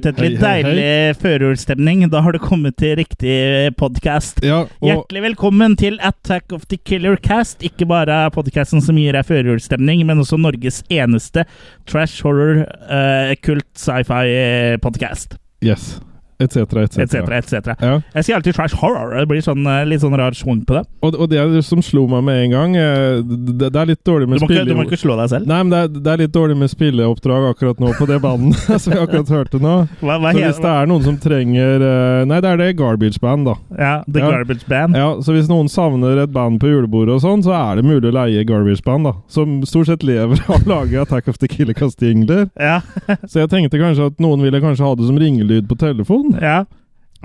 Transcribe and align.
ute 0.00 0.10
etter 0.10 0.24
litt 0.26 0.40
Hei, 0.40 0.50
hei, 0.50 0.64
hei. 0.64 0.72
deilig 0.72 1.20
førjulsstemning, 1.20 2.04
da 2.10 2.22
har 2.24 2.32
du 2.34 2.40
kommet 2.42 2.78
til 2.80 2.96
riktig 2.98 3.36
podkast. 3.78 4.40
Ja, 4.44 4.64
Hjertelig 4.82 5.22
velkommen 5.28 5.76
til 5.80 6.00
Attack 6.02 6.52
of 6.56 6.64
the 6.72 6.78
Killer 6.80 7.16
Cast. 7.20 7.60
Ikke 7.66 7.86
bare 7.90 8.22
podkasten 8.34 8.82
som 8.84 8.98
gir 8.98 9.14
deg 9.16 9.28
førjulsstemning, 9.28 10.02
men 10.08 10.24
også 10.24 10.40
Norges 10.40 10.82
eneste 10.90 11.44
trash 11.90 12.24
horror, 12.26 12.64
uh, 12.88 13.34
kult 13.44 13.68
sci-fi-podkast. 13.78 15.36
yes. 15.62 15.98
Etc., 16.40 16.56
etc. 16.84 16.98
Etc., 17.04 17.54
et 17.54 17.68
Ja. 17.80 18.00
Jeg 18.14 18.24
sier 18.26 18.36
alltid 18.38 18.54
trash 18.56 18.76
horror. 18.80 19.14
Det 19.18 19.26
blir 19.28 19.42
sånn, 19.44 19.64
eh, 19.66 19.84
litt 19.88 20.00
sånn 20.02 20.16
rar 20.16 20.32
schwung 20.36 20.62
på 20.66 20.78
det. 20.78 20.84
Og, 21.04 21.14
og 21.20 21.28
det 21.30 21.64
som 21.66 21.82
slo 21.84 22.06
meg 22.08 22.24
med 22.24 22.44
en 22.44 22.50
gang 22.54 22.76
eh, 22.76 23.20
Det, 23.22 23.70
det 23.72 23.76
er 23.80 23.88
litt 23.92 24.02
dårlig 24.06 24.26
Du 24.28 24.32
med 24.34 24.42
spille... 24.42 24.64
du 24.68 24.74
må 24.78 24.84
ikke 24.88 24.98
slå 25.00 25.16
deg 25.20 25.30
selv. 25.32 25.46
Nei, 25.50 25.60
men 25.64 25.72
det 25.72 25.80
er, 25.84 25.88
det 26.00 26.12
er 26.14 26.22
litt 26.24 26.34
dårlig 26.34 26.56
med 26.60 26.72
spilleoppdrag 26.72 27.48
akkurat 27.52 27.80
nå 27.82 27.92
på 27.98 28.08
det 28.10 28.18
bandet 28.24 28.56
som 28.82 28.94
vi 28.94 28.98
akkurat 29.00 29.32
hørte 29.36 29.60
nå. 29.62 29.74
Hva, 30.00 30.18
hva 30.22 30.32
Så 30.34 30.44
hvis 30.44 30.62
det 30.64 30.72
er 30.74 30.90
noen 30.90 31.06
som 31.06 31.18
trenger 31.20 31.84
eh, 31.90 32.24
Nei, 32.30 32.40
det 32.44 32.50
er 32.54 32.60
det 32.60 32.70
Garbage 32.80 33.20
Band, 33.22 33.48
da. 33.48 33.56
Ja, 33.76 33.92
The 34.06 34.20
Ja. 34.24 34.30
Garbage 34.34 34.66
Band. 34.68 34.96
Ja, 34.96 35.08
Så 35.24 35.34
hvis 35.36 35.48
noen 35.50 35.68
savner 35.72 36.22
et 36.24 36.32
band 36.34 36.60
på 36.62 36.68
julebordet 36.70 37.16
og 37.18 37.22
sånn, 37.24 37.44
så 37.44 37.54
er 37.56 37.80
det 37.80 37.86
mulig 37.88 38.10
å 38.10 38.14
leie 38.14 38.44
Garbage 38.48 38.84
Band, 38.86 39.08
da. 39.08 39.14
Som 39.32 39.60
stort 39.68 39.88
sett 39.90 40.04
lever 40.06 40.40
av 40.48 40.60
å 40.60 40.68
lage 40.68 41.00
Attack 41.00 41.28
of 41.32 41.38
the 41.42 41.48
Killer 41.50 41.76
Cast-jingler. 41.76 42.48
Ja. 42.60 42.80
Så 43.26 43.42
jeg 43.42 43.50
tenkte 43.52 43.80
kanskje 43.80 44.10
at 44.12 44.20
noen 44.22 44.42
ville 44.44 44.60
kanskje 44.62 44.84
ha 44.86 44.94
det 44.98 45.08
som 45.08 45.18
ringelyd 45.20 45.68
på 45.70 45.78
telefon. 45.80 46.29
ja. 46.50 46.64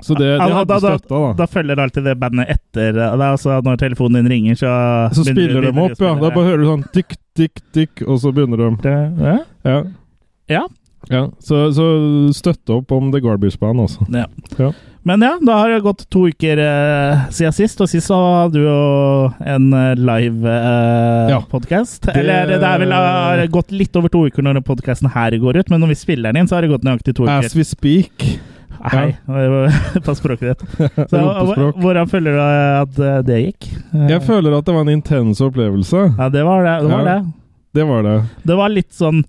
Så 0.04 0.12
det, 0.18 0.26
det 0.36 0.52
hadde 0.52 0.68
da, 0.68 0.78
da, 0.92 0.96
da. 1.08 1.20
da 1.38 1.46
følger 1.48 1.80
alltid 1.80 2.04
det 2.04 2.18
bandet 2.20 2.50
etter. 2.52 2.98
Er 3.00 3.22
altså 3.30 3.62
Når 3.64 3.78
telefonen 3.80 4.18
din 4.26 4.28
ringer, 4.28 4.58
så 4.60 4.72
Så 5.16 5.24
spiller 5.24 5.64
de 5.64 5.70
opp, 5.72 5.94
ja. 5.96 6.10
Da 6.20 6.28
bare 6.34 6.44
hører 6.50 6.60
du 6.60 6.66
sånn 6.68 6.82
tikk, 6.92 7.16
tikk, 7.36 7.62
tikk, 7.72 8.02
og 8.04 8.20
så 8.20 8.32
begynner 8.36 8.60
de. 8.60 8.68
Det, 8.84 8.96
ja. 9.64 9.78
Ja. 10.52 10.66
Ja. 11.08 11.22
Så, 11.40 11.70
så 11.72 11.86
støtte 12.36 12.76
opp 12.76 12.92
om 12.92 13.08
The 13.14 13.22
Garbage 13.24 13.56
Band, 13.62 13.80
altså. 13.86 14.04
Ja. 14.12 14.26
Ja. 14.60 14.72
Men 15.06 15.22
ja, 15.22 15.36
da 15.38 15.54
har 15.60 15.70
det 15.70 15.84
gått 15.84 16.00
to 16.10 16.24
uker 16.26 16.58
eh, 16.58 17.20
siden 17.30 17.54
sist, 17.54 17.78
og 17.80 17.86
sist 17.88 18.08
så 18.10 18.16
hadde 18.18 18.58
du 18.58 18.64
jo 18.66 18.78
en 19.46 19.68
eh, 19.70 19.92
live 20.00 20.50
eh, 20.50 21.30
Ja. 21.30 21.38
podcast. 21.46 22.00
Det- 22.08 22.16
Eller 22.24 22.50
det 22.50 22.58
er 22.58 22.82
vel 22.82 22.92
har 22.92 23.44
gått 23.54 23.70
litt 23.70 23.94
over 23.96 24.10
to 24.10 24.24
uker 24.26 24.42
når 24.42 24.60
podkasten 24.66 25.08
her 25.14 25.38
går 25.38 25.62
ut, 25.62 25.70
men 25.70 25.80
når 25.80 25.94
vi 25.94 25.98
spiller 26.00 26.32
den 26.34 26.42
inn, 26.42 26.50
så 26.50 26.58
har 26.58 26.66
det 26.66 26.74
gått 26.74 26.84
nøyaktig 26.84 27.14
to 27.14 27.22
uker. 27.22 27.46
As 27.46 27.54
we 27.54 27.62
speak. 27.64 28.26
Hei, 28.82 29.16
på 30.04 30.14
språket 30.18 30.52
ditt. 30.58 30.64
Så, 31.10 31.16
Rumpespråk. 31.20 31.80
hvordan 31.82 32.08
føler 32.10 32.36
du 32.36 32.40
at 32.42 32.98
eh, 33.00 33.18
det 33.26 33.38
gikk? 33.46 33.68
Eh, 33.94 34.06
Jeg 34.14 34.22
føler 34.26 34.58
at 34.58 34.64
det 34.68 34.74
var 34.76 34.86
en 34.86 34.92
intens 34.96 35.40
opplevelse. 35.44 36.04
Ja, 36.18 36.28
det 36.32 36.44
var 36.46 36.64
det. 36.66 36.76
Det 36.84 36.92
var, 36.92 37.04
Ja. 37.06 37.14
det. 37.14 37.32
Det 37.76 37.84
var 37.88 38.02
det. 38.06 38.16
det 38.48 38.56
var 38.56 38.68
litt 38.72 38.92
sånn 38.96 39.24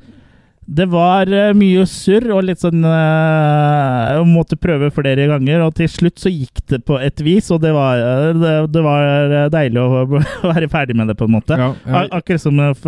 Det 0.67 0.83
var 0.91 1.29
eh, 1.31 1.53
mye 1.55 1.85
surr 1.87 2.25
og 2.35 2.41
litt 2.43 2.59
sånn 2.59 2.83
uh, 2.83 4.19
måtte 4.27 4.57
prøve 4.59 4.89
flere 4.91 5.23
ganger, 5.29 5.61
og 5.63 5.77
til 5.77 5.87
slutt 5.87 6.19
så 6.19 6.27
gikk 6.27 6.59
det 6.67 6.81
på 6.87 6.97
et 6.99 7.21
vis, 7.23 7.47
og 7.55 7.61
det 7.63 7.71
var, 7.71 8.01
eh, 8.03 8.33
det, 8.35 8.51
det 8.75 8.83
var 8.83 9.31
deilig 9.53 9.79
å 9.79 10.03
være 10.51 10.67
ferdig 10.73 10.97
med 10.99 11.07
det, 11.07 11.15
på 11.19 11.29
en 11.29 11.35
måte. 11.37 11.55
Ja, 11.55 11.69
ja. 11.87 12.03
Akkurat 12.19 12.43
som 12.43 12.59
med, 12.59 12.83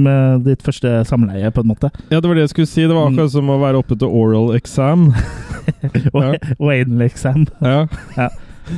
med 0.00 0.48
ditt 0.48 0.64
første 0.64 1.02
samleie, 1.08 1.52
på 1.52 1.66
en 1.66 1.72
måte. 1.74 1.92
ja, 2.08 2.16
det 2.16 2.24
var 2.24 2.38
det 2.40 2.46
jeg 2.46 2.54
skulle 2.56 2.72
si. 2.72 2.86
Det 2.88 2.96
var 2.96 3.10
akkurat 3.12 3.34
som 3.36 3.52
å 3.52 3.60
være 3.60 3.84
oppe 3.84 3.98
til 4.00 4.08
oral 4.08 4.54
exam. 4.56 5.10
Og, 5.12 6.22
Ja. 6.24 6.32
og 6.56 6.70
anal 6.72 7.02
exam. 7.04 7.44
Ja. 7.60 7.82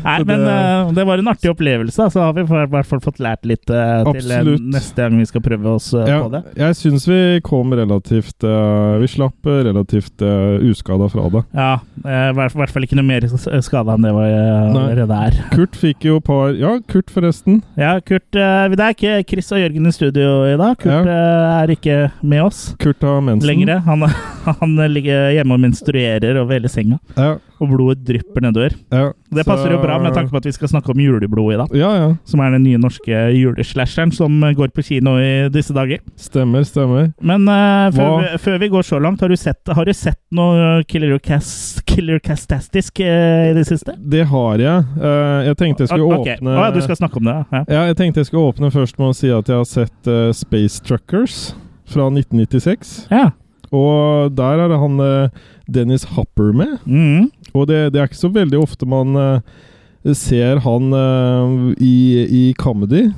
Nei, 0.04 0.16
men 0.24 0.40
det- 0.44 0.54
eh, 0.54 0.92
det 0.96 1.04
var 1.06 1.18
en 1.18 1.28
artig 1.32 1.50
opplevelse. 1.50 2.06
Så 2.12 2.20
har 2.20 2.32
vi 2.36 2.42
i 2.42 2.66
hvert 2.70 2.86
fall 2.86 3.00
fått 3.00 3.18
lært 3.22 3.44
litt 3.48 3.68
uh, 3.70 4.04
til 4.12 4.30
uh, 4.30 4.56
neste 4.72 4.96
gang 5.02 5.18
vi 5.18 5.26
skal 5.28 5.40
prøve 5.44 5.66
oss 5.76 5.90
Ja, 5.94 6.20
på 6.22 6.30
det. 6.32 6.42
jeg 6.56 6.76
syns 6.78 7.06
vi 7.08 7.40
kom 7.46 7.72
relativt 7.74 8.40
Vi 8.40 9.06
slapp 9.10 9.46
relativt 9.46 10.22
uh, 10.22 10.58
uskada 10.70 11.08
fra 11.10 11.28
det. 11.30 11.42
Ja, 11.54 11.72
i 12.04 12.32
hvert 12.36 12.70
fall 12.72 12.86
ikke 12.86 12.96
noe 12.98 13.06
mer 13.08 13.26
skada 13.62 13.94
enn 13.96 14.02
det 14.06 14.12
var 14.14 14.30
allerede 14.30 15.20
er. 15.28 15.38
Kurt 15.56 15.76
fikk 15.78 16.04
jo 16.08 16.20
par 16.24 16.54
Ja, 16.56 16.76
Kurt, 16.88 17.10
forresten. 17.12 17.62
Ja, 17.78 17.98
Kurt 18.00 18.28
Det 18.32 18.80
er 18.80 18.94
ikke 18.94 19.14
Chris 19.28 19.50
og 19.52 19.60
Jørgen 19.62 19.86
i 19.86 19.92
studio 19.94 20.28
i 20.48 20.56
dag. 20.60 20.76
Kurt 20.80 21.08
eh, 21.10 21.60
er 21.60 21.74
ikke 21.74 21.98
med 22.22 22.42
oss 22.46 22.74
Kurt 22.80 23.02
har 23.06 23.20
mensen. 23.24 23.46
lenger. 23.48 23.80
Han, 23.86 24.02
han 24.60 24.76
ligger 24.92 25.30
hjemme 25.36 25.56
og 25.56 25.60
menstruerer 25.66 26.38
over 26.40 26.56
hele 26.56 26.68
senga, 26.72 26.98
Ja, 27.16 27.34
og 27.60 27.68
blodet 27.74 28.04
drypper 28.08 28.40
nedover. 28.46 28.76
ja. 28.92 29.10
Det 29.30 29.44
passer 29.46 29.74
jo 29.74 29.80
bra 29.82 29.98
med 30.02 30.14
tanke 30.16 30.32
på 30.32 30.40
at 30.40 30.48
vi 30.48 30.52
skal 30.54 30.70
snakke 30.72 30.92
om 30.92 31.00
juleblod 31.02 31.54
i 31.54 31.58
dag. 31.60 31.74
Ja, 31.78 31.90
ja. 31.96 32.08
Som 32.28 32.42
er 32.44 32.54
den 32.56 32.64
nye 32.66 32.80
norske 32.80 33.22
juleslasheren 33.36 34.12
som 34.14 34.40
går 34.56 34.72
på 34.74 34.84
kino 34.86 35.16
i 35.22 35.48
disse 35.52 35.74
dager. 35.76 36.02
Stemmer, 36.18 36.66
stemmer. 36.66 37.10
Men 37.22 37.46
uh, 37.48 37.90
før, 37.94 38.16
vi, 38.20 38.32
før 38.46 38.58
vi 38.64 38.70
går 38.74 38.88
så 38.90 39.00
langt, 39.02 39.22
har 39.22 39.30
du 39.30 39.38
sett, 39.38 39.74
har 39.76 39.86
du 39.86 39.94
sett 39.96 40.20
noe 40.34 40.82
Killer, 40.90 41.16
Cast, 41.22 41.84
Killer 41.88 42.18
Castastisk 42.22 43.02
uh, 43.04 43.50
i 43.50 43.54
det 43.56 43.66
siste? 43.68 43.94
Det 43.98 44.24
har 44.30 44.62
jeg. 44.62 44.86
Uh, 44.98 45.46
jeg 45.46 45.60
tenkte 45.62 45.86
jeg 45.86 45.92
skulle 45.92 46.20
okay. 46.20 46.38
åpne 46.38 46.56
ja, 46.56 46.70
du 46.74 46.80
skal 46.84 46.98
snakke 46.98 47.20
om 47.20 47.28
det? 47.30 47.36
Ja. 47.50 47.62
Ja, 47.68 47.82
jeg 47.90 47.98
tenkte 48.00 48.22
jeg 48.22 48.30
skulle 48.30 48.50
åpne 48.50 48.72
først 48.74 48.98
med 49.00 49.12
å 49.12 49.16
si 49.16 49.30
at 49.34 49.50
jeg 49.50 49.60
har 49.60 49.68
sett 49.68 50.10
eh, 50.10 50.30
Space 50.36 50.82
Truckers 50.86 51.52
fra 51.90 52.08
1996. 52.10 53.06
ja. 53.10 53.30
Og 53.70 54.32
der 54.34 54.64
er 54.64 54.70
det 54.72 54.78
han 54.82 54.96
eh, 55.04 55.42
Dennis 55.70 56.02
Hopper 56.16 56.50
med. 56.50 56.78
Mhm. 56.84 57.30
Og 57.54 57.66
det, 57.70 57.90
det 57.92 58.00
er 58.00 58.10
ikke 58.10 58.20
så 58.20 58.32
veldig 58.32 58.60
ofte 58.60 58.88
man 58.88 59.18
eh, 59.18 60.14
ser 60.16 60.62
han 60.64 60.94
eh, 60.96 61.56
i, 61.82 61.96
i 62.40 62.44
comedy. 62.58 63.08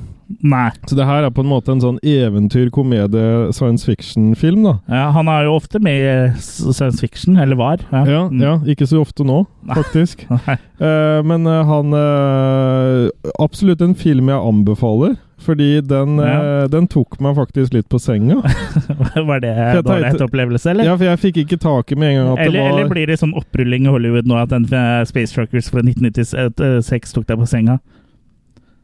Nei. 0.41 0.69
Så 0.89 0.95
det 0.97 1.05
her 1.05 1.23
er 1.27 1.29
på 1.35 1.43
en 1.43 1.49
måte 1.51 1.71
en 1.73 1.81
sånn 1.83 1.99
eventyr, 2.03 2.69
komedie, 2.73 3.51
science 3.53 3.85
fiction-film, 3.85 4.63
da. 4.65 4.73
Ja, 4.89 5.09
han 5.15 5.27
er 5.29 5.43
jo 5.49 5.57
ofte 5.59 5.79
med 5.83 5.99
i 5.99 6.39
science 6.41 6.99
fiction, 7.03 7.37
eller 7.37 7.55
var. 7.59 7.83
Ja. 7.91 8.03
Ja, 8.07 8.21
Mm. 8.29 8.41
ja, 8.41 8.53
ikke 8.73 8.87
så 8.87 9.01
ofte 9.03 9.23
nå, 9.27 9.43
faktisk. 9.77 10.25
Nei. 10.47 10.55
Eh, 10.79 11.19
men 11.27 11.45
eh, 11.47 11.63
han 11.69 11.93
eh, 11.93 13.09
Absolutt 13.39 13.81
en 13.81 13.95
film 13.95 14.29
jeg 14.31 14.39
anbefaler. 14.39 15.15
Fordi 15.43 15.81
den, 15.83 16.17
Ja. 16.23 16.67
den 16.71 16.85
tok 16.87 17.17
meg 17.19 17.35
faktisk 17.35 17.73
litt 17.75 17.89
på 17.91 17.99
senga. 17.99 18.37
var 19.27 19.41
det 19.43 19.49
en 19.51 19.81
dårlig 19.83 20.21
opplevelse, 20.23 20.69
eller? 20.71 20.85
Ja, 20.87 20.93
for 20.95 21.03
jeg 21.09 21.19
fikk 21.19 21.39
ikke 21.43 21.57
taket 21.59 21.99
med 21.99 22.13
en 22.13 22.15
gang 22.21 22.29
at 22.37 22.45
eller, 22.47 22.61
var 22.63 22.69
eller 22.79 22.87
blir 22.93 23.07
det 23.11 23.17
sånn 23.19 23.33
opprulling 23.35 23.83
i 23.83 23.91
Hollywood 23.91 24.25
nå 24.29 24.37
at 24.39 24.53
den 24.55 24.69
Space 25.09 25.35
Truckers 25.35 25.67
fra 25.73 25.83
1996 25.83 27.11
tok 27.17 27.27
deg 27.27 27.41
på 27.43 27.49
senga? 27.49 27.79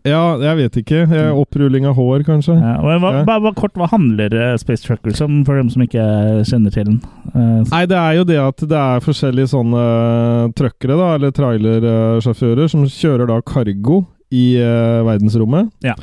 Ja, 0.09 0.21
jeg 0.41 0.57
vet 0.59 0.77
ikke. 0.81 1.01
Eh, 1.05 1.29
Opprulling 1.37 1.85
av 1.89 1.95
hår, 1.99 2.23
kanskje. 2.27 2.55
Ja, 2.57 2.75
hva, 2.81 2.97
Ja. 2.97 3.23
bare, 3.23 3.41
bare 3.45 3.55
kort, 3.57 3.75
hva 3.77 3.87
handler 3.91 4.33
eh, 4.33 4.55
Space 4.61 4.83
Truckers 4.85 5.21
om, 5.25 5.43
for 5.47 5.59
dem 5.59 5.69
som 5.69 5.83
ikke 5.85 6.03
kjenner 6.49 6.73
til 6.73 6.87
den? 6.89 6.99
Uh, 7.33 7.61
Nei, 7.69 7.83
det 7.89 7.97
er 7.99 8.17
jo 8.19 8.23
det 8.27 8.39
at 8.41 8.63
det 8.71 8.79
er 8.79 9.03
forskjellige 9.05 9.51
sånne 9.53 9.83
uh, 9.83 10.51
truckere, 10.57 10.97
da, 10.97 11.11
eller 11.17 11.35
trailersjåfører, 11.35 12.69
som 12.71 12.87
kjører 12.89 13.29
da 13.29 13.39
cargo 13.45 14.03
i 14.33 14.45
uh, 14.61 15.05
verdensrommet. 15.07 15.69
Ja. 15.85 15.95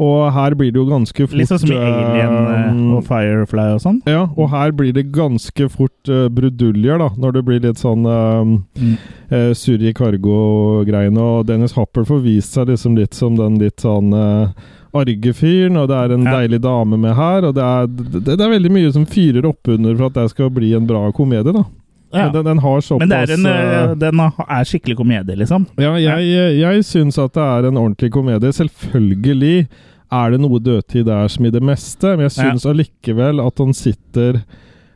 Og 0.00 0.32
her 0.32 0.54
blir 0.56 0.70
det 0.72 0.80
jo 0.80 0.86
ganske 0.88 1.26
fort 1.26 1.36
litt 1.36 1.50
sånn 1.50 1.60
som 1.60 1.72
i 1.74 1.76
Alien 1.76 2.36
eh, 2.56 2.96
og 2.96 3.02
Firefly 3.06 3.66
og 3.76 3.82
sånn? 3.84 3.98
Ja, 4.08 4.22
og 4.32 4.48
her 4.50 4.72
blir 4.72 4.92
det 4.96 5.10
ganske 5.12 5.68
fort 5.70 6.08
uh, 6.08 6.28
bruduljer, 6.32 6.96
da, 6.98 7.10
når 7.20 7.32
det 7.36 7.42
blir 7.44 7.60
litt 7.60 7.82
sånn 7.82 8.06
uh, 8.08 8.40
Mm. 8.42 8.94
uh, 9.30 9.52
surr 9.54 9.82
i 9.84 9.92
cargo-greiene. 9.92 11.20
Og 11.20 11.46
Dennis 11.46 11.74
Hopper 11.76 12.06
får 12.08 12.22
vist 12.24 12.56
seg 12.56 12.72
liksom 12.72 12.96
litt 12.98 13.14
som 13.14 13.36
den 13.36 13.58
litt 13.60 13.84
sånn 13.84 14.12
uh, 14.16 14.48
arge 14.96 15.32
fyren, 15.36 15.76
og 15.80 15.88
det 15.92 15.96
er 16.00 16.12
en 16.16 16.24
Ja. 16.26 16.38
deilig 16.40 16.60
dame 16.64 16.96
med 17.00 17.14
her. 17.16 17.44
Og 17.48 17.54
det 17.54 17.62
er, 17.62 17.86
det, 17.86 18.24
det 18.32 18.40
er 18.40 18.56
veldig 18.56 18.72
mye 18.72 18.92
som 18.96 19.06
fyrer 19.06 19.46
opp 19.48 19.68
under 19.68 19.94
for 19.96 20.06
at 20.10 20.18
det 20.18 20.26
skal 20.34 20.50
bli 20.50 20.72
en 20.76 20.86
bra 20.88 21.04
komedie, 21.12 21.52
da. 21.52 21.64
Ja. 22.12 22.26
Men 22.26 22.32
den, 22.34 22.44
den 22.44 22.58
har 22.60 22.80
såpass 22.84 23.00
Men 23.00 23.08
det 23.08 23.20
er 23.22 23.30
en, 23.38 23.46
uh, 23.46 23.94
den 23.96 24.20
er 24.20 24.66
skikkelig 24.68 24.98
komedie, 24.98 25.36
liksom? 25.36 25.64
Ja, 25.80 25.94
jeg, 25.96 26.58
jeg 26.60 26.84
syns 26.84 27.16
at 27.18 27.32
det 27.32 27.40
er 27.46 27.68
en 27.70 27.78
ordentlig 27.80 28.10
komedie. 28.12 28.52
Selvfølgelig 28.52 29.68
er 30.12 30.34
det 30.34 30.40
noe 30.42 30.58
dødtid 30.60 31.06
der 31.08 31.28
som 31.32 31.46
i 31.48 31.52
det 31.54 31.62
meste, 31.64 32.12
men 32.16 32.26
jeg 32.28 32.34
syns 32.36 32.66
allikevel 32.68 33.40
at 33.40 33.62
han 33.62 33.72
sitter 33.76 34.42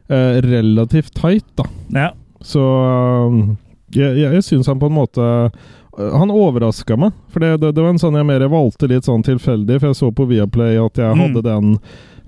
eh, 0.09 0.37
relativt 0.45 1.15
tight, 1.17 1.47
da. 1.57 1.65
Ja. 1.95 2.11
Så 2.45 2.61
um, 2.61 3.57
jeg, 3.97 4.13
jeg, 4.21 4.35
jeg 4.37 4.45
syns 4.45 4.69
han 4.69 4.79
på 4.83 4.91
en 4.91 4.97
måte 4.99 5.25
uh, 5.25 6.19
Han 6.21 6.31
overraska 6.35 6.99
meg. 7.01 7.15
For 7.33 7.41
det, 7.41 7.55
det, 7.63 7.71
det 7.79 7.83
var 7.83 7.95
en 7.95 7.99
sånn 8.03 8.19
jeg 8.21 8.27
mer 8.29 8.45
valgte 8.53 8.91
litt 8.91 9.09
sånn 9.09 9.25
tilfeldig, 9.25 9.79
for 9.81 9.89
jeg 9.91 9.97
så 10.03 10.11
på 10.13 10.27
Viaplay 10.29 10.77
at 10.77 11.01
jeg 11.01 11.17
Mm. 11.17 11.23
hadde 11.25 11.43
den 11.47 11.79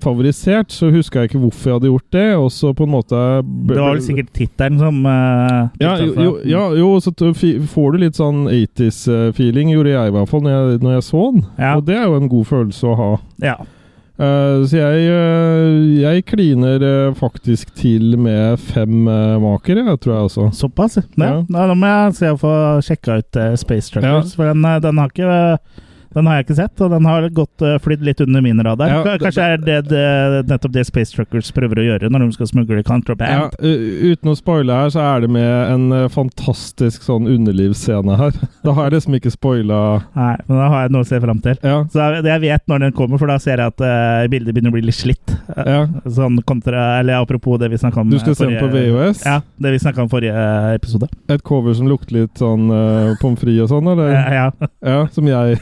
favorisert. 0.03 0.73
Så 0.73 0.91
huska 0.93 1.23
jeg 1.23 1.31
ikke 1.31 1.41
hvorfor 1.45 1.71
jeg 1.71 1.79
hadde 1.79 1.91
gjort 1.93 2.15
det, 2.15 2.27
og 2.39 2.51
så 2.53 2.73
på 2.75 2.87
en 2.87 2.93
måte 2.93 3.23
Det 3.69 3.79
var 3.79 3.95
vel 3.95 4.03
sikkert 4.05 4.31
tittelen 4.35 4.79
som 4.81 5.01
uh, 5.05 5.71
ja, 5.81 5.95
jo, 6.03 6.35
ja, 6.47 6.67
jo, 6.77 6.91
så 7.03 7.13
får 7.15 7.91
du 7.91 8.03
litt 8.05 8.19
sånn 8.19 8.45
80s-feeling, 8.51 9.73
gjorde 9.75 9.95
jeg 9.95 10.11
i 10.11 10.15
hvert 10.15 10.31
fall 10.31 10.45
når 10.45 10.55
jeg, 10.55 10.79
når 10.85 10.95
jeg 10.97 11.09
så 11.09 11.25
den. 11.33 11.43
Ja. 11.57 11.73
Og 11.75 11.83
det 11.89 11.99
er 11.99 12.07
jo 12.07 12.21
en 12.21 12.31
god 12.31 12.49
følelse 12.53 12.89
å 12.89 12.97
ha. 12.99 13.11
Ja. 13.43 13.59
Uh, 14.19 14.65
så 14.67 14.81
jeg, 14.81 15.11
uh, 15.15 15.99
jeg 16.01 16.25
kliner 16.27 16.83
uh, 16.83 17.15
faktisk 17.15 17.69
til 17.79 18.17
med 18.19 18.59
fem 18.59 19.07
uh, 19.07 19.37
maker, 19.39 19.79
tror 19.95 20.13
jeg 20.13 20.25
også. 20.27 20.47
Såpass? 20.59 20.97
Ja. 21.15 21.37
Da, 21.47 21.67
må 21.71 21.87
jeg 21.87 22.17
se 22.17 22.33
å 22.33 22.39
få 22.41 22.55
sjekka 22.83 23.21
ut 23.21 23.39
Space 23.61 23.93
Truckers, 23.93 24.35
for 24.35 24.51
den, 24.51 24.67
den 24.83 24.99
har 24.99 25.13
ikke 25.13 25.85
Den 26.15 26.25
har 26.29 26.39
jeg 26.39 26.47
ikke 26.47 26.57
sett, 26.57 26.81
og 26.81 26.93
den 26.93 27.05
har 27.05 27.27
gått 27.35 27.63
uh, 27.65 27.75
flydd 27.83 28.01
litt 28.05 28.21
under 28.23 28.41
min 28.41 28.61
radar. 28.65 28.89
Ja, 28.89 29.01
Kanskje 29.03 29.11
det- 29.11 29.25
Kanskje 29.29 29.45
er 29.45 29.57
det, 29.57 29.77
det 29.89 30.47
nettopp 30.49 30.73
det 30.73 30.85
Space 30.87 31.13
Truckers 31.15 31.51
prøver 31.53 31.81
å 31.81 31.85
gjøre 31.85 32.09
når 32.09 32.25
de 32.25 32.31
skal 32.37 32.49
smugle 32.49 32.83
contraband. 32.83 33.29
Ja, 33.29 33.49
uten 33.59 34.31
å 34.31 34.35
spoile 34.37 34.73
her, 34.73 34.89
så 34.93 35.03
er 35.03 35.21
det 35.25 35.29
med 35.29 35.49
en 35.73 35.91
eh, 35.93 36.07
fantastisk 36.09 37.05
sånn 37.05 37.29
underlivsscene 37.29 38.17
her. 38.19 38.39
Da 38.65 38.73
har 38.75 38.89
jeg 38.89 38.97
liksom 38.97 39.15
ikke 39.15 39.31
spoila 39.31 39.77
Nei, 40.17 40.33
men 40.49 40.57
da 40.59 40.65
har 40.69 40.81
jeg 40.83 40.91
noe 40.93 41.05
å 41.05 41.07
se 41.07 41.19
fram 41.23 41.39
til. 41.43 41.55
Ja. 41.63 41.77
Så 41.93 42.01
jeg, 42.01 42.25
jeg 42.27 42.41
vet 42.43 42.65
når 42.69 42.83
den 42.83 42.95
kommer, 42.97 43.21
for 43.21 43.31
da 43.31 43.37
ser 43.41 43.61
jeg 43.61 43.71
at 43.71 43.83
uh, 43.83 44.25
bildet 44.31 44.55
begynner 44.55 44.73
å 44.73 44.75
bli 44.75 44.83
litt 44.89 44.97
slitt. 44.97 45.35
Uh, 45.53 45.61
ja. 45.63 45.79
Sånn 46.17 46.41
kontra, 46.49 46.99
eller 46.99 47.21
apropos 47.21 47.59
det 47.61 47.69
vi 47.71 47.79
snakka 47.79 48.03
om 48.03 48.11
Du 48.11 48.19
skal 48.19 48.35
se 48.35 48.49
den 48.49 48.59
på 48.59 48.69
VHS? 48.73 49.23
Ja, 49.29 49.39
det 49.63 49.73
vi 49.75 49.81
snakka 49.85 50.03
om 50.03 50.11
forrige 50.11 50.43
episode. 50.75 51.09
Et 51.31 51.43
cover 51.45 51.77
som 51.77 51.89
lukter 51.89 52.19
litt 52.19 52.41
sånn 52.41 52.67
uh, 52.73 53.15
pommes 53.21 53.39
frites 53.39 53.69
og 53.69 53.77
sånn, 53.77 53.91
eller? 53.93 54.13
Ja. 54.39 54.47
Ja, 54.83 54.99
som 55.13 55.27
jeg 55.29 55.59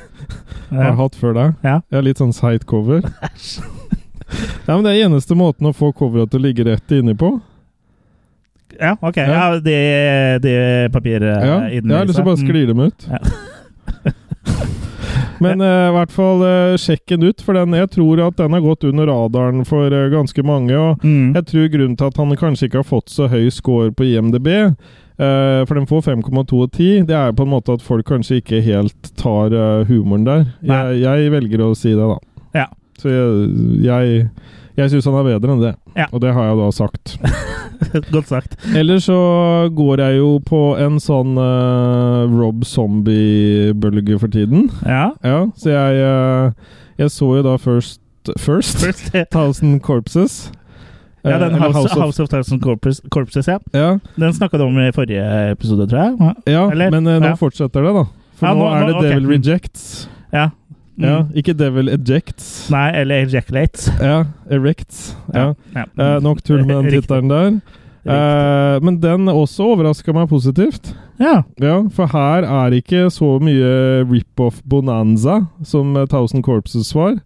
har 0.72 0.96
hatt 1.00 1.16
før 1.16 1.34
deg. 1.38 1.54
Ja. 1.64 1.82
har 1.94 2.02
litt 2.06 2.18
sånn 2.22 2.34
seigt 2.36 2.66
cover. 2.70 3.02
ja, 4.68 4.76
men 4.76 4.84
Det 4.84 4.94
er 4.96 5.06
eneste 5.08 5.36
måten 5.40 5.70
å 5.70 5.74
få 5.76 5.94
coveret 5.96 6.32
til 6.34 6.40
å 6.42 6.46
ligge 6.48 6.66
rett 6.68 6.92
inni 6.92 7.16
på. 7.16 7.40
ja, 8.80 8.96
ok. 9.02 9.18
Ja. 9.18 9.28
Ja, 9.32 9.60
det, 9.64 9.78
det 10.44 10.58
papiret 10.94 11.46
Ja, 11.46 11.62
inni 11.70 11.94
ja 11.94 12.02
eller 12.02 12.14
så 12.14 12.24
bare 12.24 12.38
Mm. 12.38 12.48
sklir 12.48 12.68
dem 12.68 12.80
ut. 12.80 13.08
Ja. 13.10 13.20
Men 15.40 15.62
eh, 15.62 15.88
i 15.90 15.94
hvert 15.94 16.12
fall 16.12 16.40
uh, 16.42 16.76
sjekk 16.82 17.12
den 17.14 17.28
ut, 17.30 17.42
for 17.46 17.54
den, 17.54 17.76
jeg 17.78 17.92
tror 17.94 18.22
at 18.26 18.38
den 18.40 18.56
har 18.56 18.64
gått 18.64 18.84
under 18.90 19.06
radaren 19.06 19.62
for 19.70 19.94
uh, 19.94 20.08
ganske 20.10 20.42
mange. 20.46 20.74
og 20.74 21.04
Mm. 21.06 21.36
Jeg 21.36 21.46
tror 21.52 21.68
grunnen 21.70 21.98
til 21.98 22.08
at 22.10 22.18
han 22.18 22.36
kanskje 22.36 22.66
ikke 22.68 22.82
har 22.82 22.88
fått 22.90 23.10
så 23.14 23.28
høy 23.30 23.50
score 23.54 23.92
på 23.94 24.04
IMDb, 24.10 24.48
eh, 25.20 25.62
for 25.68 25.74
den 25.78 25.88
får 25.90 26.02
5,2 26.08 26.62
og 26.64 26.72
10, 26.72 27.06
det 27.10 27.16
er 27.18 27.34
på 27.38 27.46
en 27.48 27.52
måte 27.56 27.74
at 27.78 27.84
folk 27.86 28.06
kanskje 28.10 28.40
ikke 28.42 28.62
helt 28.66 29.12
tar 29.20 29.54
uh, 29.56 29.86
humoren 29.90 30.26
der. 30.28 30.46
Jeg, 30.66 31.02
jeg 31.04 31.32
velger 31.34 31.64
å 31.68 31.74
si 31.78 31.94
det, 31.96 32.08
da. 32.08 32.18
Ja. 32.64 32.68
Så 32.98 33.12
jeg, 33.14 33.50
jeg, 33.86 34.24
jeg 34.78 34.90
syns 34.94 35.06
han 35.10 35.20
er 35.20 35.28
bedre 35.34 35.54
enn 35.54 35.62
det, 35.62 35.74
Ja. 35.98 36.08
og 36.12 36.22
det 36.24 36.32
har 36.34 36.48
jeg 36.50 36.58
da 36.62 36.70
sagt. 36.74 37.18
Godt 38.16 38.32
sagt. 38.32 38.56
Ellers 38.74 39.06
så 39.06 39.18
går 39.78 40.02
jeg 40.02 40.18
jo 40.18 40.32
på 40.46 40.62
en 40.82 40.98
sånn 41.02 41.38
uh, 41.38 42.26
Rob 42.34 42.66
Zombie-bølge 42.66 44.18
for 44.20 44.34
tiden. 44.34 44.70
Ja. 44.86 45.12
Ja, 45.26 45.44
så 45.58 45.70
jeg, 45.76 46.54
jeg 46.98 47.14
så 47.14 47.32
jo 47.38 47.46
da 47.46 47.58
First 47.62 48.02
First? 48.36 48.82
First, 48.84 49.14
Thousand 49.32 49.80
Corpses. 49.86 50.50
Eh, 51.26 51.40
den 51.40 51.56
House, 51.60 51.74
House, 51.78 52.00
House 52.00 52.24
of 52.24 52.30
Thousand 52.30 52.62
Corpses, 52.64 53.02
Corpses, 53.12 53.48
ja. 53.48 53.58
Ja, 53.74 53.98
Den 54.16 54.34
snakka 54.34 54.58
du 54.58 54.64
om 54.64 54.78
i 54.80 54.92
forrige 54.96 55.24
episode, 55.52 55.88
tror 55.90 56.00
jeg. 56.04 56.16
Ja. 56.20 56.34
ja 56.52 56.70
Eller? 56.72 56.92
men 56.92 57.08
uh, 57.08 57.18
nå 57.20 57.28
Ja. 57.34 57.36
fortsetter 57.36 57.84
det, 57.84 57.94
da. 57.96 58.04
For 58.38 58.48
Ja, 58.48 58.54
nå, 58.54 58.60
nå- 58.60 58.76
er 58.76 58.86
det 58.86 58.94
nå- 58.94 58.98
ok. 58.98 59.04
Devil 59.04 59.28
Rejects. 59.28 60.10
ja. 60.34 60.50
Mm. 60.98 61.04
Ja, 61.06 61.18
ikke 61.36 61.54
Devil 61.54 61.90
Ejects. 61.90 62.70
Nei, 62.74 62.92
eller 62.98 63.16
Ejaculates. 63.26 63.92
Ja, 64.02 64.24
Erects. 64.50 65.16
Ja. 65.34 65.54
ja. 65.76 65.84
Uh, 65.94 66.24
nok 66.24 66.42
tull 66.44 66.66
med 66.66 66.76
den 66.76 66.90
tittelen 67.02 67.30
der. 67.30 67.60
Uh, 68.08 68.80
men 68.84 68.98
den 69.02 69.28
også 69.28 69.68
overraska 69.76 70.14
meg 70.16 70.30
positivt. 70.30 70.94
Ja. 71.20 71.44
Ja, 71.62 71.84
for 71.94 72.08
her 72.08 72.46
er 72.48 72.74
ikke 72.78 73.10
så 73.14 73.38
mye 73.44 74.06
rip-off 74.10 74.62
bonanza 74.66 75.42
som 75.66 75.96
eh, 75.98 76.06
Thousand 76.08 76.44
Corpses 76.46 76.90
var. 76.96 77.18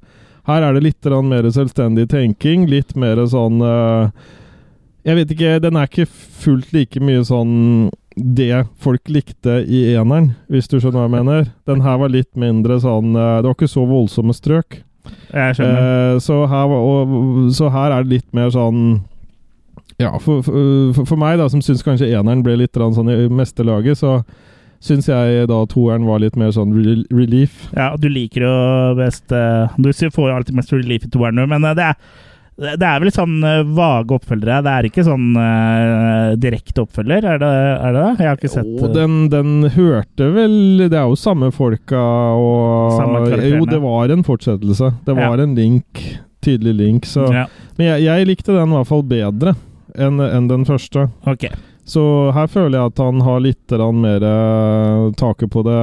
Her 0.50 0.64
er 0.66 0.74
det 0.78 0.84
litt 0.84 1.10
mer 1.28 1.48
selvstendig 1.54 2.08
tenking, 2.10 2.68
litt 2.70 2.96
mer 2.96 3.20
sånn 3.30 3.62
eh, 3.62 4.10
Jeg 5.06 5.16
vet 5.20 5.32
ikke, 5.36 5.60
den 5.62 5.78
er 5.78 5.90
ikke 5.90 6.08
fullt 6.10 6.72
like 6.74 7.00
mye 7.02 7.24
sånn 7.26 7.90
det 8.16 8.66
folk 8.84 9.08
likte 9.08 9.62
i 9.64 9.94
eneren, 9.96 10.34
hvis 10.52 10.68
du 10.68 10.76
skjønner 10.82 10.98
hva 11.00 11.06
jeg 11.08 11.14
mener. 11.16 11.46
Den 11.66 11.80
her 11.86 11.96
var 12.02 12.10
litt 12.12 12.34
mindre 12.36 12.76
sånn 12.84 13.14
eh, 13.16 13.38
Det 13.40 13.48
var 13.48 13.56
ikke 13.56 13.70
så 13.72 13.86
voldsomme 13.88 14.36
strøk. 14.36 14.82
Jeg 15.32 15.56
skjønner. 15.58 15.86
Eh, 16.16 16.18
så, 16.22 16.42
her, 16.52 16.68
var- 16.68 16.84
og, 16.92 17.48
så 17.56 17.70
her 17.72 17.96
er 17.96 18.04
det 18.04 18.18
litt 18.18 18.28
mer 18.38 18.52
sånn 18.54 19.00
Ja, 20.02 20.12
for, 20.20 20.42
for, 20.44 21.06
for 21.06 21.18
meg, 21.22 21.38
da, 21.40 21.48
som 21.50 21.62
syns 21.64 21.84
kanskje 21.86 22.10
eneren 22.12 22.44
ble 22.46 22.58
litt 22.60 22.74
sånn 22.78 23.10
i 23.14 23.28
meste 23.32 23.64
laget, 23.66 23.98
så 24.02 24.20
syns 24.82 25.08
jeg 25.12 25.46
da 25.52 25.62
toeren 25.70 26.08
var 26.10 26.24
litt 26.24 26.38
mer 26.40 26.52
sånn 26.56 26.74
re 26.74 26.98
relief. 27.14 27.68
Ja, 27.78 27.94
du 27.98 28.10
liker 28.10 28.48
jo 28.48 28.56
best 28.98 29.32
eh, 29.36 29.70
Du 29.78 29.92
får 29.94 30.30
jo 30.30 30.36
alltid 30.36 30.58
mest 30.58 30.74
relief 30.74 31.06
i 31.06 31.14
toeren 31.14 31.42
men 31.50 31.66
eh, 31.70 31.78
det 31.78 31.94
er 31.94 32.20
det 32.62 32.86
er 32.86 33.00
vel 33.02 33.10
sånn 33.14 33.40
eh, 33.48 33.62
vage 33.74 34.14
oppfølgere. 34.14 34.60
Det 34.62 34.74
er 34.76 34.88
ikke 34.90 35.06
sånn 35.08 35.32
uh, 35.34 36.34
direkte 36.38 36.84
oppfølger, 36.84 37.26
er 37.26 37.40
det 37.42 37.50
er 37.50 37.96
det? 37.96 38.04
Jeg 38.20 38.28
har 38.28 38.38
ikke 38.38 38.52
sett 38.52 38.68
Jo, 38.70 38.90
den, 38.94 39.16
den 39.32 39.54
hørte 39.74 40.28
vel 40.36 40.54
Det 40.84 40.92
er 41.00 41.08
jo 41.10 41.18
samme 41.18 41.50
folka 41.56 42.02
og 42.38 43.00
Samme. 43.00 43.24
Jo, 43.48 43.64
det 43.70 43.80
var 43.82 44.14
en 44.14 44.26
fortsettelse. 44.28 44.92
Det 45.08 45.16
Ja. 45.16 45.32
var 45.32 45.42
en 45.42 45.56
link. 45.58 46.04
Tydelig 46.42 46.76
link. 46.76 47.06
Så. 47.10 47.26
ja, 47.34 47.48
Men 47.78 47.94
jeg, 47.94 48.06
jeg 48.10 48.30
likte 48.30 48.54
den 48.54 48.70
i 48.74 48.78
hvert 48.78 48.90
fall 48.90 49.04
bedre 49.10 49.56
enn 49.98 50.22
enn 50.24 50.48
den 50.52 50.68
første. 50.68 51.10
Ok. 51.28 51.50
Så 51.92 52.04
her 52.36 52.48
føler 52.48 52.78
jeg 52.78 52.94
at 52.94 53.02
han 53.04 53.22
har 53.26 53.44
litt 53.44 53.74
mer 53.98 54.24
eh, 54.24 55.10
taket 55.20 55.52
på 55.52 55.64
det 55.68 55.80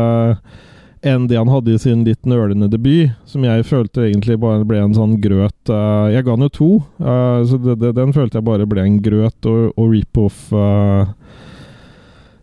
enn 1.07 1.29
det 1.31 1.37
han 1.39 1.51
hadde 1.53 1.75
i 1.77 1.79
sin 1.79 2.01
litt 2.07 2.25
nølende 2.27 2.67
debut, 2.73 3.13
som 3.29 3.45
jeg 3.47 3.67
følte 3.69 4.09
egentlig 4.09 4.39
bare 4.43 4.65
ble 4.67 4.81
en 4.83 4.97
sånn 4.97 5.19
grøt 5.23 5.71
eh, 5.71 6.07
Jeg 6.17 6.25
ga 6.27 6.35
han 6.35 6.47
jo 6.47 6.49
to, 6.55 6.71
eh, 6.99 7.43
så 7.47 7.77
den 7.77 8.15
følte 8.17 8.41
jeg 8.41 8.49
bare 8.49 8.67
ble 8.67 8.87
en 8.87 8.99
grøt 9.05 9.51
og, 9.51 9.77
og 9.77 9.93
rip-off 9.93 10.49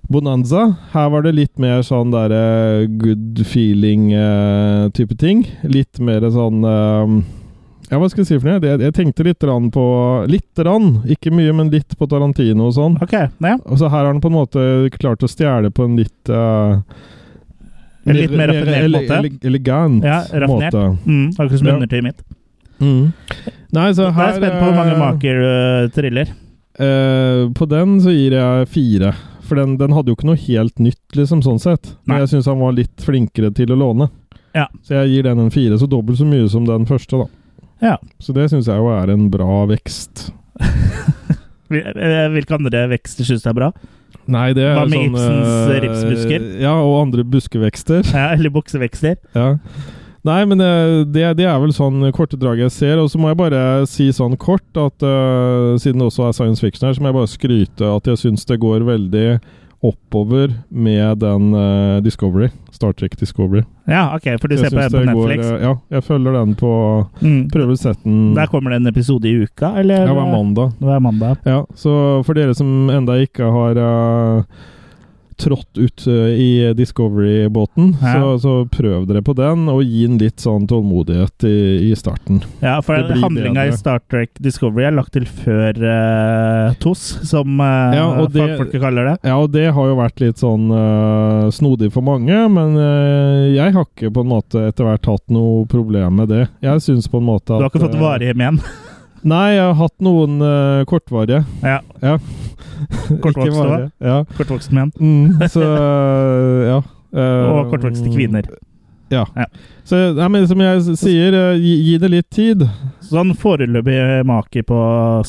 Bonanza. 0.05 0.67
Her 0.93 1.09
var 1.09 1.25
det 1.25 1.33
litt 1.33 1.57
mer 1.57 1.81
sånn 1.81 2.11
derre 2.13 2.85
good 3.01 3.39
feeling-type 3.41 5.17
ting. 5.17 5.41
Litt 5.65 5.97
mer 5.97 6.27
sånn 6.29 6.61
ja, 7.91 7.97
hva 8.01 8.07
skal 8.09 8.23
jeg 8.23 8.27
si 8.29 8.37
for 8.39 8.49
noe? 8.49 8.59
Jeg, 8.63 8.79
jeg 8.81 8.93
tenkte 8.97 9.25
litt 9.27 9.39
på 9.73 9.85
Litt 10.31 10.61
rann, 10.65 11.03
ikke 11.07 11.31
mye, 11.31 11.53
men 11.53 11.69
litt 11.73 11.95
på 11.99 12.07
Tarantino 12.09 12.67
og 12.69 12.73
sånn. 12.77 12.95
Ok, 13.03 13.13
ja. 13.13 13.57
Og 13.65 13.77
så 13.77 13.89
her 13.89 14.05
har 14.05 14.11
han 14.11 14.21
på 14.23 14.31
en 14.31 14.37
måte 14.39 14.63
klart 14.97 15.21
å 15.23 15.29
stjele 15.29 15.69
på 15.71 15.85
en 15.85 15.95
litt 15.99 16.29
uh, 16.33 16.79
En 18.05 18.15
litt 18.17 18.31
mer 18.37 18.47
raffinert 18.53 18.91
måte. 18.93 19.19
ele- 19.19 19.39
elegant 19.49 20.03
Ja, 20.05 20.21
raffinert. 20.31 20.73
måte. 20.73 20.97
Mm, 21.05 21.29
akkurat 21.37 21.57
som 21.59 21.67
Ja. 21.67 21.75
undertøyet 21.77 22.03
mitt. 22.03 22.25
Nei, 23.75 23.91
så 23.93 24.07
er 24.07 24.11
her 24.11 24.27
jeg 24.27 24.35
er 24.35 24.41
spent 24.41 24.59
på 24.59 24.65
hvor 24.65 24.75
mange 24.75 24.93
eh, 24.95 24.99
maker 24.99 25.39
uh, 25.45 25.87
triller. 25.95 26.33
Uh, 26.79 27.49
På 27.55 27.65
den 27.69 27.99
så 28.03 28.11
gir 28.11 28.35
jeg 28.35 28.67
fire. 28.67 29.13
For 29.45 29.55
den, 29.55 29.77
den 29.77 29.93
hadde 29.93 30.09
jo 30.11 30.15
ikke 30.17 30.25
noe 30.27 30.41
helt 30.41 30.79
nytt, 30.81 31.03
liksom, 31.15 31.41
sånn 31.45 31.59
sett. 31.61 31.93
Men 32.05 32.17
Nei. 32.17 32.21
jeg 32.25 32.33
syns 32.33 32.47
han 32.49 32.59
var 32.59 32.73
litt 32.73 32.97
flinkere 33.05 33.53
til 33.53 33.71
å 33.71 33.77
låne. 33.77 34.09
Ja. 34.55 34.67
Så 34.83 34.95
jeg 34.97 35.11
gir 35.11 35.23
den 35.27 35.39
en 35.39 35.51
fire, 35.53 35.77
så 35.77 35.87
dobbelt 35.87 36.17
så 36.17 36.25
mye 36.25 36.47
som 36.49 36.65
den 36.65 36.85
første, 36.89 37.19
da. 37.21 37.27
Ja. 37.83 37.97
Så 38.23 38.35
det 38.35 38.49
syns 38.51 38.69
jeg 38.71 38.79
jo 38.79 38.91
er 38.93 39.11
en 39.13 39.29
bra 39.33 39.65
vekst. 39.71 40.29
Eh, 41.65 42.27
Hvilke 42.29 42.53
andre 42.53 42.83
vekster 42.91 43.25
syns 43.25 43.41
du 43.41 43.47
er 43.49 43.55
bra? 43.57 43.67
Nei, 44.29 44.51
det 44.53 44.67
er 44.67 44.75
Hva 44.77 44.83
med 44.85 44.93
sånn 44.93 45.07
Ibsens 45.09 45.49
eh, 45.73 45.79
ripsbusker? 45.81 46.43
Ja, 46.61 46.75
og 46.77 46.99
andre 47.07 47.25
buskevekster. 47.25 48.05
Ja, 48.13 48.27
eller 48.35 48.53
buksevekster? 48.53 49.17
Ja. 49.33 49.47
Nei, 50.25 50.39
men 50.49 50.61
eh, 50.61 51.03
det, 51.09 51.25
det 51.37 51.45
er 51.45 51.59
vel 51.61 51.73
sånn 51.75 52.05
korte 52.15 52.37
drag 52.41 52.61
jeg 52.63 52.73
ser. 52.73 53.01
Og 53.01 53.11
så 53.13 53.21
må 53.21 53.29
jeg 53.29 53.39
bare 53.41 53.61
si 53.89 54.07
sånn 54.13 54.37
kort 54.41 54.79
at 54.81 55.05
uh, 55.05 55.73
siden 55.81 56.01
det 56.01 56.07
også 56.09 56.29
er 56.29 56.37
science 56.37 56.61
fiction 56.65 56.87
her, 56.87 56.95
så 56.97 57.03
må 57.03 57.11
jeg 57.11 57.17
bare 57.19 57.33
skryte 57.33 57.91
at 57.97 58.09
jeg 58.09 58.21
syns 58.23 58.47
det 58.49 58.61
går 58.63 58.85
veldig 58.87 59.27
oppover 59.85 60.55
med 60.69 61.21
den 61.21 61.51
uh, 61.53 62.01
Discovery. 62.05 62.49
Star 62.75 62.93
Trek 62.93 63.15
Discovery. 63.17 63.63
Ja, 63.87 64.03
ok, 64.15 64.27
for 64.41 64.51
du 64.51 64.55
Jeg 64.57 64.69
ser 64.69 64.75
på 64.75 64.99
den 64.99 65.09
på 65.09 65.23
Netflix? 65.23 65.45
går, 65.45 65.55
eh, 65.57 65.65
ja, 65.69 65.73
jeg 65.95 66.03
følger 66.03 66.37
den 66.39 66.55
på 66.59 66.71
Mm. 67.21 67.41
Prøver 67.51 67.71
å 67.73 67.79
sette 67.79 68.03
den 68.03 68.33
Der 68.35 68.47
kommer 68.51 68.71
det 68.75 68.81
en 68.81 68.87
episode 68.91 69.25
i 69.31 69.35
uka, 69.45 69.73
eller? 69.79 70.05
Ja, 70.05 70.13
hver 70.13 70.31
mandag. 70.31 70.73
Hver 70.79 70.99
mandag. 71.01 71.37
Ja, 71.45 71.63
så 71.75 72.23
for 72.25 72.33
dere 72.37 72.53
som 72.55 72.89
enda 72.89 73.17
ikke 73.23 73.47
har 73.51 73.79
eh, 73.79 74.43
trådt 75.41 75.77
ut 75.77 76.05
eh, 76.07 76.13
i 76.39 76.73
Discovery-båten, 76.77 77.95
Ja. 78.01 78.13
så, 78.13 78.39
så 78.39 78.53
prøv 78.71 79.07
dere 79.09 79.21
på 79.25 79.33
den, 79.37 79.67
og 79.71 79.81
gi 79.83 80.05
den 80.07 80.17
litt 80.21 80.39
sånn 80.43 80.67
tålmodighet 80.69 81.45
i, 81.49 81.55
i 81.89 81.95
starten. 81.97 82.41
Ja, 82.63 82.77
for 82.85 82.95
handlinga 83.21 83.67
i. 83.67 83.73
Star 83.75 83.99
Trek 84.11 84.31
Discovery 84.39 84.87
er 84.87 84.95
lagt 84.95 85.13
til 85.15 85.25
før 85.27 85.75
uh, 85.81 86.73
TOS, 86.81 87.03
som 87.27 87.59
uh, 87.59 87.95
Ja, 87.95 88.07
det- 88.25 88.39
fagfolket 88.41 88.81
kaller 88.83 89.11
det. 89.11 89.15
Ja, 89.27 89.35
og 89.41 89.51
det 89.55 89.67
har 89.75 89.91
jo 89.91 89.97
vært 89.99 90.23
litt 90.23 90.41
sånn 90.41 90.69
uh, 90.71 91.51
snodig 91.55 91.91
for 91.95 92.05
mange, 92.05 92.41
men 92.51 92.75
jeg 93.55 93.73
har 93.75 93.85
ikke 93.85 94.11
på 94.13 94.23
en 94.25 94.29
måte 94.31 94.65
etter 94.69 94.87
hvert 94.87 95.05
hatt 95.09 95.23
noe 95.33 95.65
problem 95.69 96.19
med 96.21 96.29
det. 96.31 96.43
Jeg 96.63 96.81
syns 96.85 97.07
på 97.11 97.19
en 97.21 97.27
måte 97.29 97.55
at 97.55 97.59
Du 97.59 97.65
har 97.67 97.71
ikke 97.73 97.85
fått 97.87 97.97
eh, 97.99 98.03
varige 98.03 98.35
men? 98.37 98.59
Nei, 99.23 99.55
jeg 99.55 99.63
har 99.63 99.77
hatt 99.79 99.95
noen 100.05 100.41
uh, 100.43 100.83
kortvarige. 100.89 101.43
Ja, 101.63 101.79
Ja. 102.03 102.17
Kortvokste 103.23 103.63
da? 103.69 103.77
Ja. 104.03 104.15
kortvokste 104.35 104.75
menn. 104.75 104.91
Mm, 104.99 105.39
så 105.49 105.61
eh, 105.63 106.65
ja. 106.67 106.79
Uh, 107.15 107.51
Og 107.63 107.69
kortvokste 107.71 108.11
kvinner. 108.11 108.49
Ja. 109.13 109.23
Ja. 109.37 109.45
Så 109.87 109.95
ja, 110.17 110.27
men 110.29 110.47
som 110.49 110.59
jeg 110.61 110.97
sier, 110.99 111.33
uh, 111.37 111.53
gi, 111.55 111.75
gi 111.87 111.97
det 112.01 112.09
litt 112.11 112.29
tid, 112.35 112.65
Sånn 113.05 113.35
foreløpig 113.37 114.25
make 114.25 114.63
på 114.65 114.77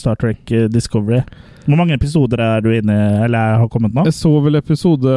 Star 0.01 0.17
Trek 0.17 0.49
eh, 0.51 0.65
Discovery. 0.73 1.21
Hvor 1.67 1.77
mange 1.81 1.97
episoder 1.99 2.41
er 2.41 2.63
du 2.65 2.71
inne 2.73 2.95
eller 3.27 3.59
har 3.61 3.69
kommet 3.69 3.93
nå? 3.95 4.05
Jeg 4.07 4.15
så 4.17 4.31
vel 4.45 4.55
episode 4.57 5.13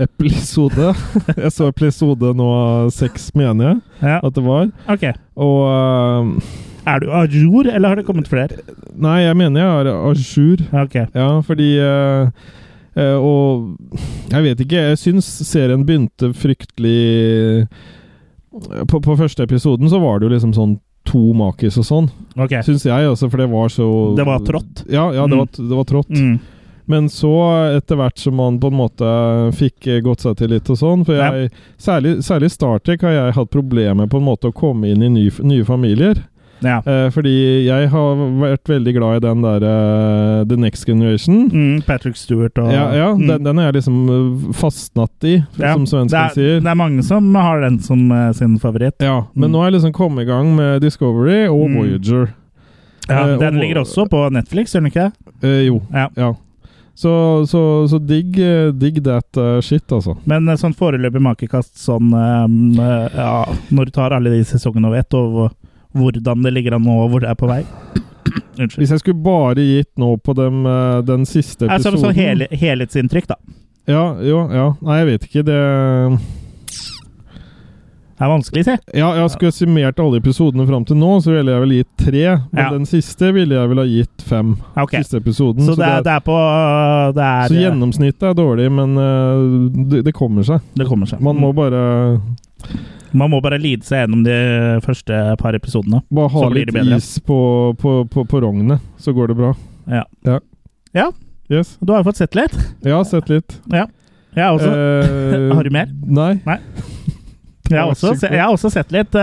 Episode? 0.00 0.92
jeg 1.44 1.52
så 1.52 1.68
episode 1.70 2.32
nå 2.36 2.48
seks, 2.96 3.30
mener 3.38 3.68
jeg 3.68 3.80
Ja, 4.00 4.18
at 4.24 4.34
det 4.34 4.44
var. 4.44 4.70
ok. 4.90 5.04
Og 5.36 5.58
eh, 5.70 6.60
Er 6.86 6.98
du 7.00 7.10
a 7.14 7.24
jour, 7.30 7.66
eller 7.70 7.88
har 7.92 7.96
det 8.00 8.06
kommet 8.06 8.26
flere? 8.30 8.58
Nei, 8.98 9.20
jeg 9.22 9.36
mener 9.38 9.60
jeg 9.60 9.86
er 9.86 9.90
a 9.92 10.12
jour. 10.18 10.62
Ok. 10.82 10.96
Ja, 11.14 11.28
fordi 11.46 11.68
eh, 11.78 12.30
eh, 12.96 13.14
Og 13.16 13.76
jeg 14.32 14.42
vet 14.48 14.64
ikke, 14.66 14.82
jeg 14.90 14.98
syns 14.98 15.28
serien 15.46 15.84
begynte 15.86 16.32
fryktelig 16.34 17.68
på, 18.88 19.00
på 19.00 19.16
første 19.16 19.46
episoden 19.46 19.88
så 19.88 20.00
var 20.02 20.18
det 20.20 20.26
jo 20.28 20.34
liksom 20.34 20.52
sånn 20.56 20.74
to 21.08 21.32
makis 21.34 21.78
og 21.80 21.86
sånn, 21.88 22.08
ok. 22.38 22.58
syns 22.66 22.84
jeg, 22.86 23.06
altså, 23.10 23.26
for 23.32 23.40
det 23.42 23.48
var 23.50 23.70
så 23.74 23.86
Det 24.14 24.26
var 24.28 24.42
trått? 24.46 24.84
Ja, 24.92 25.08
ja 25.16 25.24
det, 25.26 25.34
Mm. 25.34 25.38
var, 25.40 25.48
det 25.56 25.76
var 25.78 25.84
trått. 25.88 26.10
Mm. 26.14 26.36
Men 26.92 27.08
så, 27.08 27.30
etter 27.78 27.96
hvert 27.96 28.18
som 28.18 28.34
man 28.36 28.58
på 28.60 28.68
en 28.70 28.76
måte 28.76 29.08
fikk 29.56 29.86
eh, 29.86 30.00
gått 30.02 30.20
seg 30.26 30.36
til 30.36 30.50
litt 30.50 30.68
og 30.70 30.76
sånn 30.80 31.04
For 31.06 31.14
jeg, 31.14 31.50
særlig, 31.78 32.16
særlig 32.26 32.50
Star 32.50 32.78
Trek 32.82 33.02
har 33.06 33.12
jeg 33.16 33.34
hatt 33.38 33.50
problemer 33.54 33.94
med 34.02 34.10
på 34.10 34.18
en 34.18 34.26
måte 34.26 34.50
å 34.50 34.54
komme 34.54 34.90
inn 34.90 35.02
i 35.02 35.08
ny, 35.08 35.28
nye 35.46 35.64
familier. 35.64 36.18
Ja. 36.62 36.76
Eh, 36.86 37.08
fordi 37.10 37.32
jeg 37.66 37.88
har 37.90 38.20
vært 38.38 38.68
veldig 38.70 38.92
glad 38.94 39.16
i 39.16 39.22
den 39.26 39.42
der 39.42 39.64
uh, 39.66 40.44
The 40.46 40.56
Next 40.56 40.86
Generation. 40.86 41.48
Mm, 41.50 41.80
Patrick 41.86 42.16
Stewart 42.16 42.56
og 42.62 42.70
Ja, 42.72 42.84
ja 42.94 43.08
mm. 43.14 43.24
den, 43.26 43.42
den 43.48 43.58
er 43.58 43.70
jeg 43.70 43.80
liksom 43.80 43.96
eh, 44.14 44.52
fastnatt 44.60 45.26
i, 45.26 45.34
Ja, 45.58 45.72
som 45.74 45.86
svensken 45.90 46.20
er, 46.20 46.36
sier. 46.36 46.60
det 46.62 46.70
er 46.70 46.78
mange 46.78 47.02
som 47.06 47.34
har 47.34 47.60
den 47.64 47.80
som 47.82 48.04
uh, 48.12 48.30
sin 48.38 48.58
favoritt. 48.62 49.02
Ja, 49.02 49.24
men 49.34 49.50
Mm. 49.50 49.52
nå 49.56 49.58
har 49.64 49.70
jeg 49.72 49.80
liksom 49.80 49.92
kommet 49.96 50.22
i 50.22 50.30
gang 50.30 50.54
med 50.56 50.80
Discovery 50.82 51.46
og 51.48 51.68
Mm. 51.68 51.76
Voyager. 51.80 52.32
Ja, 53.08 53.24
Eh, 53.26 53.38
den 53.38 53.56
og- 53.56 53.60
ligger 53.60 53.80
også 53.82 54.06
på 54.08 54.30
Netflix, 54.30 54.72
gjør 54.72 54.82
den 54.86 54.90
ikke? 54.92 55.12
Eh, 55.42 55.66
jo, 55.66 55.82
Ja. 55.92 56.08
ja. 56.16 56.32
Så, 56.94 57.46
så, 57.48 57.88
så 57.88 57.98
digg, 57.98 58.34
Dig 58.36 58.78
digg 58.78 59.02
that 59.04 59.36
eh, 59.36 59.60
shit, 59.60 59.82
altså. 59.90 60.14
Men 60.26 60.46
eh, 60.48 60.54
sånn 60.60 60.74
foreløpig 60.76 61.22
makekast 61.24 61.74
sånn 61.80 62.12
eh, 62.12 62.44
eh, 62.84 63.08
Ja, 63.16 63.46
når 63.72 63.86
du 63.86 63.90
tar 63.90 64.12
alle 64.12 64.30
de 64.30 64.44
sesongene 64.44 64.86
over 64.86 64.96
vet, 65.00 65.14
og 65.14 65.52
hvordan 65.96 66.42
det 66.46 66.52
ligger 66.54 66.74
an 66.78 66.84
nå, 66.86 66.98
og 67.04 67.10
hvor 67.14 67.20
det 67.24 67.30
er 67.32 67.38
på 67.38 67.48
vei. 67.50 67.62
Unnskyld. 68.58 68.78
Hvis 68.82 68.90
jeg 68.94 69.00
skulle 69.02 69.22
bare 69.24 69.64
gitt 69.64 69.90
nå 70.00 70.14
på 70.24 70.34
dem, 70.38 70.62
eh, 70.66 71.00
den 71.08 71.24
siste 71.28 71.66
episoden 71.68 72.00
sånn 72.04 72.14
hel 72.16 72.46
helhetsinntrykk, 72.50 73.26
da. 73.32 73.36
Ja, 73.90 74.04
jo, 74.22 74.44
ja. 74.54 74.68
Nei, 74.84 74.98
jeg 75.02 75.08
vet 75.08 75.24
ikke. 75.26 75.42
Det 75.48 75.58
Det 78.12 78.26
er 78.28 78.30
vanskelig, 78.30 78.62
si. 78.68 78.74
Ja, 78.94 79.08
jeg 79.18 79.30
skulle 79.34 79.50
summert 79.56 79.98
alle 79.98 80.20
episodene 80.20 80.62
fram 80.68 80.84
til 80.86 80.94
nå, 81.00 81.08
så 81.24 81.32
ville 81.34 81.50
jeg 81.50 81.62
vel 81.64 81.72
gitt 81.80 81.88
tre. 81.98 82.24
Men 82.52 82.60
Ja. 82.62 82.68
den 82.70 82.84
siste 82.86 83.32
ville 83.34 83.56
jeg 83.56 83.68
vel 83.72 83.80
ha 83.82 83.86
gitt 83.88 84.22
fem. 84.22 84.52
Ok. 84.78 84.92
Siste 85.00 85.16
episoden. 85.18 85.64
Så 85.66 85.74
det 85.74 85.88
er, 85.88 86.02
det 86.06 86.12
er 86.12 86.20
på 86.22 86.36
det 87.16 87.24
er, 87.26 87.48
så 87.50 87.58
gjennomsnittet 87.58 88.22
er 88.30 88.34
dårlig, 88.38 88.68
men 88.70 88.94
eh, 88.96 89.88
det, 89.90 90.04
det 90.04 90.14
kommer 90.14 90.46
seg. 90.46 90.60
Det 90.78 90.86
kommer 90.86 91.10
seg. 91.10 91.18
Man 91.20 91.34
må 91.42 91.50
bare, 91.52 92.20
Man 93.12 93.30
må 93.32 93.40
bare 93.44 93.58
lide 93.60 93.84
seg 93.86 94.04
gjennom 94.04 94.22
de 94.26 94.36
første 94.84 95.20
par 95.40 95.56
episodene. 95.58 96.02
bare 96.10 96.32
ha 96.32 96.44
Så 96.46 96.50
blir 96.52 96.70
litt 96.72 96.96
is 96.96 97.10
på, 97.26 97.38
på, 97.80 97.96
på, 98.10 98.24
på 98.28 98.40
rognene, 98.44 98.80
så 98.98 99.14
går 99.16 99.32
det 99.32 99.38
bra. 99.40 99.52
Ja. 99.90 100.04
Ja. 100.26 100.38
Ja. 100.96 101.10
Yes. 101.52 101.76
Du 101.80 101.92
har 101.92 102.00
jo 102.00 102.08
fått 102.10 102.22
sett 102.22 102.36
litt. 102.38 102.54
Har 102.84 103.04
sett 103.04 103.28
litt. 103.32 103.58
Ja. 103.72 103.86
Jeg 104.32 104.56
også, 104.56 104.70
Eh, 104.72 105.48
Har 105.56 105.64
du 105.64 105.70
mer? 105.70 105.90
Nei. 106.08 106.34
jeg 107.68 107.78
har 107.78 107.90
også, 107.90 108.14
jeg 108.22 108.40
har 108.40 108.52
også 108.52 108.70
sett 108.72 108.92
litt 108.92 109.16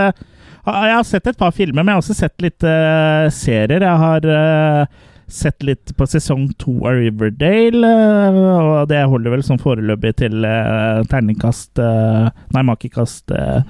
Uh, 0.60 0.84
Jeg 0.84 0.94
har 0.94 1.04
sett 1.08 1.26
et 1.26 1.38
par 1.40 1.54
filmer, 1.56 1.80
men 1.82 1.88
jeg 1.88 1.96
har 1.96 2.02
også 2.02 2.14
sett 2.18 2.42
litt 2.44 2.64
uh, 2.68 3.30
serier. 3.32 3.80
Jeg 3.80 4.00
har 4.02 4.26
eh, 4.28 4.98
sett 5.34 5.64
litt 5.66 5.92
på 5.96 6.06
sesong 6.08 6.48
to 6.60 6.74
av 6.88 6.98
Riverdale, 6.98 7.86
eh, 7.86 8.38
og 8.60 8.88
det 8.90 9.02
holder 9.10 9.34
vel 9.34 9.44
som 9.46 9.60
foreløpig 9.60 10.14
til 10.20 10.44
uh, 10.44 11.02
terningkast 11.10 11.80
uh, 11.82 12.30
Nei, 12.54 12.64
makekast 12.66 13.32
eh, 13.36 13.62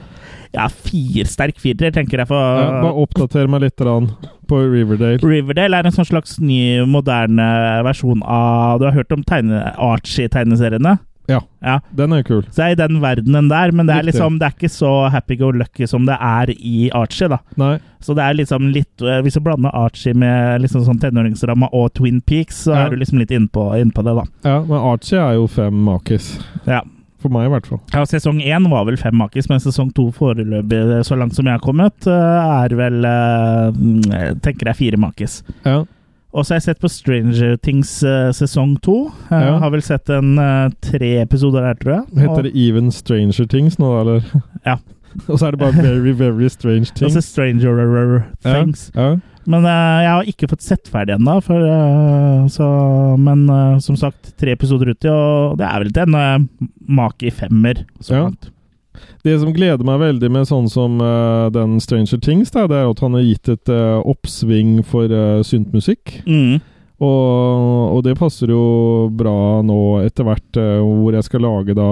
Ja, 0.55 0.67
fire, 0.71 1.27
sterk 1.31 1.61
firer, 1.63 1.93
tenker 1.95 2.23
jeg. 2.23 2.31
For 2.31 2.39
Ja, 2.39 2.81
bare 2.83 3.05
oppdater 3.05 3.51
meg 3.51 3.65
litt 3.67 3.79
på 3.79 4.63
Riverdale. 4.73 5.21
Riverdale 5.23 5.79
er 5.79 5.87
en 5.87 5.95
sånn 5.95 6.09
slags 6.09 6.39
ny, 6.43 6.81
moderne 6.91 7.47
versjon 7.87 8.25
av 8.27 8.81
Du 8.81 8.89
har 8.89 8.97
hørt 8.97 9.15
om 9.15 9.23
tegne, 9.27 9.63
Archie-tegneseriene? 9.79 10.99
Ja. 11.29 11.41
ja. 11.63 11.77
Den 11.95 12.13
er 12.13 12.23
kul. 12.27 12.43
Så 12.51 12.65
er 12.65 12.73
i 12.75 12.79
den 12.79 13.01
verdenen 13.03 13.49
der, 13.51 13.71
men 13.73 13.87
det 13.87 13.95
er 13.97 14.07
liksom 14.09 14.39
Det 14.41 14.49
er 14.49 14.55
ikke 14.57 14.71
så 14.73 14.93
happy-go-lucky 15.15 15.87
som 15.87 16.07
det 16.09 16.17
er 16.21 16.51
i 16.57 16.91
Archie, 16.97 17.29
da. 17.29 17.39
Nei. 17.61 17.79
Så 18.01 18.17
det 18.17 18.25
er 18.25 18.35
liksom 18.39 18.71
litt 18.73 19.03
eh, 19.05 19.21
Hvis 19.23 19.37
du 19.39 19.41
blander 19.45 19.71
Archie 19.77 20.15
med 20.15 20.63
liksom 20.65 20.83
sånn 20.89 20.99
tenåringsramma 21.03 21.69
og 21.73 21.93
Twin 21.95 22.21
Peaks, 22.21 22.65
så 22.67 22.73
Ja. 22.75 22.87
er 22.87 22.91
du 22.91 22.97
liksom 22.97 23.19
litt 23.19 23.31
innpå 23.31 23.69
innpå 23.79 24.03
det, 24.07 24.17
da. 24.17 24.25
Ja, 24.49 24.57
men 24.65 24.79
Archie 24.79 25.19
er 25.21 25.35
jo 25.39 25.47
fem 25.47 25.85
makis. 25.85 26.33
Ja. 26.67 26.81
For 27.21 27.29
meg, 27.29 27.47
i 27.47 27.53
hvert 27.53 27.67
fall. 27.69 27.81
ja 27.93 28.01
sesong 28.09 28.41
én 28.41 28.65
var 28.73 28.87
vel 28.89 28.97
fem 28.97 29.15
makis, 29.15 29.47
men 29.51 29.61
sesong 29.61 29.91
to 29.93 30.07
foreløpig, 30.17 31.05
så 31.05 31.19
langt 31.21 31.35
som 31.37 31.45
jeg 31.45 31.53
har 31.53 31.61
kommet, 31.61 32.07
eh, 32.09 32.65
er 32.65 32.75
vel 32.75 33.05
eh, 33.05 33.71
mm, 33.77 34.03
Jeg 34.11 34.41
tenker 34.43 34.69
er 34.73 34.79
fire 34.79 34.97
makis. 34.97 35.43
Ja. 35.67 35.85
Og 36.33 36.45
så 36.47 36.55
har 36.55 36.61
jeg 36.61 36.67
sett 36.69 36.81
på 36.83 36.89
Stranger 36.89 37.57
Things 37.59 37.91
uh, 38.07 38.31
sesong 38.37 38.77
to. 38.85 39.09
Uh, 39.31 39.35
Ja. 39.41 39.57
har 39.59 39.71
vel 39.75 39.83
sett 39.83 40.09
en 40.15 40.37
uh, 40.39 40.71
tre 40.81 41.17
episoder 41.25 41.65
der, 41.67 41.75
tror 41.81 41.93
jeg. 41.97 42.21
Heter 42.23 42.43
det 42.47 42.53
Even 42.55 42.91
Stranger 42.95 43.47
Things 43.51 43.79
nå, 43.83 43.91
eller? 44.01 44.23
Ja. 44.69 44.77
Og 45.27 45.41
så 45.41 45.49
er 45.49 45.57
det 45.57 45.59
bare 45.59 45.75
Very, 45.83 46.13
Very 46.15 46.47
Strange 46.49 46.93
Og 47.05 47.11
så 47.11 47.21
Stranger 47.21 48.23
Things. 48.45 48.93
Ja. 48.95 49.17
Men 49.51 49.65
eh, 49.67 50.03
jeg 50.05 50.11
har 50.13 50.29
ikke 50.31 50.49
fått 50.53 50.63
sett 50.63 50.87
ferdig 50.93 51.17
ennå. 51.17 51.41
Men 53.19 53.43
som 53.83 53.97
sagt, 53.99 54.31
tre 54.39 54.53
episoder 54.55 54.93
uti, 54.93 55.09
og 55.11 55.57
det 55.59 55.67
er 55.67 55.83
vel 55.83 55.91
til 55.97 56.03
en 56.07 56.15
uh, 56.15 56.69
make 56.87 57.27
i 57.27 57.33
femmer. 57.35 57.83
Så 58.01 58.15
Ja. 58.15 58.23
langt. 58.29 58.51
Det 59.25 59.37
som 59.41 59.53
gleder 59.55 59.87
meg 59.87 60.01
veldig 60.01 60.33
med 60.33 60.49
sånn 60.49 60.69
som 60.73 60.99
uh, 61.03 61.51
den 61.53 61.79
Stranger 61.83 62.21
Things, 62.21 62.53
da, 62.55 62.67
det 62.71 62.81
er 62.81 62.91
at 62.91 63.05
han 63.05 63.17
har 63.17 63.27
gitt 63.27 63.53
et 63.53 63.73
uh, 63.73 64.01
oppsving 64.09 64.81
for 64.87 65.13
uh, 65.13 65.41
syntmusikk. 65.47 66.21
Mm. 66.27 66.61
Og, 67.01 67.95
og 67.97 68.03
det 68.05 68.13
passer 68.21 68.51
jo 68.53 68.63
bra 69.17 69.63
nå 69.65 69.79
etter 70.05 70.27
hvert, 70.27 70.59
uh, 70.61 70.81
hvor 70.85 71.17
jeg 71.17 71.25
skal 71.25 71.45
lage 71.47 71.77
da 71.79 71.87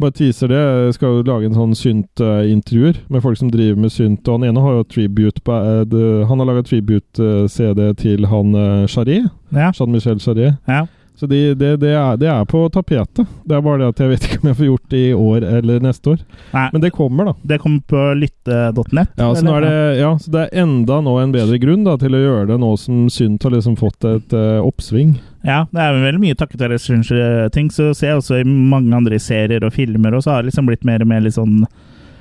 Bare 0.00 0.14
teaser 0.16 0.48
det. 0.48 0.60
Jeg 0.86 0.94
skal 0.96 1.18
jo 1.18 1.26
lage 1.28 1.50
en 1.50 1.58
sånn 1.58 1.74
synt-intervjuer 1.76 3.02
med 3.12 3.24
folk 3.24 3.36
som 3.40 3.50
driver 3.52 3.82
med 3.84 3.92
synt. 3.92 4.24
Og 4.24 4.38
han 4.38 4.48
ene 4.48 4.64
har 4.64 4.78
jo 4.78 4.86
tribute 4.94 5.44
bad, 5.44 5.92
Han 6.28 6.40
har 6.40 6.48
laga 6.48 6.64
tribute-CD 6.64 7.84
til 8.00 8.30
han 8.32 8.56
uh, 8.56 8.88
Charret. 8.88 9.28
Ja. 9.52 9.74
Jean-Michel 9.76 10.22
Charret. 10.24 10.56
ja. 10.68 10.86
Så 11.20 11.26
de, 11.28 11.38
det, 11.54 11.74
det, 11.82 11.90
er, 11.92 12.16
det 12.16 12.28
er 12.32 12.44
på 12.48 12.62
tapetet. 12.72 13.26
Det 13.44 13.52
er 13.56 13.60
bare 13.60 13.82
det 13.82 13.88
at 13.92 13.98
jeg 14.00 14.08
vet 14.14 14.22
ikke 14.24 14.38
om 14.40 14.48
jeg 14.48 14.56
får 14.56 14.68
gjort 14.70 14.86
det 14.94 15.00
i 15.04 15.10
år 15.12 15.44
eller 15.58 15.82
neste 15.84 16.14
år. 16.14 16.22
Nei, 16.54 16.62
Men 16.72 16.80
det 16.86 16.90
kommer, 16.96 17.26
da. 17.28 17.34
det 17.50 17.58
kommer 17.60 17.82
på 17.92 18.04
lytte.net. 18.16 19.10
Ja, 19.20 19.26
så, 19.36 19.56
det, 19.60 19.72
ja, 19.98 20.12
så 20.16 20.32
det 20.32 20.46
er 20.46 20.62
enda 20.62 21.00
nå 21.04 21.18
en 21.20 21.34
bedre 21.34 21.58
grunn 21.60 21.84
da, 21.84 21.98
til 22.00 22.16
å 22.16 22.22
gjøre 22.22 22.46
det 22.48 22.56
nå 22.62 22.70
som 22.80 23.02
Synt 23.12 23.44
har 23.44 23.52
liksom 23.52 23.76
fått 23.76 24.06
et 24.08 24.32
uh, 24.32 24.62
oppsving. 24.64 25.18
Ja, 25.44 25.66
det 25.72 25.82
er 25.84 26.00
veldig 26.06 26.22
mye 26.24 26.38
takket 26.40 26.64
være 26.64 26.78
Stranger 26.80 27.50
Things. 27.52 27.76
Så 27.76 27.90
ser 27.96 28.14
jeg 28.14 28.22
også 28.22 28.40
i 28.40 28.46
mange 28.48 28.96
andre 28.96 29.20
serier 29.20 29.64
og 29.68 29.76
filmer, 29.76 30.16
og 30.16 30.24
så 30.24 30.32
har 30.38 30.42
det 30.42 30.54
liksom 30.54 30.72
blitt 30.72 30.88
mer 30.88 31.04
og 31.04 31.12
mer 31.12 31.20
litt 31.26 31.36
sånn 31.36 31.60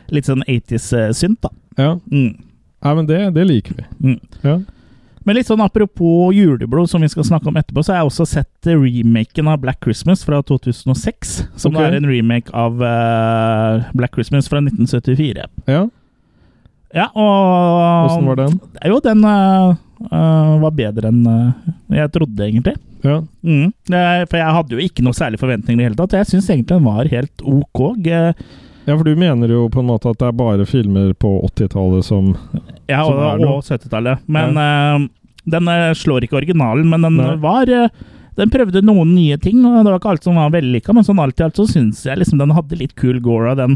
Litt 0.10 0.25
sånn 0.25 0.41
80s-synt, 0.50 1.38
da. 1.46 1.51
Ja, 1.77 1.91
Mm. 2.10 2.32
ja 2.82 2.94
men 2.98 3.06
det, 3.06 3.20
det 3.36 3.44
liker 3.46 3.75
vi. 3.77 3.84
Mm. 4.01 4.20
Ja. 4.41 4.56
Men 5.29 5.38
litt 5.38 5.45
sånn 5.45 5.62
apropos 5.62 6.31
juleblod, 6.33 6.89
som 6.89 7.03
vi 7.05 7.07
skal 7.13 7.27
snakke 7.27 7.51
om 7.51 7.57
etterpå, 7.59 7.83
så 7.86 7.93
har 7.93 8.00
jeg 8.00 8.09
også 8.09 8.25
sett 8.31 8.65
remaken 8.65 9.51
av 9.51 9.59
Black 9.62 9.77
Christmas 9.86 10.24
fra 10.25 10.39
2006. 10.41 11.33
Som 11.53 11.75
okay. 11.75 11.86
er 11.86 11.98
en 12.00 12.07
remake 12.09 12.50
av 12.50 12.81
uh, 12.81 13.91
Black 13.93 14.17
Christmas 14.17 14.50
fra 14.50 14.57
1974. 14.63 15.45
Ja, 15.69 15.83
Ja, 16.98 17.05
og 17.13 18.07
Åssen 18.07 18.25
var 18.25 18.39
den? 18.39 18.55
Jo, 18.89 18.98
den 19.05 19.21
eh, 19.21 20.55
var 20.63 20.74
bedre 20.74 21.12
enn 21.12 21.21
uh, 21.29 21.67
jeg 21.93 22.09
trodde, 22.15 22.48
egentlig. 22.48 22.74
Ja. 23.05 23.19
Mm. 23.45 23.69
For 23.86 24.39
jeg 24.39 24.55
hadde 24.57 24.79
jo 24.79 24.81
ikke 24.81 25.05
noe 25.05 25.13
særlig 25.13 25.38
forventninger 25.43 25.77
i 25.77 25.83
det 25.83 25.91
hele 25.91 26.00
tatt. 26.00 26.17
Jeg 26.17 26.31
syns 26.31 26.50
egentlig 26.50 26.79
den 26.79 26.89
var 26.89 27.13
helt 27.13 27.45
ok. 27.45 27.83
Uh, 28.01 28.33
ja, 28.89 28.98
for 28.98 29.03
du 29.03 29.15
mener 29.15 29.51
jo 29.53 29.67
på 29.69 29.83
en 29.83 29.86
måte 29.86 30.09
at 30.09 30.17
det 30.17 30.31
er 30.31 30.33
bare 30.33 30.65
filmer 30.65 31.12
på 31.13 31.36
80-tallet 31.51 32.05
som 32.05 32.31
Ja, 32.89 33.03
og, 33.03 33.19
Ja, 33.19 33.51
og 33.51 33.62
70-tallet. 33.62 34.24
Men 34.25 34.57
eh, 34.57 35.03
den 35.46 35.67
eh, 35.72 35.93
slår 35.93 36.25
ikke 36.27 36.39
originalen, 36.41 36.89
men 36.89 37.01
den 37.08 37.17
Nei. 37.22 37.36
var 37.43 37.69
eh, 37.69 37.89
Den 38.39 38.50
prøvde 38.50 38.79
noen 38.86 39.15
nye 39.15 39.36
ting, 39.38 39.58
og 39.65 39.84
det 39.84 39.91
var 39.91 40.00
ikke 40.00 40.12
alt 40.13 40.24
som 40.24 40.36
var 40.39 40.51
vellykka, 40.53 40.93
men 40.96 41.03
sånn 41.03 41.19
alt 41.19 41.39
i 41.41 41.43
alt 41.43 41.58
så 41.60 41.65
syns 41.67 42.05
jeg 42.08 42.17
liksom 42.22 42.39
den 42.39 42.53
hadde 42.55 42.77
litt 42.79 42.93
kul 42.96 43.19
gore. 43.19 43.51
og 43.51 43.58
Den, 43.60 43.74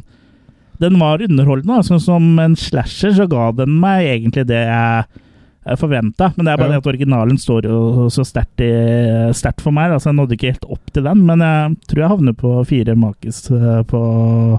den 0.80 0.96
var 1.02 1.20
underholdende. 1.20 1.82
Altså, 1.82 2.00
som 2.00 2.40
en 2.40 2.56
slasher 2.56 3.12
så 3.12 3.28
ga 3.28 3.50
den 3.52 3.76
meg 3.82 4.08
egentlig 4.08 4.46
det 4.48 4.62
jeg 4.64 5.78
forventa. 5.80 6.32
Men 6.38 6.46
det 6.46 6.54
er 6.54 6.58
bare 6.60 6.72
Ja. 6.72 6.80
det 6.80 6.84
at 6.84 6.88
originalen 6.94 7.38
står 7.40 7.68
jo 7.68 8.08
så 8.12 8.24
sterkt 8.28 9.62
for 9.64 9.72
meg. 9.76 9.92
Altså, 9.92 10.10
jeg 10.12 10.16
nådde 10.22 10.36
ikke 10.38 10.52
helt 10.54 10.66
opp 10.72 10.92
til 10.94 11.04
den, 11.04 11.26
men 11.28 11.40
jeg 11.40 11.76
tror 11.88 12.02
jeg 12.04 12.10
havner 12.14 12.34
på 12.34 12.56
fire 12.68 12.96
makis 12.96 13.44
eh, 13.52 13.84
på 13.84 14.02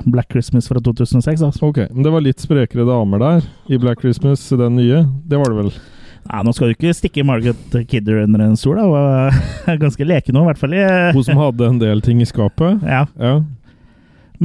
Black 0.06 0.30
Christmas 0.32 0.68
fra 0.68 0.80
2006. 0.80 1.42
Altså. 1.48 1.62
Ok, 1.68 1.78
men 1.92 2.02
det 2.04 2.12
var 2.12 2.20
litt 2.24 2.40
sprekere 2.44 2.84
damer 2.88 3.18
der 3.24 3.48
i 3.72 3.78
Black 3.80 4.00
Christmas, 4.04 4.48
den 4.48 4.76
nye. 4.76 5.04
Det 5.28 5.38
var 5.40 5.48
det 5.52 5.60
vel? 5.64 5.72
Nei, 6.24 6.40
nå 6.46 6.52
skal 6.56 6.70
du 6.70 6.74
ikke 6.76 6.94
stikke 6.96 7.24
Margaret 7.26 7.74
Kidder 7.90 8.22
under 8.24 8.40
en 8.46 8.56
stol. 8.56 8.78
Hun 8.80 8.92
var 8.94 9.34
ganske 9.82 10.06
leken 10.08 10.34
nå, 10.36 10.44
i 10.44 10.48
hvert 10.52 10.62
fall. 10.62 10.76
Hun 11.16 11.26
som 11.26 11.40
hadde 11.42 11.68
en 11.68 11.80
del 11.82 12.00
ting 12.04 12.22
i 12.24 12.28
skapet? 12.28 12.80
Ja. 12.88 13.04
Ja. 13.20 13.34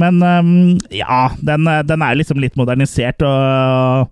Men 0.00 0.20
um, 0.22 0.52
ja, 0.94 1.22
den, 1.44 1.66
eh, 1.68 1.80
den 1.88 2.04
er 2.06 2.14
liksom 2.20 2.38
litt 2.40 2.54
modernisert, 2.56 3.24
og, 3.26 4.06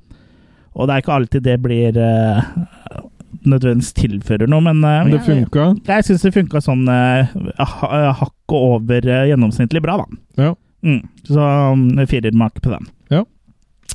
og 0.75 0.89
det 0.89 0.97
er 0.97 1.05
ikke 1.05 1.15
alltid 1.15 1.45
det 1.47 1.55
blir 1.65 1.97
uh, 2.03 2.41
nødvendigvis 3.47 3.93
tilfører 3.97 4.51
noe, 4.51 4.65
men 4.67 4.83
uh, 4.83 5.05
det 5.07 5.21
jeg- 5.21 5.29
funka? 5.29 5.69
Jeg 5.87 6.09
syns 6.09 6.25
det 6.27 6.35
funka 6.35 6.61
sånn 6.65 6.83
uh, 6.91 7.31
hakket 7.63 8.57
over 8.59 9.07
uh, 9.13 9.23
gjennomsnittlig 9.31 9.85
bra, 9.85 10.01
da. 10.03 10.21
Ja. 10.49 10.51
Mm, 10.89 11.01
så 11.29 11.47
um, 11.75 11.87
firermak 12.11 12.59
på 12.65 12.75
den. 12.75 12.91
Ja. 13.15 13.23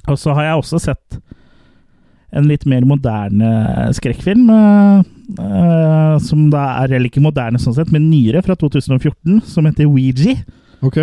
Og 0.07 0.17
så 0.19 0.33
har 0.37 0.47
jeg 0.49 0.61
også 0.63 0.79
sett 0.87 1.19
en 2.33 2.49
litt 2.49 2.65
mer 2.69 2.85
moderne 2.87 3.51
skrekkfilm. 3.95 4.49
Uh, 4.49 5.03
eh, 5.37 6.15
som 6.23 6.47
da 6.53 6.65
er 6.81 6.95
heller 6.95 7.09
ikke 7.09 7.23
moderne 7.23 7.61
sånn 7.61 7.77
sett, 7.77 7.93
men 7.93 8.09
nyere, 8.11 8.43
fra 8.45 8.57
2014, 8.59 9.41
som 9.49 9.69
heter 9.69 9.89
Ouija. 9.89 10.37
Ok. 10.83 10.99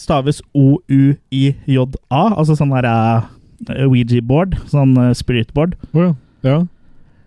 Staves 0.00 0.40
O-U-I-J-A, 0.56 2.22
altså 2.32 2.56
sånn 2.58 2.72
der 2.74 2.88
uh, 2.88 3.86
Ouija-board. 3.86 4.56
Sånn 4.72 4.96
uh, 4.98 5.10
spirit-board. 5.16 5.76
Oh, 5.92 6.08
ja. 6.08 6.14
ja. 6.48 6.60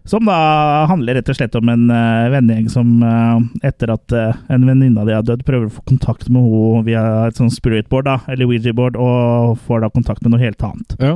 Som 0.05 0.27
da 0.29 0.85
handler 0.89 1.17
rett 1.17 1.29
og 1.31 1.37
slett 1.37 1.55
om 1.57 1.69
en 1.71 1.87
uh, 1.89 2.27
vennegjeng 2.33 2.67
som 2.69 2.89
uh, 3.01 3.39
etter 3.65 3.89
at 3.93 4.13
uh, 4.13 4.35
en 4.53 4.67
venninne 4.67 5.01
av 5.01 5.09
de 5.09 5.15
har 5.17 5.25
dødd, 5.25 5.45
prøver 5.47 5.69
å 5.69 5.77
få 5.77 5.85
kontakt 5.89 6.27
med 6.29 6.45
henne 6.45 6.83
via 6.85 7.05
et 7.29 7.39
sånt 7.39 7.55
spiritboard, 7.55 8.09
da, 8.09 8.19
eller 8.29 8.49
Ouija-board, 8.49 8.99
og 9.01 9.55
får 9.65 9.81
da 9.81 9.93
kontakt 9.93 10.21
med 10.25 10.35
noe 10.35 10.43
helt 10.43 10.61
annet. 10.65 10.99
ja. 11.01 11.15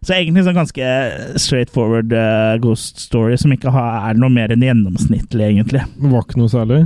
Så 0.00 0.14
egentlig 0.16 0.46
sånn 0.46 0.56
ganske 0.56 0.86
straight 1.40 1.72
forward 1.74 2.14
eh, 2.16 2.54
ghost 2.62 3.02
story 3.04 3.36
som 3.40 3.52
ikke 3.52 3.72
har, 3.74 4.08
er 4.08 4.20
noe 4.20 4.32
mer 4.32 4.52
enn 4.54 4.64
gjennomsnittlig, 4.64 5.50
egentlig. 5.50 5.84
Det 5.98 6.12
var 6.12 6.24
ikke 6.24 6.40
noe 6.40 6.52
særlig? 6.52 6.80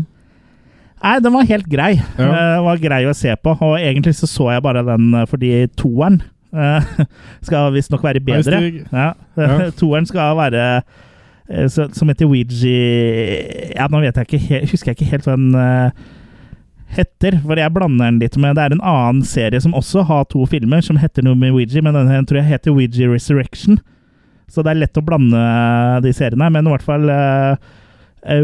Nei, 1.04 1.16
den 1.20 1.34
var 1.34 1.48
helt 1.48 1.66
grei. 1.68 1.92
Ja. 2.16 2.26
Uh, 2.26 2.58
var 2.64 2.82
grei 2.82 3.02
å 3.06 3.16
se 3.16 3.34
på, 3.36 3.52
og 3.52 3.74
egentlig 3.76 4.16
så 4.16 4.28
så 4.30 4.48
jeg 4.54 4.64
bare 4.64 4.84
den 4.86 5.10
eh, 5.12 5.26
fordi 5.30 5.50
toeren 5.76 6.22
uh, 6.56 6.80
skal 7.46 7.74
visstnok 7.74 8.04
være 8.06 8.24
bedre. 8.24 8.62
Ja. 8.88 9.10
Ja. 9.36 9.70
toeren 9.80 10.08
skal 10.08 10.34
være 10.38 10.66
uh, 10.80 11.66
så, 11.68 11.90
som 11.92 12.08
heter 12.08 12.26
Ouija 12.26 12.74
Ja, 13.76 13.88
nå 13.92 14.00
vet 14.00 14.16
jeg 14.16 14.30
ikke 14.30 14.62
husker 14.70 14.92
jeg 14.92 14.98
ikke 14.98 15.10
helt 15.12 15.28
hva 15.28 15.36
den 15.36 15.58
eh, 15.60 16.04
heter, 16.94 17.38
for 17.42 17.58
jeg 17.58 17.72
blander 17.74 18.10
den 18.10 18.20
litt 18.22 18.36
med 18.40 18.56
Det 18.56 18.64
er 18.64 18.74
en 18.74 18.84
annen 18.84 19.24
serie 19.26 19.60
som 19.60 19.74
også 19.74 20.04
har 20.08 20.26
to 20.30 20.44
filmer, 20.50 20.82
som 20.84 20.98
heter 21.00 21.24
noe 21.26 21.38
med 21.38 21.54
Ouija, 21.54 21.82
men 21.82 21.96
den 21.96 22.28
tror 22.28 22.40
jeg 22.42 22.50
heter 22.52 22.74
Ouija 22.74 23.10
Resurrection. 23.10 23.80
Så 24.50 24.62
det 24.62 24.74
er 24.74 24.82
lett 24.84 25.00
å 25.00 25.04
blande 25.04 25.40
de 26.04 26.12
seriene, 26.14 26.50
men 26.52 26.66
i 26.66 26.74
hvert 26.74 26.84
fall 26.84 27.08
uh, 27.10 27.56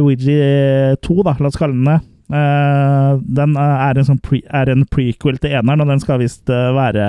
Ouija 0.01 0.97
2, 1.05 1.19
da, 1.27 1.37
la 1.39 1.51
oss 1.51 1.61
kalle 1.61 1.77
den 1.77 1.91
det. 1.91 2.01
Uh, 2.31 3.19
den 3.27 3.57
er 3.59 3.99
en, 3.99 4.07
sånn 4.07 4.21
pre 4.23 4.39
er 4.55 4.71
en 4.71 4.85
prequel 4.87 5.39
til 5.43 5.57
eneren, 5.59 5.83
og 5.83 5.91
den 5.91 6.03
skal 6.03 6.21
visst 6.23 6.51
eh, 6.53 6.69
være 6.77 7.07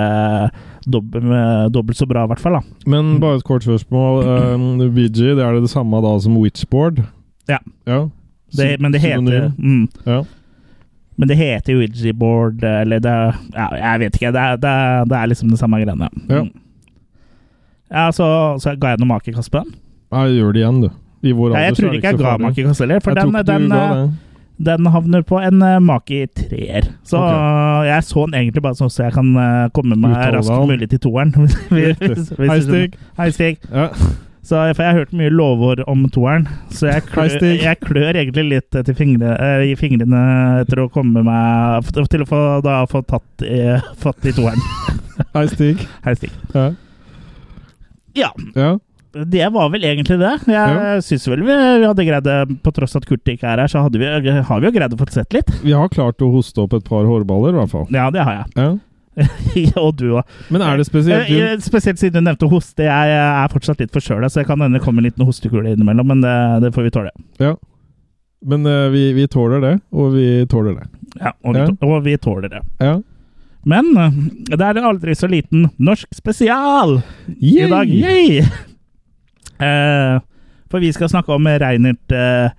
dobbelt, 0.90 1.28
dobbelt 1.70 1.98
så 2.00 2.08
bra, 2.10 2.24
i 2.26 2.32
hvert 2.32 2.42
fall. 2.42 2.58
da. 2.58 2.90
Men 2.90 3.16
bare 3.22 3.38
et 3.38 3.46
kort 3.46 3.62
spørsmål. 3.66 4.22
Um, 4.56 4.66
VG, 4.82 5.36
det 5.38 5.44
er 5.44 5.54
det 5.54 5.68
det 5.68 5.72
samme 5.72 6.02
da 6.02 6.16
som 6.22 6.36
Witchboard? 6.42 7.04
Ja. 7.50 7.60
ja. 7.86 8.04
Det, 8.52 8.74
men 8.82 8.92
det 8.94 9.02
heter 9.02 9.52
mm, 9.56 9.86
Ja. 10.04 10.22
Men 11.20 11.28
det 11.28 11.36
heter 11.36 11.76
Ouija 11.76 12.12
board, 12.16 12.62
eller 12.64 13.02
det 13.04 13.12
Ja, 13.52 13.68
jeg 13.76 14.00
vet 14.00 14.14
ikke. 14.16 14.32
Det 14.32 14.40
er, 14.40 14.56
det 14.56 14.70
er, 14.70 15.04
det 15.10 15.18
er 15.18 15.30
liksom 15.32 15.52
det 15.52 15.58
samme 15.60 15.80
greiene. 15.82 16.08
Ja. 16.28 16.42
Mm. 16.42 16.50
Ja, 17.92 18.08
så, 18.16 18.26
så 18.62 18.72
ga 18.80 18.94
jeg 18.94 19.02
noe 19.02 19.10
makekast 19.10 19.52
på 19.52 19.60
den. 19.60 19.74
Ja, 20.12 20.24
gjør 20.28 20.54
det 20.56 20.62
igjen, 20.62 20.82
du. 20.86 20.90
I 21.22 21.32
vår 21.36 21.52
alder 21.52 21.66
jeg 21.68 21.76
tror 21.78 21.96
ikke 21.96 22.12
jeg 22.12 22.20
ga 22.22 22.36
makekast 22.40 22.82
heller, 22.82 23.02
for 23.04 23.16
den, 23.16 23.36
den, 23.46 23.66
eh, 23.76 24.06
den 24.66 24.88
havner 24.94 25.22
på 25.28 25.38
en 25.38 25.62
uh, 25.62 25.76
make 25.82 26.24
treer. 26.38 26.88
Så 27.06 27.20
Ok. 27.20 27.28
eh, 27.28 27.86
jeg 27.90 28.08
så 28.08 28.26
den 28.26 28.38
egentlig 28.40 28.64
bare 28.64 28.78
sånn 28.80 28.90
så 28.90 29.06
jeg 29.06 29.16
kan 29.18 29.30
uh, 29.36 29.68
komme 29.76 29.98
meg 30.00 30.16
raskt 30.34 30.66
mulig 30.72 30.88
til 30.94 31.02
toeren. 31.04 31.32
Hei. 31.70 32.58
Stig. 32.64 32.98
Hei, 33.20 33.30
Stig. 33.36 33.60
Ja. 33.70 33.90
Så, 34.42 34.58
for 34.74 34.82
jeg 34.82 34.90
har 34.90 34.98
hørt 35.04 35.12
mye 35.14 35.30
lovord 35.30 35.84
om 35.86 36.00
toeren, 36.10 36.48
så 36.74 36.88
jeg 36.90 37.04
klør, 37.12 37.36
jeg 37.46 37.78
klør 37.78 38.16
egentlig 38.18 38.42
litt 38.50 38.78
fingre, 38.98 39.36
eh, 39.38 39.68
i 39.70 39.76
fingrene 39.78 40.22
etter 40.64 40.80
å 40.82 40.88
komme 40.90 41.22
meg 41.22 41.86
Til 42.10 42.24
å 42.24 42.26
få, 42.26 42.40
da, 42.66 42.80
få 42.90 43.04
tatt 43.06 43.44
i, 43.46 43.60
fatt 44.02 44.26
i 44.26 44.34
toeren. 44.34 44.58
Hei, 45.36 45.44
Stig. 45.52 45.84
Hei, 46.02 46.16
Stig. 46.18 46.34
Ja. 46.56 46.72
Ja, 48.18 48.32
ja. 48.58 48.72
det 49.14 49.46
var 49.54 49.70
vel 49.72 49.86
egentlig 49.86 50.18
det. 50.20 50.34
Jeg 50.50 50.52
Ja. 50.58 50.98
syns 51.06 51.28
vel 51.30 51.46
vi, 51.46 51.54
vi 51.54 51.86
hadde 51.86 52.04
greid 52.10 52.26
det, 52.26 52.40
på 52.66 52.74
tross 52.74 52.98
at 52.98 53.06
Kurt 53.08 53.22
ikke 53.30 53.46
er 53.46 53.62
her, 53.62 53.70
så 53.70 53.86
vi, 53.94 54.04
har 54.10 54.60
vi 54.60 54.66
jo 54.68 54.74
greid 54.74 54.92
å 54.92 54.98
få 55.00 55.06
sett 55.14 55.32
litt. 55.38 55.54
Vi 55.62 55.72
har 55.76 55.88
klart 55.92 56.18
å 56.20 56.32
hoste 56.34 56.66
opp 56.66 56.74
et 56.76 56.84
par 56.88 57.06
hårballer, 57.06 57.54
i 57.54 57.60
hvert 57.62 57.72
fall. 57.72 57.86
Ja, 57.94 58.10
det 58.10 58.26
har 58.26 58.42
jeg. 58.42 58.56
Ja. 58.58 58.72
og 59.82 59.90
du 59.98 60.06
òg. 60.16 60.38
Men 60.52 60.64
er 60.64 60.80
det 60.80 60.86
spesielt 60.88 61.28
du 61.28 61.64
Spesielt 61.64 62.00
siden 62.00 62.22
du 62.22 62.30
nevnte 62.30 62.48
hoste. 62.48 62.86
Jeg 62.86 63.12
er 63.18 63.52
fortsatt 63.52 63.82
litt 63.82 63.92
forkjøla, 63.92 64.30
så 64.32 64.40
jeg 64.40 64.48
kan 64.48 64.62
hende 64.64 64.78
det 64.78 64.84
kommer 64.86 65.04
en 65.04 65.10
liten 65.10 65.26
hostekule 65.28 65.74
innimellom, 65.74 66.08
men 66.14 66.24
det, 66.24 66.34
det 66.64 66.72
får 66.74 66.88
vi 66.88 66.94
tåle. 66.94 67.12
Ja. 67.42 67.54
Men 68.42 68.66
uh, 68.66 68.88
vi, 68.90 69.12
vi 69.14 69.28
tåler 69.30 69.62
det, 69.62 69.76
og 69.94 70.16
vi 70.16 70.26
tåler 70.50 70.80
det. 70.80 70.88
Ja, 71.20 71.34
og 71.44 71.54
vi, 71.54 71.60
Ja. 71.60 71.66
Tåler, 71.70 71.96
og 71.98 72.04
vi 72.06 72.16
tåler 72.16 72.52
det. 72.56 72.62
Ja. 72.82 72.96
Men 73.68 73.92
eh, 73.94 74.16
det 74.50 74.58
er 74.58 74.78
en 74.78 74.88
aldri 74.88 75.14
så 75.14 75.28
liten 75.30 75.68
norsk 75.78 76.10
spesial 76.16 76.96
i 77.38 77.60
dag. 77.70 77.86
Yay! 77.86 78.42
uh, 79.62 80.18
for 80.72 80.82
vi 80.82 80.90
skal 80.94 81.12
snakke 81.12 81.34
om 81.36 81.46
Reinert 81.46 82.16
uh, 82.16 82.50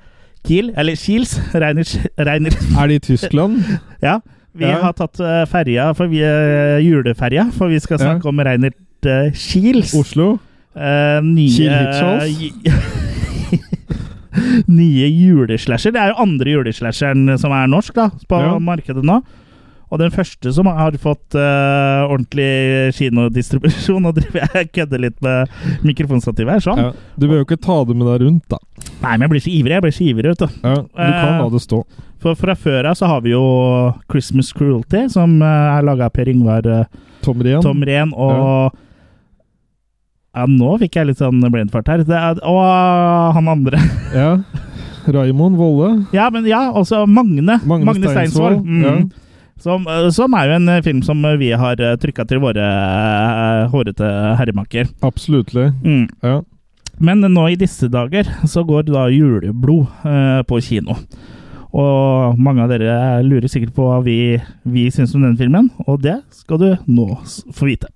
Kiel, 0.47 0.71
eller 0.77 0.95
Kiels. 0.99 1.35
Reinert, 1.51 1.97
Reinert 2.19 2.55
Er 2.77 2.87
det 2.87 3.01
i 3.01 3.05
Tyskland? 3.11 3.63
Ja. 4.03 4.19
Vi 4.55 4.65
Ja. 4.69 4.79
har 4.83 4.93
tatt 4.93 5.19
eh, 5.19 5.43
ferja, 5.49 5.87
for 5.97 6.07
vi 6.11 6.19
er 6.21 6.79
juleferja, 6.83 7.47
for 7.53 7.67
vi 7.73 7.79
skal 7.81 7.97
Ja. 7.99 8.05
snakke 8.13 8.25
om 8.29 8.37
Reinert 8.37 8.75
uh, 9.05 9.31
Kiels. 9.33 9.93
Oslo? 9.97 10.39
Uh, 10.75 11.19
nye 11.25 11.49
Kiel 11.49 11.73
Hitchhals? 11.73 12.37
nye 14.67 15.07
juleslasher. 15.09 15.93
Det 15.93 16.01
er 16.01 16.11
jo 16.13 16.21
andre 16.23 16.53
juleslasheren 16.55 17.35
som 17.41 17.53
er 17.53 17.67
norsk 17.69 17.93
da, 17.97 18.09
på 18.29 18.39
Ja. 18.41 18.59
markedet 18.59 19.03
nå. 19.05 19.21
Og 19.93 19.99
den 20.01 20.09
første 20.09 20.49
som 20.55 20.65
har 20.65 20.91
fått 20.97 21.35
uh, 21.37 22.09
ordentlig 22.09 22.93
kinodistribusjon. 22.97 24.01
Nå 24.05 24.11
driver 24.17 24.47
jeg 24.57 24.71
kødder 24.73 24.99
litt 25.03 25.19
med 25.21 25.49
mikrofonstativet 25.85 26.49
her, 26.55 26.63
sånn. 26.65 26.81
Ja. 26.81 26.91
Du 27.17 27.27
bør 27.27 27.43
jo 27.43 27.45
ikke 27.45 27.59
ta 27.61 27.75
det 27.85 27.95
med 27.99 28.07
deg 28.09 28.25
rundt, 28.25 28.47
da. 28.49 28.57
Nei, 29.03 29.17
men 29.17 29.25
jeg 29.25 29.33
blir 29.33 29.43
så 29.43 29.51
ivrig. 29.51 29.75
Jeg 29.75 29.83
blir 29.83 29.95
så 29.95 30.05
ivrig, 30.05 30.31
vet 30.31 30.43
du. 30.43 30.59
Ja, 30.63 30.75
du 30.79 30.87
kan 30.95 31.33
Eh, 31.33 31.39
la 31.41 31.49
det 31.51 31.61
stå. 31.63 31.81
For 32.23 32.39
fra 32.39 32.55
før 32.55 32.87
av 32.87 32.95
så 32.95 33.09
har 33.11 33.23
vi 33.25 33.33
jo 33.33 33.43
Christmas 34.11 34.53
Cruelty, 34.55 35.09
som 35.11 35.41
eh, 35.41 35.77
er 35.77 35.83
laga 35.83 36.07
av 36.07 36.13
Per 36.15 36.31
Ingvar 36.31 36.67
eh, 36.67 36.85
Tom 37.23 37.41
Rehn? 37.43 37.61
Tom 37.65 37.83
Rehn 37.83 38.13
og 38.15 38.71
ja. 40.33 40.45
nå 40.47 40.77
fikk 40.79 40.95
jeg 40.95 41.11
litt 41.11 41.19
sånn 41.19 41.43
blindfart 41.43 41.91
her. 41.91 42.05
Er, 42.07 42.39
og 42.47 43.35
han 43.39 43.51
andre. 43.57 43.81
Ja. 44.13 44.37
Raymond 45.03 45.57
Volle? 45.59 46.05
Ja, 46.15 46.29
men 46.31 46.45
ja, 46.47 46.69
også 46.71 47.01
Magne. 47.09 47.57
Magne 47.67 47.89
Magne, 47.89 48.07
Steinsvold. 48.07 48.61
Mm. 48.63 48.83
ja. 48.85 48.93
Som, 49.59 49.83
som 50.15 50.33
er 50.37 50.47
jo 50.47 50.55
en 50.55 50.71
film 50.83 51.01
som 51.03 51.19
vi 51.39 51.49
har 51.55 51.79
trykka 51.99 52.23
til 52.27 52.39
våre 52.43 52.63
uh, 52.63 53.67
hårete 53.71 54.07
herremaker. 54.39 54.89
Absolutt. 55.03 55.51
Mm. 55.55 56.07
Ja. 56.23 56.37
Men 57.03 57.19
nå 57.19 57.47
i 57.51 57.59
disse 57.59 57.89
dager 57.91 58.29
så 58.47 58.63
går 58.67 58.87
da 58.87 59.09
juleblod 59.11 60.07
eh, 60.07 60.41
på 60.47 60.59
kino. 60.63 60.95
Og 61.73 62.39
mange 62.39 62.63
av 62.63 62.71
dere 62.71 63.21
lurer 63.25 63.49
sikkert 63.51 63.73
på 63.75 63.89
hva 63.89 63.99
vi, 64.05 64.37
vi 64.63 64.87
syns 64.93 65.15
om 65.17 65.25
den 65.25 65.39
filmen, 65.39 65.71
og 65.87 66.03
det 66.05 66.19
skal 66.31 66.61
du 66.61 66.69
nå 66.87 67.09
få 67.51 67.73
vite. 67.73 67.91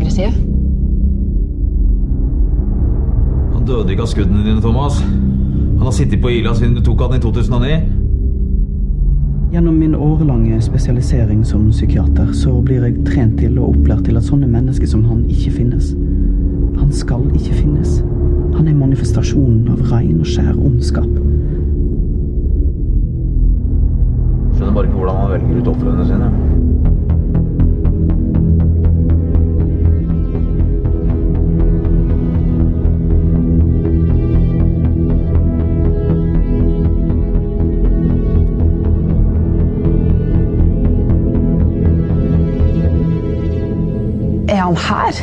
Aggressiv. 0.00 0.32
Han 3.54 3.64
døde 3.66 3.92
ikke 3.92 4.02
av 4.02 4.10
skuddene 4.10 4.44
dine, 4.44 4.60
Thomas. 4.60 5.00
Han 5.80 5.86
har 5.86 5.96
sittet 5.96 6.22
på 6.22 6.30
Ila 6.32 6.54
siden 6.56 6.74
du 6.76 6.84
tok 6.84 7.02
han 7.04 7.16
i 7.16 7.22
2009. 7.22 7.80
Gjennom 9.50 9.74
min 9.74 9.94
årelange 9.94 10.60
spesialisering 10.62 11.44
som 11.46 11.70
psykiater 11.70 12.32
så 12.32 12.52
blir 12.62 12.84
jeg 12.86 13.00
trent 13.06 13.38
til 13.38 13.58
og 13.58 13.74
opplært 13.74 14.04
til 14.06 14.16
at 14.16 14.28
sånne 14.28 14.46
mennesker 14.46 14.86
som 14.86 15.04
han 15.08 15.24
ikke 15.26 15.50
finnes. 15.56 15.90
Han 16.78 16.92
skal 16.94 17.26
ikke 17.34 17.56
finnes. 17.58 17.98
Han 18.54 18.68
er 18.68 18.78
manifestasjonen 18.78 19.72
av 19.72 19.82
rein 19.90 20.20
og 20.20 20.28
skjær 20.28 20.54
ondskap. 20.54 21.10
Skjønner 24.54 24.74
bare 24.76 24.86
ikke 24.86 25.00
hvordan 25.00 25.20
han 25.20 25.34
velger 25.34 25.60
ut 25.60 25.74
ofrene 25.74 26.06
sine. 26.06 26.49
Han 44.70 44.76
her? 44.76 45.14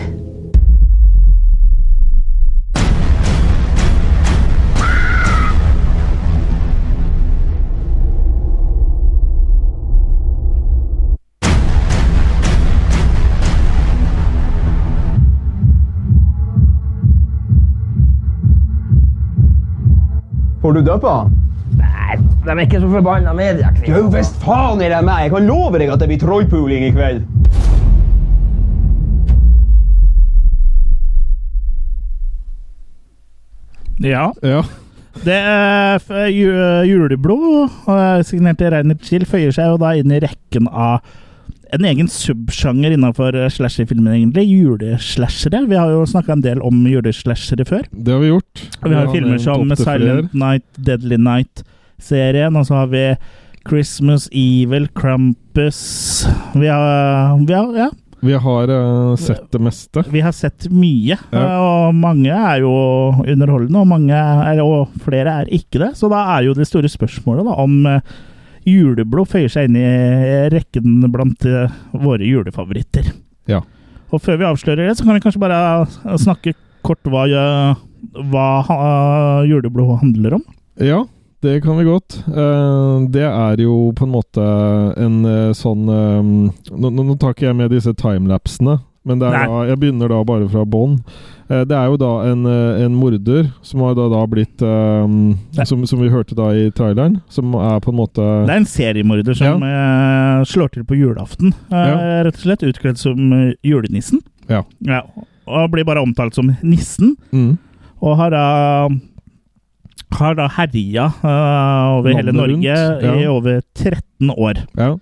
Får 20.62 20.74
du 20.74 20.82
døpe 20.82 21.08
han? 21.08 21.32
Nei, 21.78 22.16
de 22.18 22.52
er 22.52 22.60
ikke 22.66 22.80
så 22.82 22.90
forbanna 22.92 23.32
mediekvinner. 23.36 23.88
Jo, 23.88 24.08
visst 24.12 24.36
faen 24.44 24.82
er 24.84 24.92
det 24.92 25.04
meg! 25.08 25.28
Jeg 25.28 25.36
kan 25.36 25.48
love 25.48 25.80
deg 25.80 25.94
at 25.94 26.02
det 26.04 26.10
blir 26.12 26.20
trollpuling 26.20 26.90
i 26.90 26.92
kveld. 26.96 27.24
Ja. 34.04 34.32
Ja. 34.46 34.64
Det 35.24 35.38
ju- 36.30 36.84
Juleblod, 36.86 37.70
uh, 37.88 38.22
signert 38.24 38.60
til 38.60 38.70
Reinert 38.72 39.02
Chill, 39.06 39.26
føyer 39.26 39.52
seg 39.56 39.72
jo 39.72 39.78
da 39.82 39.96
inn 39.98 40.12
i 40.14 40.20
rekken 40.22 40.68
av 40.70 41.00
en 41.74 41.84
egen 41.84 42.08
subsjanger 42.08 42.94
innenfor 42.96 43.36
eh, 43.36 43.50
slasherfilmen, 43.52 44.14
egentlig. 44.14 44.46
Juleslashere. 44.48 45.66
Vi 45.68 45.76
har 45.76 45.90
jo 45.92 46.06
snakka 46.08 46.38
en 46.38 46.44
del 46.46 46.62
om 46.64 46.86
juleslashere 46.88 47.66
før. 47.68 47.84
Det 47.92 48.14
har 48.14 48.22
vi 48.24 48.30
gjort. 48.30 48.62
Vi 48.86 48.94
har 48.94 49.04
Ja, 49.04 49.12
filmer 49.12 49.38
som 49.44 49.74
Silent 49.76 49.82
flere. 49.84 50.30
Night, 50.32 50.64
Deadly 50.80 51.18
Night-serien, 51.20 52.56
og 52.56 52.70
så 52.70 52.74
har 52.80 52.88
vi 52.94 53.04
Christmas 53.68 54.30
Evil, 54.32 54.88
Krampus 54.96 56.26
Vi 56.56 56.68
har, 56.72 57.36
vi 57.46 57.54
har 57.54 57.74
Ja. 57.76 57.90
Vi 58.28 58.38
har 58.44 58.72
uh, 58.72 59.16
sett 59.20 59.46
det 59.54 59.62
meste. 59.64 60.04
Vi 60.12 60.22
har 60.24 60.36
sett 60.36 60.68
mye, 60.74 61.18
Ja. 61.32 61.42
eh, 61.42 61.60
og 61.64 61.96
mange 61.96 62.32
er 62.34 62.62
jo 62.64 62.72
underholdende, 63.24 63.84
og, 63.84 64.10
er, 64.12 64.62
og 64.64 64.94
flere 65.04 65.40
er 65.44 65.52
ikke 65.54 65.82
det. 65.86 65.94
Så 66.00 66.10
da 66.12 66.26
er 66.36 66.48
jo 66.48 66.56
det 66.58 66.68
store 66.70 66.92
spørsmålet 66.92 67.48
da, 67.48 67.56
om 67.64 67.78
uh, 67.88 68.00
juleblod 68.68 69.30
føyer 69.32 69.52
seg 69.52 69.70
inn 69.70 69.80
i 69.80 69.88
rekken 70.54 71.08
blant 71.14 71.48
uh, 71.48 71.72
våre 71.96 72.28
julefavoritter. 72.28 73.14
Ja. 73.48 73.64
Og 74.12 74.24
før 74.24 74.40
vi 74.40 74.48
avslører 74.48 74.88
det, 74.88 74.98
så 75.00 75.08
kan 75.08 75.18
vi 75.18 75.24
kanskje 75.24 75.42
bare 75.44 76.18
snakke 76.20 76.54
kort 76.88 77.08
hva, 77.12 77.26
hva 78.32 78.48
juleblod 79.48 79.98
handler 80.04 80.38
om. 80.40 80.44
Ja, 80.80 81.02
det 81.48 81.62
kan 81.64 81.78
vi 81.78 81.84
godt. 81.88 82.18
Eh, 82.28 83.00
det 83.14 83.24
er 83.24 83.62
jo 83.64 83.94
på 83.96 84.04
en 84.04 84.12
måte 84.12 84.44
en 85.00 85.24
eh, 85.24 85.54
sånn 85.56 85.88
eh, 85.88 86.76
nå, 86.76 86.92
nå 86.92 87.16
tar 87.16 87.36
ikke 87.36 87.48
jeg 87.48 87.58
med 87.58 87.72
disse 87.72 87.94
timelapsene, 87.96 88.82
men 89.08 89.22
da, 89.22 89.32
jeg 89.70 89.80
begynner 89.80 90.12
da 90.12 90.20
bare 90.28 90.50
fra 90.52 90.66
bånn. 90.68 90.98
Det 91.48 91.72
er 91.72 91.86
jo 91.88 91.96
da 91.96 92.10
en, 92.28 92.42
en 92.44 92.96
morder 93.00 93.46
som 93.64 93.86
har 93.86 93.94
da, 93.96 94.10
da 94.12 94.26
blitt 94.28 94.60
um, 94.60 95.38
som, 95.56 95.86
som 95.88 96.02
vi 96.04 96.10
hørte 96.12 96.36
da 96.36 96.50
i 96.52 96.66
traileren, 96.76 97.22
som 97.32 97.56
er 97.56 97.80
på 97.86 97.94
en 97.94 98.00
måte 98.02 98.26
Det 98.50 98.52
er 98.52 98.60
en 98.60 98.68
seriemorder 98.68 99.38
som 99.40 99.64
ja. 99.64 100.44
slår 100.44 100.74
til 100.74 100.84
på 100.90 101.00
julaften, 101.00 101.56
Ja. 101.72 101.86
rett 102.28 102.36
og 102.36 102.44
slett. 102.44 102.68
Utkledd 102.68 103.00
som 103.00 103.32
julenissen. 103.64 104.20
Ja. 104.52 104.66
Ja, 104.84 105.06
og 105.48 105.72
blir 105.72 105.88
bare 105.88 106.04
omtalt 106.04 106.36
som 106.36 106.52
nissen. 106.60 107.16
Mm. 107.32 107.54
Og 108.04 108.20
har 108.20 108.36
da 108.36 108.44
har 110.16 110.38
da 110.40 110.48
herja 110.56 111.10
uh, 111.24 111.98
over 111.98 112.16
hele 112.16 112.32
Norge 112.36 112.54
rundt, 112.56 113.04
ja. 113.04 113.16
i 113.18 113.28
over 113.28 113.60
13 113.76 114.32
år. 114.32 114.64
Ja. 114.80 114.94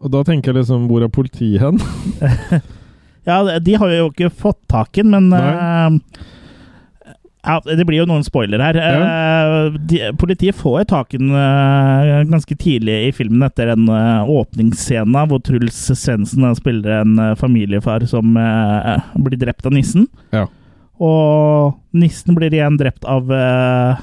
Og 0.00 0.12
da 0.12 0.22
tenker 0.24 0.52
jeg 0.52 0.62
liksom 0.62 0.86
Hvor 0.88 1.04
er 1.04 1.10
politiet 1.12 1.60
hen? 1.60 1.80
Ja, 3.28 3.42
de 3.60 3.74
har 3.76 3.90
jo 3.92 4.10
ikke 4.10 4.30
fått 4.32 4.60
tak 4.70 4.96
i 4.96 5.04
den, 5.04 5.12
men 5.12 5.32
eh, 5.36 6.20
ja, 7.44 7.56
Det 7.64 7.84
blir 7.88 8.00
jo 8.02 8.06
noen 8.08 8.24
spoiler 8.24 8.62
her. 8.64 8.78
Eh, 8.80 9.76
de, 9.90 10.00
politiet 10.20 10.56
får 10.56 10.86
tak 10.90 11.14
i 11.14 11.20
den 11.20 11.34
eh, 11.36 12.24
ganske 12.30 12.56
tidlig 12.60 12.96
i 13.08 13.12
filmen 13.16 13.44
etter 13.46 13.72
en 13.74 13.88
åpningsscene 13.90 15.26
hvor 15.30 15.42
Truls 15.44 15.82
Svendsen 15.92 16.48
eh, 16.48 16.56
spiller 16.58 17.02
en 17.02 17.20
eh, 17.20 17.36
familiefar 17.40 18.04
som 18.10 18.36
eh, 18.40 19.12
blir 19.20 19.40
drept 19.40 19.68
av 19.68 19.76
nissen. 19.76 20.08
Ja. 20.36 20.46
Og 21.00 21.78
nissen 21.96 22.36
blir 22.36 22.52
igjen 22.52 22.76
drept 22.76 23.06
av 23.08 23.30
uh, 23.32 24.00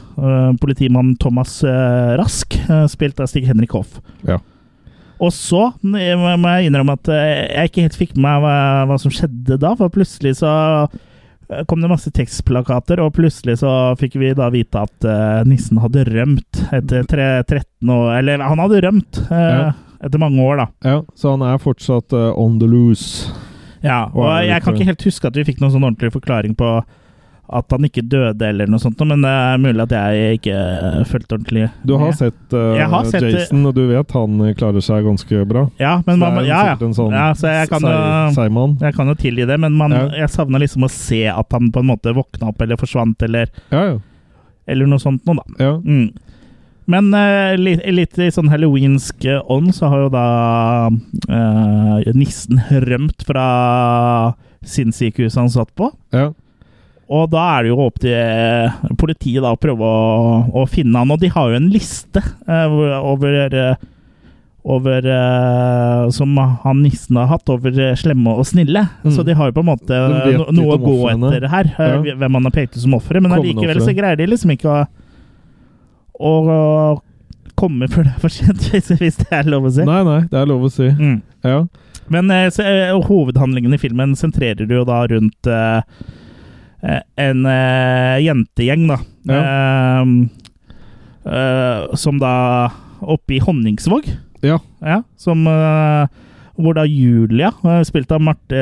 politimann 0.58 1.12
Thomas 1.22 1.60
eh, 1.64 2.14
Rask, 2.18 2.58
spilt 2.90 3.20
av 3.22 3.30
Stig 3.30 3.46
Henrik 3.46 3.76
Hoff. 3.78 4.00
Ja. 4.26 4.40
Og 5.22 5.30
så 5.34 5.68
må 5.86 5.98
jeg 6.02 6.72
innrømme 6.72 6.98
at 6.98 7.10
jeg 7.10 7.70
ikke 7.70 7.86
helt 7.86 8.00
fikk 8.02 8.16
med 8.18 8.26
meg 8.26 8.42
hva, 8.44 8.58
hva 8.90 8.98
som 9.02 9.14
skjedde 9.14 9.60
da, 9.62 9.76
for 9.78 9.94
plutselig 9.94 10.36
så 10.42 10.52
kom 11.68 11.82
det 11.82 11.90
masse 11.90 12.12
tekstplakater, 12.12 13.00
og 13.00 13.14
plutselig 13.16 13.60
så 13.62 13.72
fikk 14.00 14.18
vi 14.20 14.34
da 14.36 14.50
vite 14.54 14.82
at 14.84 15.08
uh, 15.08 15.44
nissen 15.48 15.80
hadde 15.80 16.04
rømt 16.10 16.62
etter 16.76 17.06
tre, 17.08 17.28
13 17.48 17.92
år 17.94 18.10
Eller 18.18 18.44
han 18.44 18.60
hadde 18.60 18.82
rømt 18.84 19.22
uh, 19.32 19.38
Ja. 19.38 19.70
etter 20.04 20.22
mange 20.22 20.44
år, 20.44 20.60
da. 20.60 20.68
Ja, 20.86 20.98
så 21.16 21.36
han 21.38 21.46
er 21.48 21.62
fortsatt 21.62 22.14
uh, 22.14 22.34
on 22.38 22.60
the 22.60 22.68
loose. 22.68 23.32
Ja, 23.84 24.06
og 24.14 24.46
jeg 24.46 24.62
kan 24.64 24.74
ikke 24.76 24.86
helt 24.92 25.04
huske 25.06 25.28
at 25.28 25.36
vi 25.36 25.44
fikk 25.48 25.60
noen 25.62 25.72
sånn 25.76 25.84
ordentlig 25.86 26.14
forklaring 26.16 26.56
på 26.58 26.84
at 27.48 27.72
han 27.72 27.86
ikke 27.88 28.02
døde 28.04 28.44
eller 28.44 28.68
noe 28.68 28.82
sånt, 28.84 29.00
men 29.08 29.22
det 29.24 29.30
er 29.32 29.60
mulig 29.64 29.80
at 29.86 29.94
jeg 29.96 30.40
ikke 30.42 30.56
eh, 30.58 30.98
fulgte 31.08 31.38
ordentlig 31.38 31.70
Du 31.88 31.94
har 31.96 32.12
sett, 32.12 32.36
uh, 32.52 32.76
har 32.92 33.06
sett. 33.08 33.24
Jason, 33.24 33.62
og 33.70 33.74
du 33.78 33.86
vet 33.88 34.12
han 34.18 34.42
eh, 34.44 34.52
klarer 34.60 34.84
seg 34.84 35.06
ganske 35.08 35.46
bra. 35.48 35.64
Ja, 35.80 35.94
men 36.06 36.20
man, 36.20 36.42
ja, 36.44 36.74
ja. 36.74 36.76
sånn 36.92 37.16
ja, 37.16 37.30
så 37.40 37.48
jeg 37.54 37.70
kan, 37.72 37.80
jo- 37.88 37.94
sei- 37.94 38.36
seigmann. 38.36 38.76
jeg 38.84 38.98
kan 39.00 39.08
jo 39.08 39.16
tilgi 39.16 39.48
det, 39.48 39.60
men 39.64 39.78
man, 39.80 39.96
Ja. 39.96 40.04
jeg 40.26 40.30
savna 40.36 40.60
liksom 40.60 40.84
å 40.84 40.92
se 40.92 41.24
at 41.32 41.48
han 41.56 41.72
på 41.72 41.80
en 41.80 41.88
måte 41.94 42.12
våkna 42.14 42.50
opp 42.52 42.62
eller 42.62 42.76
forsvant, 42.76 43.24
eller, 43.24 43.48
Ja, 43.72 43.86
ja. 43.94 44.00
eller 44.68 44.86
noe 44.86 45.00
sånt 45.00 45.24
noe, 45.26 45.40
da. 45.40 45.64
ja. 45.64 45.78
Mm. 45.80 46.12
Men 46.88 47.12
uh, 47.12 47.54
litt, 47.60 47.84
litt 47.92 48.20
i 48.24 48.32
sånn 48.32 48.52
halloweensk 48.52 49.28
eh, 49.28 49.44
ånd 49.52 49.74
så 49.76 49.92
har 49.92 50.06
jo 50.06 50.12
da 50.14 50.28
uh, 50.88 52.12
nissen 52.16 52.62
rømt 52.88 53.26
fra 53.28 53.48
sinnssykehuset 54.68 55.42
han 55.44 55.54
satt 55.54 55.74
på. 55.78 55.92
ja. 56.16 56.32
Og 57.08 57.30
da 57.32 57.40
er 57.54 57.64
det 57.64 57.70
jo 57.70 57.78
opp 57.86 58.02
til 58.04 58.96
politiet 59.00 59.40
da 59.40 59.54
å 59.56 59.60
prøve 59.64 59.80
å, 59.80 60.40
å 60.60 60.66
finne 60.68 61.00
han. 61.00 61.14
Og 61.16 61.22
de 61.22 61.30
har 61.32 61.54
jo 61.54 61.56
en 61.56 61.70
liste 61.72 62.20
uh, 62.20 62.74
over 63.00 63.56
over 64.68 65.06
Som 66.12 66.36
han 66.36 66.82
nissen 66.84 67.16
har 67.16 67.30
hatt 67.32 67.48
over 67.48 67.80
slemme 67.96 68.34
og 68.36 68.44
snille. 68.50 68.84
Mm. 69.08 69.14
Så 69.16 69.24
de 69.24 69.38
har 69.40 69.48
jo 69.48 69.56
på 69.56 69.64
en 69.64 69.70
måte 69.70 70.02
no, 70.36 70.50
noe 70.52 70.76
å 70.76 70.82
gå 70.84 70.98
etter 71.14 71.48
her. 71.48 71.72
Ja. 71.80 72.18
Hvem 72.20 72.42
han 72.42 72.50
har 72.50 72.58
pekt 72.58 72.76
ut 72.76 72.84
som 72.84 72.98
ofre. 73.00 73.24
Men 73.24 73.38
allikevel 73.38 73.80
så 73.80 73.96
greier 73.96 74.20
de 74.20 74.28
liksom 74.28 74.52
ikke 74.58 74.68
å, 74.68 74.84
å, 76.20 77.02
komme 77.58 77.88
før 77.90 78.06
det 78.06 78.14
er 78.14 78.22
for 78.22 78.34
sent, 78.34 78.68
hvis, 79.02 79.18
det 79.18 79.34
er 79.34 79.50
lov 79.50 79.66
å 79.66 79.74
si. 79.74 79.86
Nei, 79.88 80.02
nei, 80.06 80.22
det 80.30 80.40
er 80.40 80.50
lov 80.50 80.68
å 80.68 80.72
si. 80.72 80.90
Mm. 80.94 81.20
Ja. 81.48 81.62
Men 82.14 82.32
eh, 82.32 82.48
så, 82.54 82.64
eh, 82.64 82.94
hovedhandlingen 83.08 83.74
i 83.76 83.82
filmen 83.82 84.14
sentrerer 84.20 84.70
jo 84.70 84.84
da 84.88 85.02
rundt 85.10 85.50
eh, 85.52 85.80
en 87.18 87.48
uh, 87.50 88.16
jentegjeng, 88.22 88.90
da. 88.94 89.02
Eh, 89.38 90.44
Uh, 91.28 91.92
som 92.00 92.22
da 92.22 92.70
Oppe 93.04 93.34
i 93.36 93.40
Honningsvåg. 93.44 94.06
Ja. 94.48 94.62
Ja, 94.80 95.02
som 95.20 95.42
Hvor 96.56 96.78
da 96.78 96.86
Julia, 96.88 97.52
spilt 97.84 98.14
av 98.16 98.22
Marte 98.24 98.62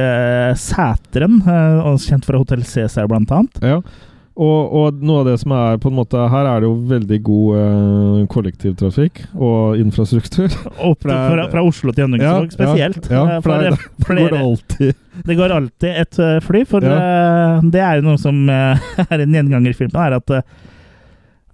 Sæteren, 0.57 1.37
eh, 1.45 1.91
kjent 2.01 2.25
fra 2.25 2.41
Hotell 2.41 2.65
Cæsar 2.65 3.05
blant 3.07 3.29
annet, 3.31 3.61
ja. 3.61 3.77
Og, 4.35 4.73
og 4.75 4.97
noe 4.99 5.21
av 5.21 5.27
det 5.29 5.37
som 5.39 5.53
er 5.55 5.77
på 5.79 5.87
en 5.87 5.95
måte 5.95 6.19
Her 6.27 6.47
er 6.49 6.59
det 6.59 6.67
jo 6.67 6.73
veldig 6.89 7.19
god 7.23 7.59
eh, 7.61 8.25
kollektivtrafikk 8.33 9.21
og 9.39 9.77
infrastruktur. 9.79 10.51
Opp 10.89 11.05
fra, 11.05 11.19
fra, 11.31 11.45
fra 11.53 11.63
Oslo 11.63 11.93
til 11.95 12.03
Honningsvåg 12.09 12.51
spesielt. 12.57 13.07
Ja, 13.07 13.23
Eh, 13.25 13.33
ja, 13.37 13.39
for 13.41 13.63
det, 13.63 13.71
det 13.79 14.25
går 14.25 14.37
alltid 14.41 14.93
Det 15.29 15.37
går 15.39 15.53
alltid 15.55 16.01
et 16.03 16.19
eh, 16.19 16.39
fly, 16.43 16.65
for 16.67 16.83
Ja. 16.83 16.97
eh, 16.99 17.69
det 17.71 17.79
er 17.87 18.01
jo 18.01 18.07
noe 18.09 18.19
som 18.19 18.43
eh, 18.51 18.89
er 19.07 19.23
en 19.23 19.37
gjenganger 19.39 19.71
i 19.71 19.77
filmen, 19.77 20.01
er 20.03 20.17
at 20.19 20.35
eh, 20.35 20.43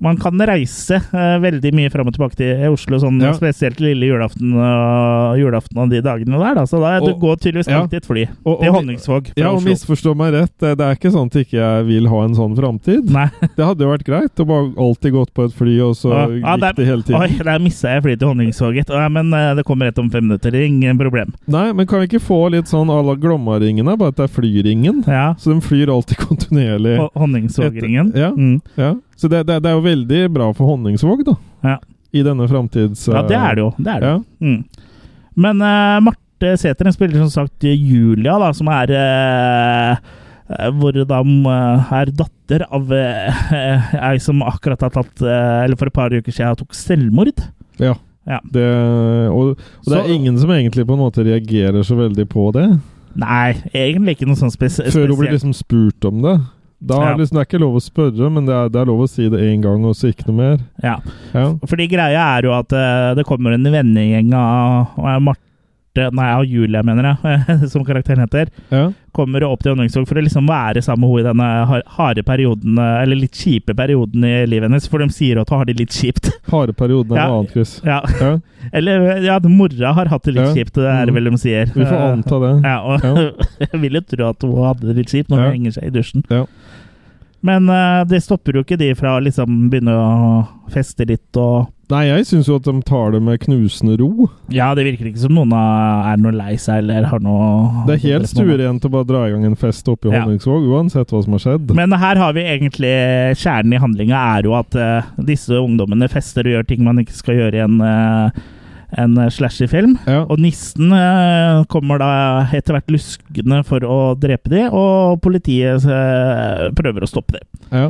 man 0.02 0.18
kan 0.18 0.34
reise 0.50 0.98
uh, 1.14 1.38
veldig 1.44 1.72
mye 1.78 1.92
fram 1.94 2.08
og 2.10 2.16
tilbake 2.16 2.36
til 2.40 2.64
Oslo, 2.74 2.98
sånn 3.00 3.20
Ja. 3.22 3.32
spesielt 3.38 3.80
lille 3.80 4.08
julaften 4.10 4.54
og 4.58 5.38
julaften 5.40 5.78
og 5.84 5.90
de 5.92 6.02
dagene 6.02 6.40
der. 6.42 6.56
Da. 6.58 6.64
Så 6.66 6.80
da, 6.82 6.96
det 7.00 7.14
Og- 7.14 7.20
går 7.22 7.36
tydeligvis 7.44 7.70
ja. 7.70 7.82
alltid 7.82 8.02
et 8.02 8.06
fly 8.10 8.26
Og- 8.46 8.60
til 8.62 8.72
Honningsvåg 8.74 9.32
Ja, 9.38 9.52
og 9.52 9.62
misforstå 9.64 10.16
meg 10.16 10.34
rett, 10.34 10.54
det 10.60 10.78
det 10.78 10.86
er 10.88 10.96
ikke 10.96 11.12
sånn 11.14 11.28
at 11.28 11.34
jeg 11.38 11.46
ikke 11.48 11.86
vil 11.86 12.08
ha 12.10 12.24
en 12.26 12.34
sånn 12.36 12.56
framtid. 12.58 13.06
Det 13.56 13.66
hadde 13.66 13.84
jo 13.86 13.92
vært 13.92 14.04
greit 14.08 14.36
å 14.42 14.46
bare 14.48 14.74
alltid 14.78 15.12
gått 15.14 15.34
på 15.34 15.46
et 15.46 15.54
fly, 15.54 15.80
og 15.82 15.94
så 15.96 16.10
Ja, 16.12 16.28
gikk 16.28 16.60
der- 16.62 16.74
det 16.74 16.86
hele 16.88 17.04
tiden. 17.04 17.22
Oi, 17.22 17.28
der 17.44 17.60
missa 17.60 17.90
jeg 17.94 18.04
flyet 18.04 18.20
til 18.20 18.28
Honningsvåget. 18.32 18.90
Ja, 18.90 19.08
men 19.10 19.34
uh, 19.34 19.54
det 19.56 19.66
kommer 19.66 19.86
rett 19.92 20.00
om 20.00 20.10
fem 20.10 20.26
minutter. 20.28 20.52
Ingen 20.56 20.98
problem. 20.98 21.34
Nei, 21.48 21.72
men 21.74 21.86
kan 21.88 22.00
vi 22.02 22.08
ikke 22.08 22.22
få 22.26 22.50
litt 22.52 22.66
sånn 22.66 22.90
à 22.90 23.00
la 23.06 23.14
Glomma-ringene, 23.16 23.98
bare 23.98 24.10
at 24.10 24.16
det 24.18 24.30
er 24.30 24.34
flyringen? 24.42 25.04
Så 25.38 25.54
de 25.54 25.62
flyr 25.62 25.88
alltid 25.94 26.18
kontinuerlig. 26.28 26.98
Honningsvågringen. 27.16 28.12
Ja. 28.16 28.32
Mm. 28.32 28.62
Ja. 28.78 28.96
Så 29.22 29.30
det, 29.30 29.44
det, 29.46 29.60
det 29.62 29.70
er 29.70 29.76
jo 29.78 29.84
veldig 29.86 30.22
bra 30.34 30.48
for 30.58 30.72
Honningsvåg, 30.72 31.22
da. 31.28 31.36
Ja. 31.68 31.76
I 32.12 32.24
denne 32.26 32.48
framtids... 32.50 33.06
Ja, 33.08 33.22
det 33.30 33.38
er 33.38 33.56
det 33.60 33.62
jo. 33.64 33.70
Det 33.78 33.92
er 33.94 34.02
det. 34.04 34.10
Ja. 34.10 34.18
Mm. 34.42 34.88
Men 35.46 35.62
uh, 35.64 36.00
Marte 36.04 36.56
Sæther 36.60 36.90
hun 36.90 36.96
spiller 36.96 37.22
som 37.22 37.30
sagt 37.32 37.64
Julia, 37.70 38.34
da, 38.42 38.50
som 38.58 38.68
er 38.74 38.92
eh, 38.98 39.92
eh, 40.50 40.72
Hvor 40.76 40.98
de 40.98 41.06
eh, 41.06 41.92
er 42.02 42.12
datter 42.18 42.66
av 42.68 42.90
uh, 42.92 43.52
ei 44.10 44.16
som 44.20 44.42
akkurat 44.44 44.82
har 44.88 44.92
tatt 44.98 45.22
eh, 45.24 45.58
Eller 45.68 45.78
for 45.80 45.88
et 45.92 45.96
par 45.96 46.12
uker 46.12 46.34
siden 46.34 46.58
tok 46.60 46.74
selvmord. 46.76 47.46
Ja. 47.80 47.94
Ja. 48.28 48.40
Det, 48.54 48.66
og, 49.32 49.54
og 49.56 49.86
det 49.88 49.94
Så- 49.96 50.02
er 50.02 50.12
ingen 50.18 50.36
som 50.42 50.52
egentlig 50.54 50.88
på 50.90 50.98
en 50.98 51.04
måte 51.06 51.24
reagerer 51.26 51.86
så 51.86 51.96
veldig 51.98 52.26
på 52.30 52.50
det. 52.58 52.68
Nei, 53.22 53.54
egentlig 53.76 54.18
ikke 54.18 54.28
noe 54.30 54.40
sånn 54.40 54.54
spes 54.54 54.78
Før 54.94 55.10
hun 55.14 55.20
blir 55.22 55.34
liksom 55.38 55.54
spurt 55.58 56.06
om 56.08 56.22
det. 56.26 56.36
Da 56.82 56.96
er 56.98 57.12
Ja. 57.12 57.18
liksom, 57.18 57.38
det 57.38 57.42
er 57.44 57.46
ikke 57.50 57.62
lov 57.62 57.76
å 57.78 57.84
spørre, 57.86 58.32
men 58.34 58.46
det 58.50 58.56
er, 58.58 58.70
det 58.74 58.82
er 58.82 58.86
lov 58.90 59.04
å 59.06 59.10
si 59.10 59.28
det 59.30 59.40
én 59.40 59.62
gang, 59.62 59.84
og 59.86 59.94
så 59.96 60.10
ikke 60.10 60.26
noe 60.32 60.38
mer. 60.40 60.58
Ja. 60.84 60.96
Ja. 61.34 61.46
Fordi 61.70 61.88
greia 61.92 62.24
er 62.40 62.42
jo 62.50 62.54
at 62.58 62.74
uh, 62.74 63.14
det 63.16 63.26
kommer 63.30 63.54
en 63.54 63.64
vennegjeng 63.64 64.34
av 64.34 65.22
Marte 65.22 65.48
Nei, 65.94 66.30
av 66.32 66.46
Julia, 66.48 66.80
mener 66.88 67.04
jeg, 67.20 67.68
som 67.74 67.84
karakteren 67.84 68.22
heter. 68.24 68.48
Ja. 68.72 68.86
Kommer 69.12 69.44
opp 69.44 69.60
til 69.60 69.74
Honningsvåg 69.74 70.06
for 70.08 70.16
å 70.16 70.24
liksom 70.24 70.48
være 70.48 70.80
sammen 70.82 71.04
med 71.04 71.12
henne 71.12 71.20
i 71.20 71.26
denne 71.28 71.48
har- 71.68 71.84
harde 71.98 72.24
perioden, 72.24 72.78
eh, 72.80 73.02
eller 73.04 73.20
litt 73.20 73.36
kjipe 73.36 73.76
perioden 73.76 74.24
i 74.24 74.46
livet 74.48 74.70
hennes, 74.70 74.88
for 74.88 75.04
de 75.04 75.10
sier 75.12 75.42
at 75.42 75.50
hun 75.52 75.60
har 75.60 75.66
det 75.68 75.76
litt 75.82 75.92
kjipt. 75.92 76.32
Hareperioden 76.54 77.12
er 77.12 77.20
Ja. 77.20 77.28
noe 77.28 77.42
annet, 77.42 77.52
Chris. 77.52 77.82
Ja. 77.84 78.00
Eller 78.74 79.20
ja, 79.26 79.36
mora 79.52 79.92
har 79.98 80.06
hatt 80.06 80.24
det 80.24 80.36
litt 80.38 80.56
kjipt, 80.56 80.76
det 80.80 80.88
er 80.88 81.06
det 81.10 81.14
vel 81.18 81.28
de 81.28 81.38
sier. 81.44 81.66
Vi 81.76 81.84
får 81.84 82.04
anta 82.08 82.40
det. 82.40 82.54
Ja, 82.64 82.78
og 82.88 83.02
jeg 83.60 83.80
vil 83.82 83.98
jo 84.00 84.02
tro 84.16 84.30
at 84.30 84.42
hun 84.48 84.64
hadde 84.64 84.88
det 84.88 84.96
litt 85.02 85.12
kjipt 85.12 85.28
når 85.34 85.44
hun 85.44 85.52
henger 85.58 85.72
seg 85.76 85.90
i 85.90 85.96
dusjen. 85.98 86.24
Ja. 86.32 86.46
Men 87.46 87.70
uh, 87.70 88.02
det 88.06 88.22
stopper 88.24 88.60
jo 88.60 88.66
ikke 88.66 88.78
de 88.80 88.92
fra 88.98 89.16
å 89.18 89.22
liksom 89.24 89.70
begynne 89.72 89.94
å 89.98 90.10
feste 90.72 91.08
litt 91.10 91.42
og 91.42 91.70
Nei, 91.92 92.06
jeg 92.08 92.24
syns 92.30 92.48
jo 92.48 92.56
at 92.56 92.64
de 92.64 92.72
tar 92.88 93.10
det 93.12 93.20
med 93.20 93.42
knusende 93.44 93.98
ro. 94.00 94.30
Ja, 94.54 94.70
det 94.78 94.86
virker 94.88 95.10
ikke 95.10 95.26
som 95.26 95.34
noen 95.36 95.52
er 95.52 96.22
noe 96.24 96.32
lei 96.32 96.54
seg 96.62 96.86
eller 96.86 97.04
har 97.12 97.20
noe 97.20 97.84
Det 97.90 97.98
er 97.98 98.06
helt 98.06 98.30
stuerent 98.32 98.88
å 98.88 98.92
bare 98.94 99.10
dra 99.10 99.26
i 99.28 99.34
gang 99.34 99.44
en 99.50 99.58
fest 99.60 99.90
oppe 99.92 100.08
i 100.08 100.14
Ja. 100.14 100.22
Honningsvåg, 100.24 100.70
uansett 100.72 101.12
hva 101.12 101.20
som 101.26 101.36
har 101.36 101.44
skjedd. 101.44 101.74
Men 101.76 101.92
her 101.92 102.22
har 102.22 102.38
vi 102.38 102.48
egentlig 102.48 102.94
kjernen 103.42 103.76
i 103.76 103.82
handlinga 103.84 104.24
er 104.38 104.48
jo 104.48 104.56
at 104.56 104.78
uh, 104.80 105.12
disse 105.20 105.52
ungdommene 105.60 106.08
fester 106.12 106.48
og 106.48 106.56
gjør 106.56 106.70
ting 106.72 106.88
man 106.88 107.04
ikke 107.04 107.18
skal 107.18 107.42
gjøre 107.42 107.60
i 107.60 107.66
en, 107.66 107.84
uh, 107.84 108.48
en 109.00 109.18
slasherfilm. 109.32 109.98
Ja. 110.10 110.24
Og 110.26 110.42
nissen 110.42 110.92
eh, 110.96 111.64
kommer 111.72 112.02
da 112.02 112.12
etter 112.52 112.78
hvert 112.78 112.92
luskende 112.94 113.62
for 113.68 113.86
å 113.88 114.00
drepe 114.20 114.52
de, 114.54 114.66
og 114.68 115.22
politiet 115.24 115.86
eh, 115.88 116.70
prøver 116.78 117.06
å 117.06 117.12
stoppe 117.12 117.40
dem. 117.40 117.48
Ja. 117.72 117.90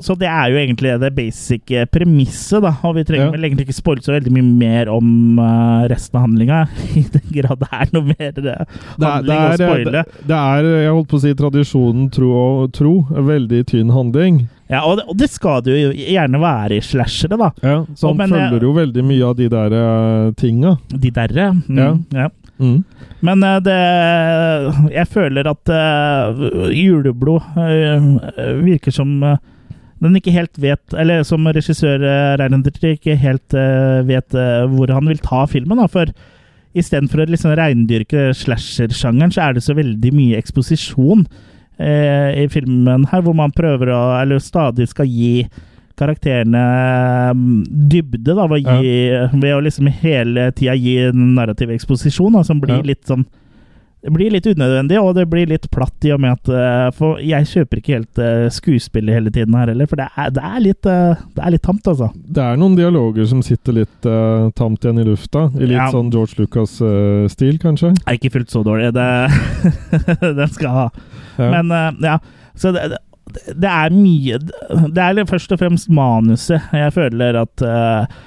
Så 0.00 0.14
det 0.14 0.28
er 0.30 0.52
jo 0.52 0.58
egentlig 0.60 0.92
det 1.02 1.08
basic 1.16 1.72
eh, 1.74 1.86
premisset, 1.90 2.60
da. 2.62 2.70
Og 2.86 2.94
vi 2.94 3.02
trenger 3.08 3.26
Ja. 3.26 3.30
vel 3.34 3.44
egentlig 3.48 3.66
ikke 3.66 3.74
spoile 3.80 4.04
så 4.04 4.12
veldig 4.14 4.30
mye 4.36 4.46
mer 4.60 4.90
om 4.94 5.38
eh, 5.42 5.88
resten 5.90 6.18
av 6.20 6.26
handlinga, 6.28 6.60
i 7.00 7.02
den 7.14 7.26
grad 7.34 7.58
det 7.64 7.70
er 7.72 7.90
noe 7.96 8.04
mer 8.06 8.30
uh, 8.30 8.44
Det 8.44 8.52
er, 8.54 9.08
handling 9.08 9.40
det, 9.40 9.48
å 9.48 9.58
spoile. 9.58 10.04
det, 10.28 10.38
er, 10.38 10.68
jeg 10.84 10.92
holdt 10.94 11.10
på 11.10 11.18
å 11.18 11.24
si, 11.24 11.34
tradisjonen 11.42 12.06
tro 12.14 12.30
og 12.38 12.72
tro. 12.78 12.94
Veldig 13.10 13.64
tynn 13.72 13.90
handling. 13.90 14.44
Ja, 14.68 14.84
og 14.84 14.98
det, 15.00 15.06
og 15.08 15.16
det 15.18 15.30
skal 15.32 15.62
det 15.64 15.74
jo 15.80 15.90
gjerne 15.96 16.38
være 16.42 16.76
i 16.76 16.82
slashere, 16.84 17.38
da. 17.40 17.50
Ja, 17.64 17.76
så 17.96 18.10
Og 18.10 18.14
han 18.14 18.22
men, 18.22 18.34
eh, 18.38 18.46
følger 18.52 18.66
jo 18.68 18.72
veldig 18.76 19.04
mye 19.10 19.30
av 19.32 19.36
de 19.38 19.48
der 19.50 19.74
uh, 19.74 20.32
tinga. 20.38 20.76
De 20.94 21.10
derre. 21.10 21.50
Mm, 21.66 21.78
Ja. 21.82 21.90
ja. 22.22 22.28
Mm. 22.58 22.80
Men 23.22 23.42
eh, 23.46 23.60
det 23.62 23.76
Jeg 24.90 25.06
føler 25.12 25.46
at 25.46 25.70
uh, 25.70 26.70
juleblod 26.74 27.42
uh, 27.54 28.58
virker 28.64 28.90
som 28.94 29.12
eh, 29.22 29.36
den 30.06 30.18
ikke 30.18 30.34
helt 30.34 30.58
vet 30.62 30.94
Eller 30.94 31.24
som 31.26 31.46
regissør 31.46 32.02
Reinhardt 32.38 32.82
ikke 32.86 33.16
helt 33.18 33.54
eh, 33.56 34.00
vet 34.06 34.34
eh, 34.36 34.64
hvor 34.70 34.92
han 34.94 35.08
vil 35.10 35.22
ta 35.22 35.44
filmen. 35.50 35.80
Da, 35.80 35.88
for 35.90 36.12
istedenfor 36.78 37.24
å 37.24 37.30
liksom 37.32 37.54
reindyrke 37.58 38.28
slasher-sjangeren, 38.36 39.32
så 39.34 39.46
er 39.46 39.56
det 39.56 39.64
så 39.64 39.74
veldig 39.78 40.12
mye 40.14 40.38
eksposisjon 40.38 41.24
eh, 41.80 42.44
i 42.44 42.46
filmen 42.52 43.08
her, 43.10 43.24
hvor 43.24 43.34
man 43.38 43.54
prøver 43.56 43.90
å 43.94 44.02
Eller 44.20 44.42
stadig 44.44 44.88
skal 44.90 45.08
gi 45.10 45.48
karakterene 45.98 46.62
mm, 47.34 47.62
dybde, 47.90 48.30
da, 48.30 48.46
ved 48.46 48.68
å, 48.68 48.76
gi, 48.78 48.92
ved 49.42 49.56
å 49.56 49.62
liksom 49.66 49.90
hele 50.02 50.52
tida 50.54 50.76
gi 50.78 51.08
narrativ 51.10 51.72
eksposisjon, 51.74 52.36
da, 52.38 52.44
som 52.46 52.60
blir 52.62 52.84
litt 52.86 53.02
sånn 53.08 53.26
det 54.02 54.12
blir 54.14 54.30
litt 54.30 54.46
unødvendig, 54.46 54.98
og 55.02 55.16
det 55.16 55.24
blir 55.30 55.48
litt 55.50 55.64
platt 55.74 56.06
i 56.06 56.12
og 56.14 56.20
med 56.22 56.36
at 56.36 56.50
eh, 56.54 56.84
For 56.94 57.18
jeg 57.24 57.48
kjøper 57.50 57.80
ikke 57.80 57.96
helt 57.96 58.20
uh, 58.22 58.44
skuespillet 58.54 59.16
hele 59.16 59.32
tiden 59.34 59.56
her 59.58 59.72
heller, 59.72 59.88
for 59.90 59.98
det 59.98 60.06
er, 60.14 60.30
det 60.36 60.44
er, 60.46 60.60
litt, 60.62 60.86
eh, 60.86 61.24
det 61.34 61.42
er 61.44 61.54
litt 61.56 61.64
tamt, 61.66 61.90
altså. 61.90 62.10
Det 62.14 62.44
er 62.44 62.60
noen 62.60 62.76
dialoger 62.78 63.26
som 63.30 63.42
sitter 63.42 63.80
litt 63.80 64.06
uh, 64.08 64.52
tamt 64.58 64.86
igjen 64.86 65.02
i 65.02 65.08
lufta. 65.08 65.48
I 65.58 65.64
litt 65.66 65.76
Ja. 65.78 65.88
sånn 65.94 66.12
George 66.14 66.38
Lucas-stil, 66.38 67.58
kanskje. 67.62 67.92
Er 68.06 68.18
ikke 68.20 68.32
fullt 68.38 68.54
så 68.54 68.62
dårlig. 68.66 68.92
Det, 68.94 69.10
den 70.44 70.54
skal 70.54 70.74
ha. 70.76 70.86
Ja. 71.38 71.50
Men 71.58 71.74
uh, 71.74 71.90
ja, 72.06 72.16
så 72.58 72.72
det, 72.76 72.86
det- 73.50 73.68
er 73.68 73.90
mye 73.92 74.38
Det 74.40 75.02
er 75.04 75.24
først 75.28 75.52
og 75.52 75.60
fremst 75.60 75.90
manuset 75.92 76.70
jeg 76.72 76.94
føler 76.94 77.36
at 77.42 77.62
eh, 77.66 78.18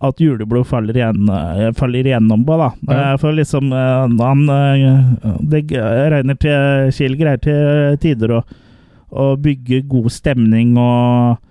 at 0.00 0.20
juleblod 0.22 0.66
faller, 0.66 0.96
igjen, 0.96 1.26
eh, 1.28 1.72
faller 1.74 2.06
igjennom 2.06 2.44
på, 2.46 2.56
da. 2.60 2.70
Ja. 2.86 3.00
Eh, 3.12 3.16
For 3.18 3.34
liksom 3.34 3.72
eh, 3.72 4.22
Han 4.22 4.46
Det 5.50 5.64
regner 6.14 6.38
til 6.38 6.92
Kiel 6.94 7.18
greier 7.18 7.42
til 7.42 7.98
tider 8.02 8.38
å, 8.38 8.40
å 9.10 9.28
bygge 9.40 9.84
god 9.90 10.10
stemning 10.14 10.76
og 10.78 11.44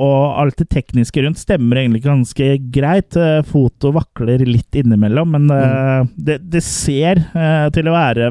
og 0.00 0.36
alt 0.38 0.54
det 0.60 0.68
tekniske 0.70 1.18
rundt 1.24 1.40
stemmer 1.40 1.80
egentlig 1.80 2.04
ganske 2.04 2.44
greit. 2.70 3.16
Foto 3.48 3.90
vakler 3.90 4.38
litt 4.46 4.76
innimellom, 4.78 5.34
men 5.34 5.50
mm. 5.50 6.12
det, 6.14 6.36
det 6.46 6.62
ser 6.62 7.18
til 7.74 7.90
å 7.90 7.96
være 7.96 8.28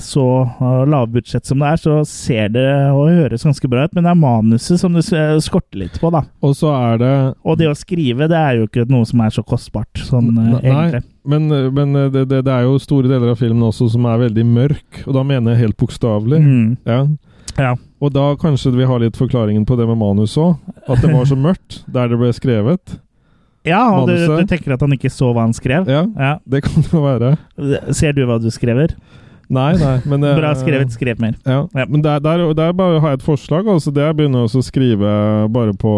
så 0.00 0.22
uh, 0.60 0.84
lavbudsjett 0.88 1.44
som 1.46 1.60
det 1.60 1.68
er, 1.74 1.80
så 1.82 1.96
ser 2.08 2.48
det 2.54 2.64
og 2.94 3.10
høres 3.12 3.44
ganske 3.44 3.68
bra 3.68 3.84
ut. 3.84 3.92
Men 3.96 4.06
det 4.06 4.12
er 4.14 4.20
manuset 4.22 4.80
som 4.80 4.96
det 4.96 5.04
skorter 5.44 5.82
litt 5.82 5.98
på, 6.00 6.08
da. 6.14 6.22
Og 6.40 6.54
så 6.56 6.70
er 6.72 6.98
det 7.02 7.12
Og 7.44 7.58
det 7.60 7.68
å 7.68 7.74
skrive, 7.76 8.28
det 8.32 8.38
er 8.40 8.62
jo 8.62 8.68
ikke 8.70 8.86
noe 8.88 9.04
som 9.08 9.20
er 9.26 9.34
så 9.36 9.44
kostbart, 9.44 10.00
sånn 10.08 10.30
eh, 10.32 10.48
Nei, 10.54 10.62
egentlig. 10.64 11.02
men, 11.28 11.48
men 11.76 11.94
eh, 12.00 12.08
det, 12.14 12.24
det, 12.32 12.40
det 12.48 12.54
er 12.54 12.64
jo 12.64 12.78
store 12.80 13.10
deler 13.12 13.34
av 13.34 13.40
filmen 13.42 13.66
også 13.68 13.90
som 13.92 14.08
er 14.08 14.22
veldig 14.24 14.46
mørk, 14.48 15.02
og 15.06 15.16
da 15.18 15.24
mener 15.28 15.52
jeg 15.52 15.66
helt 15.66 15.78
bokstavelig. 15.84 16.40
Mm. 16.42 16.70
Ja. 16.88 17.00
Ja. 17.56 17.74
Og 18.04 18.12
da 18.12 18.30
kanskje 18.40 18.72
vi 18.76 18.84
har 18.88 19.00
litt 19.00 19.16
forklaringen 19.16 19.64
på 19.68 19.76
det 19.80 19.86
med 19.88 19.96
manus 20.00 20.34
òg. 20.40 20.56
At 20.88 21.00
det 21.00 21.12
var 21.12 21.24
så 21.28 21.36
mørkt 21.40 21.82
der 21.88 22.08
det 22.12 22.18
ble 22.20 22.28
skrevet. 22.36 22.96
ja, 23.66 23.82
og 23.96 24.08
du, 24.10 24.16
du 24.16 24.42
tenker 24.48 24.74
at 24.76 24.82
han 24.84 24.92
ikke 24.96 25.08
så 25.12 25.30
hva 25.32 25.46
han 25.46 25.54
skrev? 25.56 25.88
Ja, 25.88 26.02
Ja. 26.16 26.34
det 26.44 26.60
kan 26.66 26.84
det 26.84 27.00
være. 27.04 27.30
Ser 27.96 28.12
du 28.16 28.24
hva 28.28 28.36
du 28.40 28.50
skrever? 28.52 28.92
Nei, 29.48 29.76
nei, 29.78 29.96
men 30.10 30.24
det, 30.24 30.32
Bra 30.40 30.54
skrevet, 30.58 30.90
skrev 30.94 31.20
mer. 31.22 31.36
Ja, 31.46 31.60
Ja. 31.74 31.86
men 31.88 32.02
der, 32.02 32.18
der, 32.20 32.42
der 32.54 32.72
bare 32.74 33.00
har 33.00 33.14
jeg 33.14 33.20
et 33.20 33.26
forslag. 33.26 33.68
Altså 33.70 33.92
det 33.94 34.02
er 34.02 34.14
å 34.14 34.16
begynne 34.18 34.42
også 34.46 34.62
å 34.62 34.66
skrive 34.66 35.12
bare 35.54 35.74
på 35.78 35.92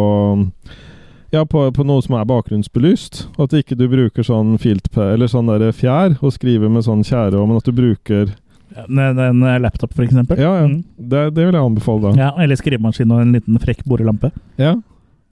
ja, 1.33 1.43
på, 1.45 1.63
på 1.77 1.85
noe 1.85 2.03
som 2.05 2.17
er 2.17 2.29
bakgrunnsbelyst. 2.29 3.27
At 3.41 3.53
ikke 3.57 3.77
du 3.77 3.87
bruker 3.93 4.25
sånn 4.25 4.57
eller 4.57 5.29
sånn 5.29 5.49
der 5.53 5.73
fjær 5.77 6.17
og 6.25 6.33
skriver 6.33 6.71
med 6.73 6.87
sånn 6.87 7.05
tjære, 7.05 7.41
men 7.47 7.57
at 7.61 7.69
du 7.69 7.73
bruker 7.77 8.35
En, 8.79 8.99
en 9.19 9.41
laptop, 9.63 9.95
for 9.97 10.05
eksempel? 10.05 10.39
Ja, 10.39 10.53
ja. 10.61 10.67
Mm. 10.69 10.83
Det, 10.97 11.23
det 11.35 11.47
vil 11.49 11.57
jeg 11.57 11.65
anbefale, 11.65 12.13
da. 12.13 12.29
Ja, 12.29 12.29
eller 12.45 12.57
skrivemaskin 12.61 13.11
og 13.11 13.23
en 13.25 13.33
liten 13.35 13.57
frekk 13.59 13.81
borelampe. 13.89 14.31
Ja. 14.61 14.75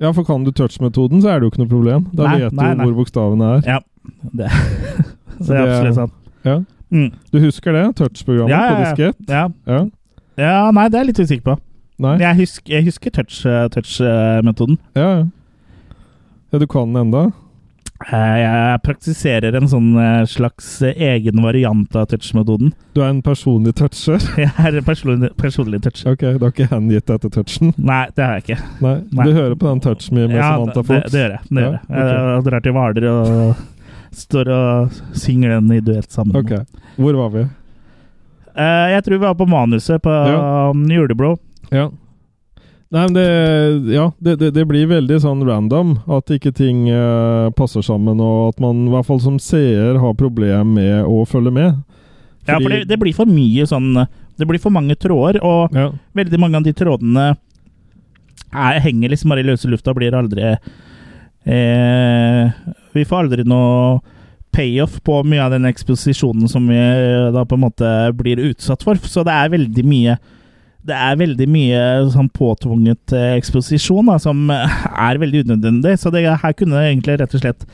ja, 0.03 0.11
for 0.17 0.25
kan 0.27 0.43
du 0.43 0.51
touch-metoden, 0.57 1.21
så 1.23 1.31
er 1.31 1.39
det 1.41 1.47
jo 1.47 1.53
ikke 1.53 1.63
noe 1.63 1.71
problem. 1.71 2.09
Da 2.17 2.27
Nei, 2.27 2.39
vet 2.43 2.57
nei, 2.57 2.71
du 2.73 2.81
nei. 2.81 2.87
hvor 2.89 2.97
bokstavene 3.05 3.51
er. 3.59 3.69
Ja. 3.69 3.79
Det, 4.33 4.49
så 5.45 5.53
det 5.53 5.61
er 5.61 5.69
absolutt 5.69 5.99
sant. 6.01 6.17
Ja. 6.49 6.57
Mm. 6.93 7.09
Du 7.33 7.41
husker 7.43 7.73
det? 7.75 7.85
Touch-programmet 7.99 8.51
Ja, 8.53 8.61
ja, 8.63 8.75
på 8.75 8.83
ja. 8.83 8.91
diskett? 8.91 9.31
Ja. 9.31 9.49
Ja. 9.67 9.81
ja, 10.39 10.71
nei, 10.77 10.89
det 10.89 10.99
er 11.01 11.05
jeg 11.05 11.13
litt 11.15 11.25
usikker 11.25 11.49
på. 11.49 11.57
Jeg 12.21 12.37
husker, 12.43 12.73
jeg 12.77 12.85
husker 12.91 13.11
touch- 13.11 13.43
touch-metoden. 13.75 14.79
Ja, 14.95 15.09
ja. 15.17 15.25
Ja, 16.53 16.59
du 16.63 16.67
kan 16.71 16.93
den 16.95 17.07
enda? 17.09 17.25
Eh, 18.13 18.37
jeg 18.43 18.81
praktiserer 18.85 19.55
en 19.57 19.67
sånn 19.73 19.87
eh, 19.97 20.27
slags 20.29 20.67
eh, 20.85 20.93
egen 21.15 21.41
variant 21.43 21.97
av 21.97 22.05
touch-metoden. 22.11 22.75
Du 22.95 23.01
er 23.01 23.09
en 23.09 23.23
personlig 23.25 23.73
toucher? 23.79 24.21
Jeg 24.45 24.51
er 24.61 24.77
en 24.77 24.85
personlig, 24.85 25.31
personlig 25.41 25.81
toucher. 25.87 26.13
Ok, 26.13 26.27
du 26.37 26.45
har 26.45 26.53
ikke 26.53 26.69
hengitt 26.75 27.07
deg 27.09 27.23
til 27.25 27.33
touchen? 27.39 27.73
Nei, 27.81 28.03
det 28.15 28.23
har 28.27 28.37
jeg 28.37 28.45
ikke. 28.45 28.59
Nei, 28.85 28.95
Nei. 29.17 29.25
Du 29.27 29.33
hører 29.39 29.57
på 29.57 29.71
den 29.71 29.81
touch 29.81 30.11
me 30.13 30.27
med 30.29 30.37
Ja, 30.37 30.53
Samantha 30.59 30.83
det, 30.83 30.87
Fox? 30.93 31.11
det 31.15 31.23
gjør 31.25 31.35
jeg. 31.39 31.43
Det 31.49 31.65
gjør 31.65 31.73
jeg. 31.73 31.83
Okay. 31.89 32.21
Jeg 32.37 32.45
drar 32.51 32.67
til 32.67 32.77
Hvaler 32.77 33.09
og 33.15 33.65
står 34.17 34.49
og 34.53 34.97
synger 35.17 35.57
den 35.59 35.73
i 35.77 35.81
duett 35.85 36.11
sammen. 36.13 36.37
Ok. 36.41 36.53
Hvor 36.97 37.19
var 37.21 37.31
vi? 37.35 37.45
Uh, 38.57 38.87
jeg 38.95 39.05
tror 39.05 39.19
vi 39.19 39.25
var 39.27 39.35
på 39.37 39.47
manuset 39.49 40.01
på 40.03 40.11
Ja. 40.11 40.71
um, 40.71 40.87
Juleblå. 40.89 41.35
Ja. 41.71 41.91
Nei, 42.89 43.03
men 43.03 43.15
det 43.15 43.93
Ja, 43.93 44.13
det, 44.23 44.37
det, 44.41 44.53
det 44.55 44.65
blir 44.69 44.87
veldig 44.87 45.19
sånn 45.21 45.43
random. 45.45 45.97
At 46.09 46.31
ikke 46.33 46.55
ting 46.55 46.87
uh, 46.89 47.51
passer 47.59 47.83
sammen, 47.85 48.21
og 48.23 48.55
at 48.55 48.61
man 48.63 48.87
i 48.87 48.93
hvert 48.95 49.07
fall 49.09 49.21
som 49.21 49.39
seer 49.43 49.99
har 50.01 50.15
problem 50.17 50.75
med 50.79 51.03
å 51.05 51.25
følge 51.29 51.53
med. 51.53 51.83
Ja, 52.47 52.61
for 52.63 52.71
det, 52.71 52.85
det 52.89 52.99
blir 53.03 53.13
for 53.17 53.27
mye 53.27 53.65
sånn 53.67 53.91
Det 54.39 54.47
blir 54.47 54.61
for 54.63 54.71
mange 54.71 54.95
tråder, 54.95 55.41
og 55.43 55.75
Ja. 55.75 55.91
veldig 56.15 56.39
mange 56.39 56.57
av 56.61 56.63
de 56.63 56.73
trådene 56.73 57.37
er, 58.55 58.79
henger 58.81 59.11
liksom 59.11 59.33
bare 59.33 59.43
i 59.43 59.49
løse 59.49 59.69
lufta 59.69 59.91
og 59.91 59.97
blir 59.99 60.15
aldri 60.15 60.55
eh, 61.47 62.51
Vi 62.95 63.05
får 63.07 63.25
aldri 63.25 63.47
noe 63.49 64.01
payoff 64.57 65.01
på 65.05 65.21
mye 65.29 65.45
av 65.45 65.53
den 65.53 65.69
eksposisjonen 65.69 66.49
som 66.49 66.69
vi 66.71 66.79
eh, 66.79 67.31
da 67.35 67.45
på 67.45 67.59
en 67.59 67.67
måte 67.67 67.93
blir 68.17 68.43
utsatt 68.51 68.85
for. 68.87 68.99
Så 69.03 69.25
det 69.27 69.35
er 69.35 69.55
veldig 69.57 69.87
mye 69.87 70.19
det 70.87 70.95
er 70.95 71.17
veldig 71.19 71.47
mye 71.51 71.81
sånn 72.15 72.29
påtvunget 72.31 73.11
eh, 73.17 73.33
eksposisjon 73.41 74.07
da, 74.07 74.21
som 74.23 74.47
er 74.53 75.19
veldig 75.19 75.43
unødvendig. 75.49 75.97
Så 75.99 76.13
det 76.15 76.23
her 76.29 76.55
kunne 76.55 76.79
det 76.79 76.93
egentlig 76.93 77.19
rett 77.21 77.35
og 77.35 77.43
slett 77.43 77.67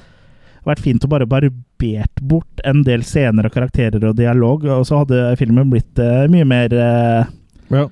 vært 0.67 0.83
fint 0.83 1.05
å 1.05 1.11
bare 1.11 1.27
barbert 1.29 2.23
bort 2.23 2.63
en 2.69 2.85
del 2.87 3.03
scener 3.07 3.49
og 3.49 3.55
karakterer 3.55 4.05
og 4.09 4.19
dialog, 4.19 4.67
og 4.71 4.87
så 4.87 5.03
hadde 5.03 5.35
filmen 5.41 5.71
blitt 5.73 5.99
eh, 6.03 6.29
mye 6.31 6.47
mer 6.49 6.77
eh, 6.77 7.33
ja. 7.73 7.87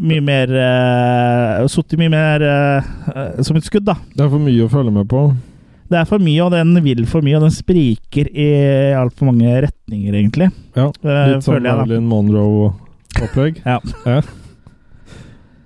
Mye 0.00 0.22
mer 0.24 0.50
uh, 0.56 1.68
Sittet 1.68 2.00
mye 2.00 2.10
mer 2.12 2.44
eh, 2.46 2.90
eh, 3.14 3.40
som 3.44 3.58
et 3.58 3.66
skudd, 3.66 3.84
da. 3.88 3.98
Det 4.16 4.24
er 4.24 4.32
for 4.32 4.42
mye 4.42 4.64
å 4.64 4.70
følge 4.72 4.92
med 4.94 5.08
på. 5.10 5.26
Det 5.90 5.98
er 5.98 6.06
for 6.06 6.22
mye, 6.22 6.40
og 6.44 6.52
den 6.54 6.76
vil 6.84 7.02
for 7.10 7.26
mye, 7.26 7.36
og 7.36 7.48
den 7.48 7.54
spriker 7.54 8.28
i 8.30 8.50
altfor 8.94 9.32
mange 9.32 9.56
retninger, 9.66 10.14
egentlig. 10.14 10.52
Ja, 10.78 10.88
Eh, 11.02 11.24
Litt 11.34 11.46
sånn 11.46 11.66
Marilyn 11.66 12.06
Monroe-opplegg? 12.08 13.60
Ja. 13.66 13.80
ja. 14.06 14.20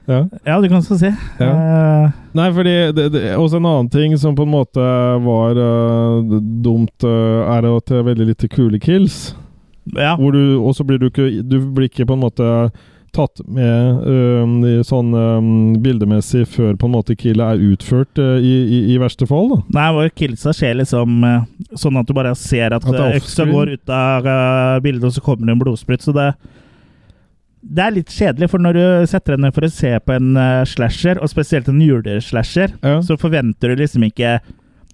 Ja. 0.07 0.19
ja, 0.45 0.61
du 0.61 0.69
kan 0.69 0.83
så 0.85 0.99
si. 1.01 1.09
Ja. 1.41 1.49
Uh, 1.49 2.11
Nei, 2.37 2.51
fordi 2.53 2.73
det, 2.93 3.07
det, 3.15 3.23
også 3.41 3.57
en 3.57 3.69
annen 3.71 3.89
ting 3.89 4.13
som 4.21 4.35
på 4.37 4.45
en 4.45 4.53
måte 4.53 4.89
var 5.25 5.57
uh, 5.57 6.35
dumt, 6.65 7.07
uh, 7.07 7.47
er 7.55 7.69
at 7.71 7.89
det 7.89 8.01
er 8.01 8.09
veldig 8.11 8.27
lite 8.33 8.51
kule 8.53 8.81
kills. 8.83 9.35
ja. 9.97 10.13
Hvor 10.21 10.33
du, 10.37 10.59
og 10.61 10.75
så 10.77 10.85
blir 10.85 10.99
du 11.01 11.11
ikke 11.11 11.43
Du 11.45 11.59
blir 11.77 11.89
ikke 11.89 12.07
på 12.09 12.17
en 12.17 12.25
måte 12.25 12.51
tatt 13.15 13.41
med 13.47 14.03
øhm, 14.11 14.55
i 14.67 14.73
sånn 14.87 15.13
øhm, 15.15 15.51
bildemessig 15.85 16.43
før 16.51 16.75
på 16.81 16.89
en 16.89 16.95
måte 16.97 17.17
killet 17.19 17.45
er 17.55 17.63
utført 17.73 18.21
øh, 18.23 18.37
i, 18.43 18.55
i, 18.65 18.81
i 18.95 18.99
verste 19.03 19.29
fall. 19.31 19.49
da. 19.55 19.59
Nei, 19.79 19.87
hvor 19.97 20.11
killsa 20.19 20.53
skjer 20.57 20.77
liksom 20.81 21.23
eh, 21.29 21.47
sånn 21.79 22.01
at 22.01 22.11
du 22.11 22.15
bare 22.19 22.35
ser 22.39 22.75
at, 22.77 22.85
At 22.85 22.99
eh, 23.01 23.17
øksa 23.21 23.47
går 23.49 23.75
ut 23.77 23.95
av 23.95 24.27
eh, 24.27 24.81
bildet, 24.85 25.07
og 25.09 25.17
så 25.17 25.25
kommer 25.25 25.47
det 25.49 25.55
en 25.57 25.63
blodsprut. 25.63 26.03
Så 26.05 26.15
det, 26.17 26.29
det 27.65 27.87
er 27.87 27.97
litt 27.97 28.13
kjedelig, 28.13 28.51
for 28.53 28.61
når 28.67 28.77
du 28.77 28.85
setter 29.15 29.37
deg 29.37 29.45
ned 29.47 29.55
for 29.57 29.65
å 29.69 29.73
se 29.73 29.95
på 30.05 30.17
en 30.19 30.35
slasher, 30.69 31.23
og 31.23 31.31
spesielt 31.33 31.71
en 31.73 31.81
juleslasher, 31.81 32.75
Ja. 32.85 32.99
så 33.07 33.17
forventer 33.21 33.73
du 33.73 33.81
liksom 33.85 34.05
ikke 34.11 34.39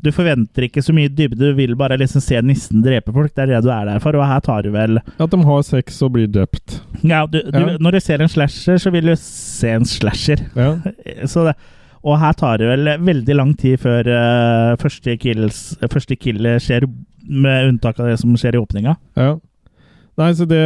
Du 0.03 0.11
forventer 0.17 0.65
ikke 0.69 0.83
så 0.83 0.95
mye 0.97 1.11
dybde, 1.13 1.37
du 1.51 1.57
vil 1.59 1.75
bare 1.77 1.99
liksom 2.01 2.23
se 2.25 2.39
nissen 2.43 2.81
drepe 2.85 3.13
folk. 3.13 3.35
Det 3.37 3.43
er 3.45 3.51
det 3.55 3.63
du 3.67 3.71
er 3.75 3.85
der 3.91 3.99
for, 4.01 4.17
og 4.17 4.25
her 4.27 4.41
tar 4.41 4.63
du 4.65 4.71
vel 4.73 4.97
At 5.19 5.31
de 5.35 5.41
har 5.45 5.63
sex 5.67 5.99
og 6.07 6.15
blir 6.15 6.27
drept. 6.33 6.79
Ja, 7.03 7.27
du, 7.27 7.41
du, 7.43 7.59
Ja. 7.59 7.77
når 7.81 7.99
du 7.99 8.01
ser 8.01 8.23
en 8.25 8.29
slasher, 8.33 8.79
så 8.81 8.91
vil 8.95 9.11
du 9.13 9.17
se 9.21 9.75
en 9.77 9.85
slasher. 9.85 10.47
Ja. 10.57 10.71
Så 11.29 11.45
det, 11.51 11.55
og 12.01 12.17
her 12.23 12.33
tar 12.33 12.57
det 12.63 12.69
vel 12.71 12.89
veldig 13.05 13.35
lang 13.37 13.51
tid 13.61 13.77
før 13.83 14.09
uh, 14.09 14.77
første, 14.81 15.19
kills, 15.21 15.77
første 15.93 16.17
kill 16.17 16.49
skjer, 16.65 16.87
med 17.29 17.69
unntak 17.75 18.01
av 18.01 18.09
det 18.09 18.17
som 18.23 18.33
skjer 18.41 18.57
i 18.57 18.63
åpninga. 18.65 18.97
ja. 19.21 19.37
Nei, 20.19 20.33
så 20.37 20.45
det, 20.45 20.59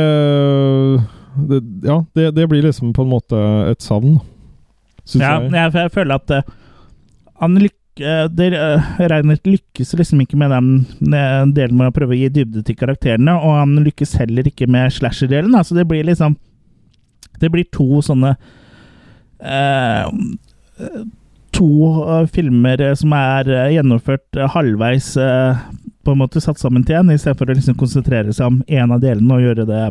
det 1.51 1.59
Ja, 1.87 1.99
det, 2.17 2.31
det 2.35 2.47
blir 2.51 2.63
liksom 2.65 2.93
på 2.97 3.03
en 3.05 3.11
måte 3.13 3.39
et 3.71 3.83
savn, 3.85 4.17
syns 5.07 5.23
Ja, 5.23 5.35
jeg. 5.43 5.53
jeg, 5.53 5.75
jeg 5.85 5.93
føler 5.95 6.15
at 6.19 6.33
uh, 6.35 6.55
han 7.43 7.59
lyk, 7.63 7.75
eh, 8.01 8.25
det, 8.31 8.49
uh, 8.55 8.89
Reinert 8.99 9.47
lykkes 9.47 9.95
liksom 9.99 10.23
ikke 10.25 10.39
med 10.41 10.51
den 10.55 10.71
eh, 11.15 11.43
delen 11.57 11.79
med 11.79 11.91
å 11.91 11.95
prøve 11.95 12.17
å 12.17 12.19
gi 12.19 12.31
dybde 12.33 12.65
til 12.67 12.79
karakterene, 12.79 13.37
og 13.37 13.59
han 13.61 13.77
lykkes 13.85 14.17
heller 14.21 14.49
ikke 14.51 14.69
med 14.71 14.93
slasher-delen. 14.95 15.55
Altså, 15.55 15.77
det 15.79 15.87
blir 15.91 16.07
liksom 16.07 16.39
Det 17.43 17.51
blir 17.51 17.65
to 17.75 18.01
sånne 18.03 18.37
eh, 19.43 20.07
To 21.55 21.71
eh, 22.03 22.27
filmer 22.35 22.81
eh, 22.81 22.95
som 22.99 23.13
er 23.15 23.51
eh, 23.51 23.73
gjennomført 23.77 24.39
eh, 24.39 24.51
halvveis 24.55 25.17
eh, 25.17 25.65
på 26.05 26.15
en 26.15 26.21
måte 26.21 26.43
satt 26.43 26.59
sammen 26.61 26.85
til 26.87 26.99
en, 26.99 27.13
istedenfor 27.15 27.51
å 27.51 27.57
liksom 27.57 27.77
konsentrere 27.81 28.33
seg 28.35 28.51
om 28.51 28.63
én 28.67 28.93
av 28.93 29.03
delene 29.03 29.37
og 29.37 29.45
gjøre 29.45 29.67
det, 29.69 29.85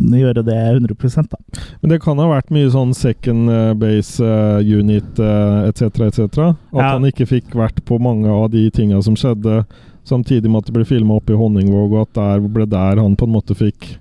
gjøre 0.00 0.44
det 0.46 0.56
100 0.56 1.26
da. 1.30 1.38
Men 1.82 1.90
det 1.92 2.00
kan 2.02 2.18
ha 2.18 2.28
vært 2.30 2.50
mye 2.54 2.70
sånn 2.72 2.94
second 2.96 3.50
eh, 3.52 3.72
base 3.78 4.24
eh, 4.24 4.60
unit 4.78 5.18
etc., 5.20 6.00
etc. 6.08 6.20
At 6.38 6.58
Ja. 6.72 6.92
han 6.94 7.04
ikke 7.08 7.26
fikk 7.28 7.52
vært 7.54 7.82
på 7.84 7.98
mange 8.00 8.28
av 8.30 8.50
de 8.50 8.68
tinga 8.70 9.02
som 9.04 9.14
skjedde, 9.16 9.64
samtidig 10.04 10.50
med 10.50 10.62
at 10.64 10.66
det 10.70 10.74
ble 10.76 10.84
filma 10.88 11.16
oppe 11.20 11.32
i 11.32 11.36
Honningvåg, 11.40 11.92
og 11.92 12.00
at 12.08 12.14
der 12.18 12.48
ble 12.48 12.66
der 12.68 13.00
han 13.00 13.14
på 13.16 13.24
en 13.28 13.32
måte 13.36 13.54
fikk 13.56 13.98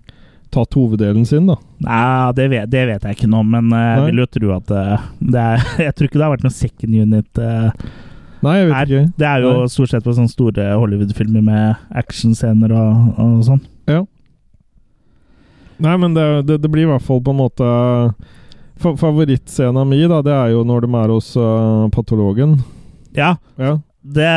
tatt 0.53 0.75
hoveddelen 0.77 1.25
sin, 1.25 1.47
da. 1.49 1.55
Nei, 1.81 2.31
det 2.37 2.43
vet, 2.51 2.69
det 2.69 2.83
vet 2.85 3.05
jeg 3.07 3.15
ikke 3.17 3.29
nå, 3.31 3.39
men 3.43 3.71
eh, 3.73 3.85
jeg 3.95 3.99
Nei. 4.01 4.07
vil 4.11 4.21
jo 4.23 4.25
tro 4.35 4.51
at 4.57 4.71
eh, 4.77 5.05
det 5.33 5.39
er 5.41 5.63
Jeg 5.87 5.95
tror 5.97 6.07
ikke 6.09 6.19
det 6.19 6.25
har 6.27 6.33
vært 6.35 6.43
noen 6.45 6.57
second 6.59 6.97
unit 7.01 7.41
eh, 7.41 7.69
Nei, 8.43 8.53
jeg 8.59 8.67
vet 8.67 8.75
her. 8.75 8.85
ikke. 8.91 9.13
Det 9.17 9.27
er 9.29 9.39
jo 9.45 9.51
Nei. 9.61 9.67
stort 9.71 9.89
sett 9.93 10.03
på 10.05 10.13
sånne 10.13 10.29
store 10.33 10.65
Hollywood-filmer 10.75 11.45
med 11.47 11.83
actionscener 11.95 12.73
og, 12.75 13.13
og 13.23 13.37
sånn. 13.47 13.61
Ja. 13.87 14.01
Nei, 15.79 15.95
men 15.97 16.13
det, 16.13 16.25
det, 16.47 16.57
det 16.61 16.69
blir 16.71 16.83
i 16.85 16.91
hvert 16.91 17.01
fall 17.05 17.21
på 17.23 17.31
en 17.33 17.39
måte 17.41 17.67
fa 18.83 18.93
Favorittscena 18.99 19.83
mi, 19.87 20.01
da, 20.09 20.21
det 20.25 20.33
er 20.33 20.51
jo 20.53 20.63
når 20.67 20.85
de 20.85 20.89
er 20.99 21.13
hos 21.13 21.31
uh, 21.39 21.87
patologen. 21.93 22.57
Ja, 23.15 23.35
Ja. 23.61 23.77
det, 24.03 24.29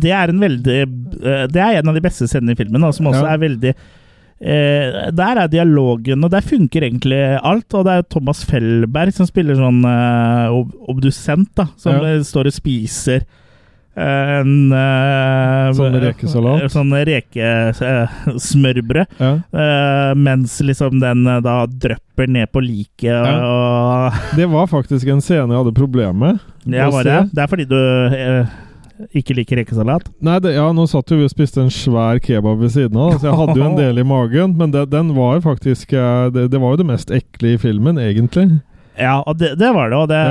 det 0.00 0.12
er 0.14 0.30
en 0.30 0.38
veldig 0.40 0.76
eh, 0.80 1.46
Det 1.50 1.60
er 1.60 1.80
en 1.80 1.88
av 1.90 1.94
de 1.96 2.00
beste 2.04 2.28
scenene 2.30 2.54
i 2.54 2.58
filmen, 2.58 2.80
da, 2.80 2.92
som 2.94 3.06
også 3.10 3.24
Ja. 3.26 3.32
er 3.34 3.42
veldig 3.42 3.72
eh, 3.74 5.10
Der 5.12 5.40
er 5.42 5.48
dialogen, 5.50 6.24
og 6.24 6.30
der 6.30 6.40
funker 6.46 6.86
egentlig 6.86 7.18
alt. 7.42 7.74
Og 7.74 7.84
det 7.84 7.92
er 7.98 8.02
Thomas 8.08 8.44
Fellberg 8.48 9.12
som 9.16 9.26
spiller 9.26 9.58
sånn 9.58 9.82
eh, 9.84 10.54
obdusent, 10.88 11.50
da, 11.58 11.66
som 11.76 11.98
Ja. 11.98 12.16
står 12.22 12.46
og 12.52 12.56
spiser 12.56 13.26
en 13.94 14.72
uh, 14.74 15.70
Sånn 15.76 15.94
rekesalat? 16.02 16.66
Sånn 16.72 16.90
rekesmørbrød. 17.10 19.06
ja. 19.20 19.32
uh, 19.54 20.10
mens 20.18 20.60
liksom 20.64 21.00
den 21.02 21.26
eh, 21.26 21.40
da 21.44 21.66
drypper 21.66 22.26
ned 22.30 22.50
på 22.52 22.60
liket 22.64 23.14
og 23.14 24.12
Det 24.38 24.46
var 24.50 24.66
faktisk 24.70 25.06
en 25.10 25.22
scene 25.24 25.52
jeg 25.52 25.60
hadde 25.62 25.74
problemer 25.76 26.14
med. 26.14 26.38
Ja, 26.64 26.90
var 26.90 27.04
det? 27.06 27.28
Det 27.34 27.42
er 27.42 27.48
fordi 27.50 27.66
du 27.70 27.78
eh, 27.78 28.46
ikke 29.18 29.34
liker 29.36 29.56
rekesalat? 29.60 30.06
Nei, 30.24 30.38
det, 30.42 30.54
ja, 30.56 30.66
nå 30.74 30.86
satt 30.90 31.10
jo 31.10 31.18
vi 31.18 31.26
og 31.26 31.32
spiste 31.32 31.62
en 31.62 31.72
svær 31.72 32.20
kebab 32.22 32.62
ved 32.62 32.70
siden 32.74 32.98
av, 33.00 33.18
så 33.18 33.26
jeg 33.30 33.38
hadde 33.40 33.58
jo 33.58 33.66
en 33.66 33.78
del 33.78 33.98
i 34.00 34.06
magen. 34.06 34.54
Men 34.58 34.74
det, 34.74 34.86
den 34.92 35.14
var 35.16 35.42
faktisk 35.44 35.92
eh, 35.96 36.30
det, 36.34 36.48
det 36.52 36.60
var 36.62 36.74
jo 36.74 36.82
det 36.82 36.88
mest 36.92 37.08
ekle 37.14 37.54
i 37.54 37.60
filmen, 37.60 37.98
egentlig. 38.00 38.48
Ja, 38.94 39.18
og 39.26 39.38
det, 39.40 39.56
det 39.58 39.72
var 39.74 39.90
det. 39.90 39.98
Og, 39.98 40.08
det, 40.12 40.22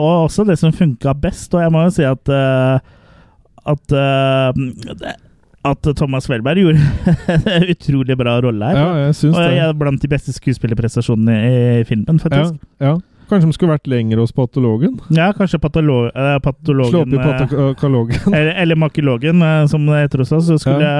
og 0.00 0.26
også 0.26 0.46
det 0.48 0.56
som 0.60 0.72
funka 0.72 1.12
best. 1.20 1.52
Og 1.54 1.60
jeg 1.60 1.72
må 1.74 1.84
jo 1.84 1.92
si 1.98 2.06
at 2.08 2.32
eh, 2.32 2.94
at 3.66 3.96
uh, 3.96 5.14
at 5.66 5.88
Thomas 5.98 6.28
Welberg 6.30 6.62
gjorde 6.62 6.78
en 7.56 7.66
utrolig 7.72 8.16
bra 8.18 8.36
rolle 8.44 8.70
her. 8.70 8.78
Ja, 8.78 9.06
jeg 9.06 9.18
synes 9.18 9.36
og 9.36 9.42
jeg 9.50 9.64
er 9.66 9.76
blant 9.78 10.02
de 10.02 10.10
beste 10.10 10.34
skuespillerprestasjonene 10.36 11.36
i 11.80 11.84
filmen, 11.88 12.20
faktisk. 12.22 12.60
ja. 12.80 12.96
Kanskje 13.26 13.48
de 13.48 13.56
skulle 13.56 13.74
vært 13.74 13.88
lenger 13.90 14.20
hos 14.22 14.30
patologen? 14.30 15.00
Ja, 15.10 15.32
kanskje 15.34 15.58
patolo 15.58 16.04
eh, 16.12 16.36
patologen 16.44 16.92
Slå 16.92 17.00
opp 17.02 17.10
i 17.10 17.18
eh, 17.18 17.24
patologen. 17.74 18.20
eller, 18.30 18.52
eller 18.62 18.78
makologen, 18.78 19.42
som 19.66 19.82
det 19.88 20.04
heter 20.04 20.22
hos 20.22 20.30
oss. 20.36 20.46
Så 20.46 20.60
skulle 20.62 20.92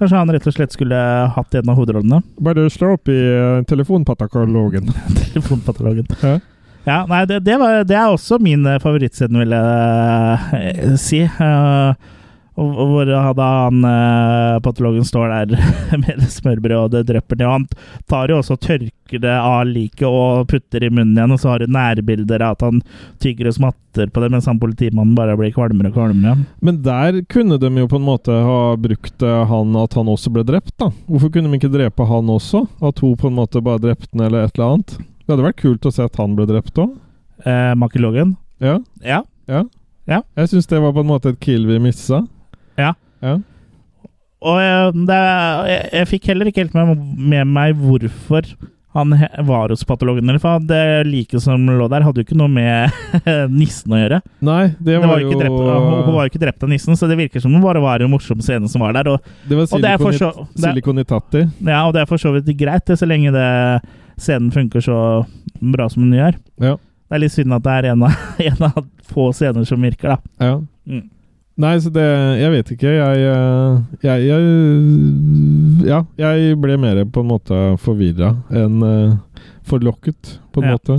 Kanskje 0.00 0.16
han 0.16 0.30
rett 0.32 0.46
og 0.48 0.54
slett 0.56 0.72
skulle 0.72 0.96
hatt 1.34 1.56
en 1.58 1.68
av 1.68 1.76
hovedrollene. 1.76 2.22
Bare 2.40 2.62
slå 2.72 2.94
opp 2.96 3.08
i 3.12 3.18
telefonpatologen. 3.68 4.92
Telefonpatologen. 5.26 6.06
Ja. 6.24 6.38
Ja, 6.84 7.02
nei, 7.08 7.26
det, 7.28 7.42
det, 7.44 7.58
var, 7.60 7.82
det 7.84 7.96
er 7.96 8.08
også 8.08 8.40
min 8.40 8.64
eh, 8.66 8.80
favorittscene, 8.80 9.42
vil 9.42 9.52
jeg 9.56 10.72
eh, 10.80 10.96
si. 11.00 11.26
Uh, 11.36 11.92
hvor 12.60 13.08
da 13.08 13.20
han 13.64 13.84
eh, 13.88 14.56
patologen 14.60 15.04
står 15.06 15.30
der 15.32 15.62
med 16.02 16.24
smørbrød, 16.28 16.76
og 16.76 16.90
det 16.92 17.06
drypper 17.08 17.38
ned. 17.38 17.46
Han 17.46 17.66
tar 18.10 18.28
jo 18.28 18.40
også 18.40 18.58
og 18.58 18.64
tørker 18.66 19.22
det 19.22 19.32
av 19.32 19.62
liket 19.68 20.04
og 20.08 20.48
putter 20.50 20.84
i 20.84 20.90
munnen 20.90 21.14
igjen, 21.16 21.32
og 21.32 21.40
så 21.40 21.54
har 21.54 21.62
du 21.62 21.72
nærbilder 21.72 22.44
av 22.44 22.58
at 22.58 22.66
han 22.66 22.82
tygger 23.22 23.48
og 23.48 23.56
smatter 23.56 24.12
på 24.12 24.22
det, 24.22 24.32
mens 24.34 24.48
han 24.50 24.60
politimannen 24.60 25.16
bare 25.16 25.38
blir 25.40 25.54
kvalmere 25.56 25.88
og 25.88 25.96
kvalmere. 25.96 26.36
Men 26.60 26.82
der 26.84 27.22
kunne 27.32 27.56
de 27.62 27.70
jo 27.80 27.88
på 27.88 28.00
en 28.00 28.08
måte 28.10 28.34
ha 28.34 28.60
brukt 28.80 29.24
han 29.24 29.78
at 29.80 29.96
han 29.96 30.12
også 30.12 30.34
ble 30.34 30.44
drept, 30.48 30.74
da. 30.82 30.90
Hvorfor 31.08 31.32
kunne 31.32 31.48
de 31.48 31.62
ikke 31.62 31.72
drepe 31.72 32.08
han 32.12 32.34
også? 32.34 32.66
At 32.84 33.00
hun 33.00 33.16
på 33.16 33.30
en 33.30 33.40
måte 33.40 33.64
bare 33.64 33.82
drepte 33.86 34.12
han, 34.12 34.26
eller 34.26 34.50
et 34.50 34.58
eller 34.58 34.74
annet? 34.74 34.98
Det 35.30 35.36
hadde 35.36 35.46
vært 35.46 35.60
kult 35.62 35.86
å 35.86 35.92
se 35.94 36.02
at 36.02 36.16
han 36.18 36.32
ble 36.34 36.48
drept 36.50 36.74
òg. 36.82 36.96
Eh, 37.46 37.70
Makilogen? 37.78 38.32
Ja. 38.58 38.80
Ja. 39.06 39.20
ja. 39.46 39.62
Ja. 40.10 40.18
Jeg 40.40 40.50
syns 40.50 40.66
det 40.66 40.80
var 40.82 40.90
på 40.96 41.04
en 41.04 41.10
måte 41.12 41.30
et 41.30 41.38
kill 41.44 41.68
vi 41.68 41.76
missa. 41.78 42.24
Ja. 42.80 42.96
Ja. 43.22 43.36
Og 44.40 44.58
eh, 44.58 44.90
det, 45.06 45.20
jeg, 45.70 45.86
jeg 46.00 46.08
fikk 46.16 46.26
heller 46.32 46.48
ikke 46.50 46.64
helt 46.64 46.74
med, 46.74 46.98
med 47.30 47.46
meg 47.54 47.78
hvorfor 47.78 48.48
han 48.96 49.12
he- 49.14 49.44
var 49.46 49.70
hos 49.70 49.84
patologen. 49.86 50.26
Eller 50.26 50.42
for 50.42 50.58
det 50.66 50.80
liket 51.06 51.44
som 51.44 51.62
lå 51.68 51.86
der, 51.92 52.02
hadde 52.02 52.24
jo 52.24 52.26
ikke 52.26 52.38
noe 52.40 52.50
med 52.50 52.90
nissen 53.60 53.94
å 53.94 54.00
gjøre. 54.00 54.18
Nei, 54.42 54.64
det 54.80 54.96
Det 54.96 54.98
var, 55.04 55.12
var 55.12 55.22
jo 55.22 55.36
drept, 55.38 55.60
hun 55.60 56.02
hun 56.08 56.16
var 56.16 56.26
jo 56.26 56.32
ikke 56.32 56.42
drept 56.42 56.66
av 56.66 56.72
nissen, 56.72 56.98
så 56.98 57.06
det 57.06 57.20
virker 57.20 57.44
som 57.44 57.54
hun 57.54 57.62
bare 57.62 57.78
var 57.84 58.02
en 58.02 58.10
morsom 58.10 58.42
scene 58.42 58.66
som 58.72 58.82
var 58.82 58.96
der. 58.98 59.12
Og, 59.14 59.30
Det 59.46 59.60
var 59.62 59.70
Siliconitati. 60.58 61.44
ja, 61.70 61.84
og 61.86 61.94
det 61.94 62.02
er 62.02 62.10
for 62.10 62.18
så 62.18 62.34
vidt 62.34 62.50
greit, 62.58 62.82
det, 62.90 62.98
så 62.98 63.06
lenge 63.06 63.30
det, 63.36 63.46
scenen 64.20 64.50
funker 64.54 64.84
så 64.84 64.96
bra 65.60 65.88
som 65.90 66.04
den 66.06 66.18
gjør. 66.20 66.36
Ja. 66.62 66.74
Det 67.10 67.16
er 67.18 67.22
litt 67.24 67.34
synd 67.34 67.52
at 67.56 67.64
det 67.66 67.72
er 67.80 67.88
en 67.94 68.04
av, 68.06 68.12
en 68.50 68.66
av 68.68 68.84
få 69.10 69.30
scener 69.34 69.64
som 69.66 69.82
virker, 69.82 70.14
da. 70.14 70.20
ja. 70.46 70.60
Mm. 70.90 71.08
Nei, 71.60 71.74
så 71.82 71.90
det 71.92 72.04
Jeg 72.40 72.50
vet 72.54 72.70
ikke. 72.72 72.88
Jeg 72.94 73.24
eh, 73.28 73.80
Jeg, 74.06 74.22
jeg 74.30 75.88
Ja, 75.90 75.98
jeg 76.16 76.54
ble 76.62 76.76
mer 76.80 77.02
på 77.12 77.20
en 77.20 77.28
måte 77.28 77.58
forvirra 77.82 78.30
enn 78.48 78.78
eh, 78.86 79.16
forlokket, 79.68 80.38
på 80.54 80.62
en 80.62 80.70
Ja. 80.70 80.76
måte. 80.78 80.96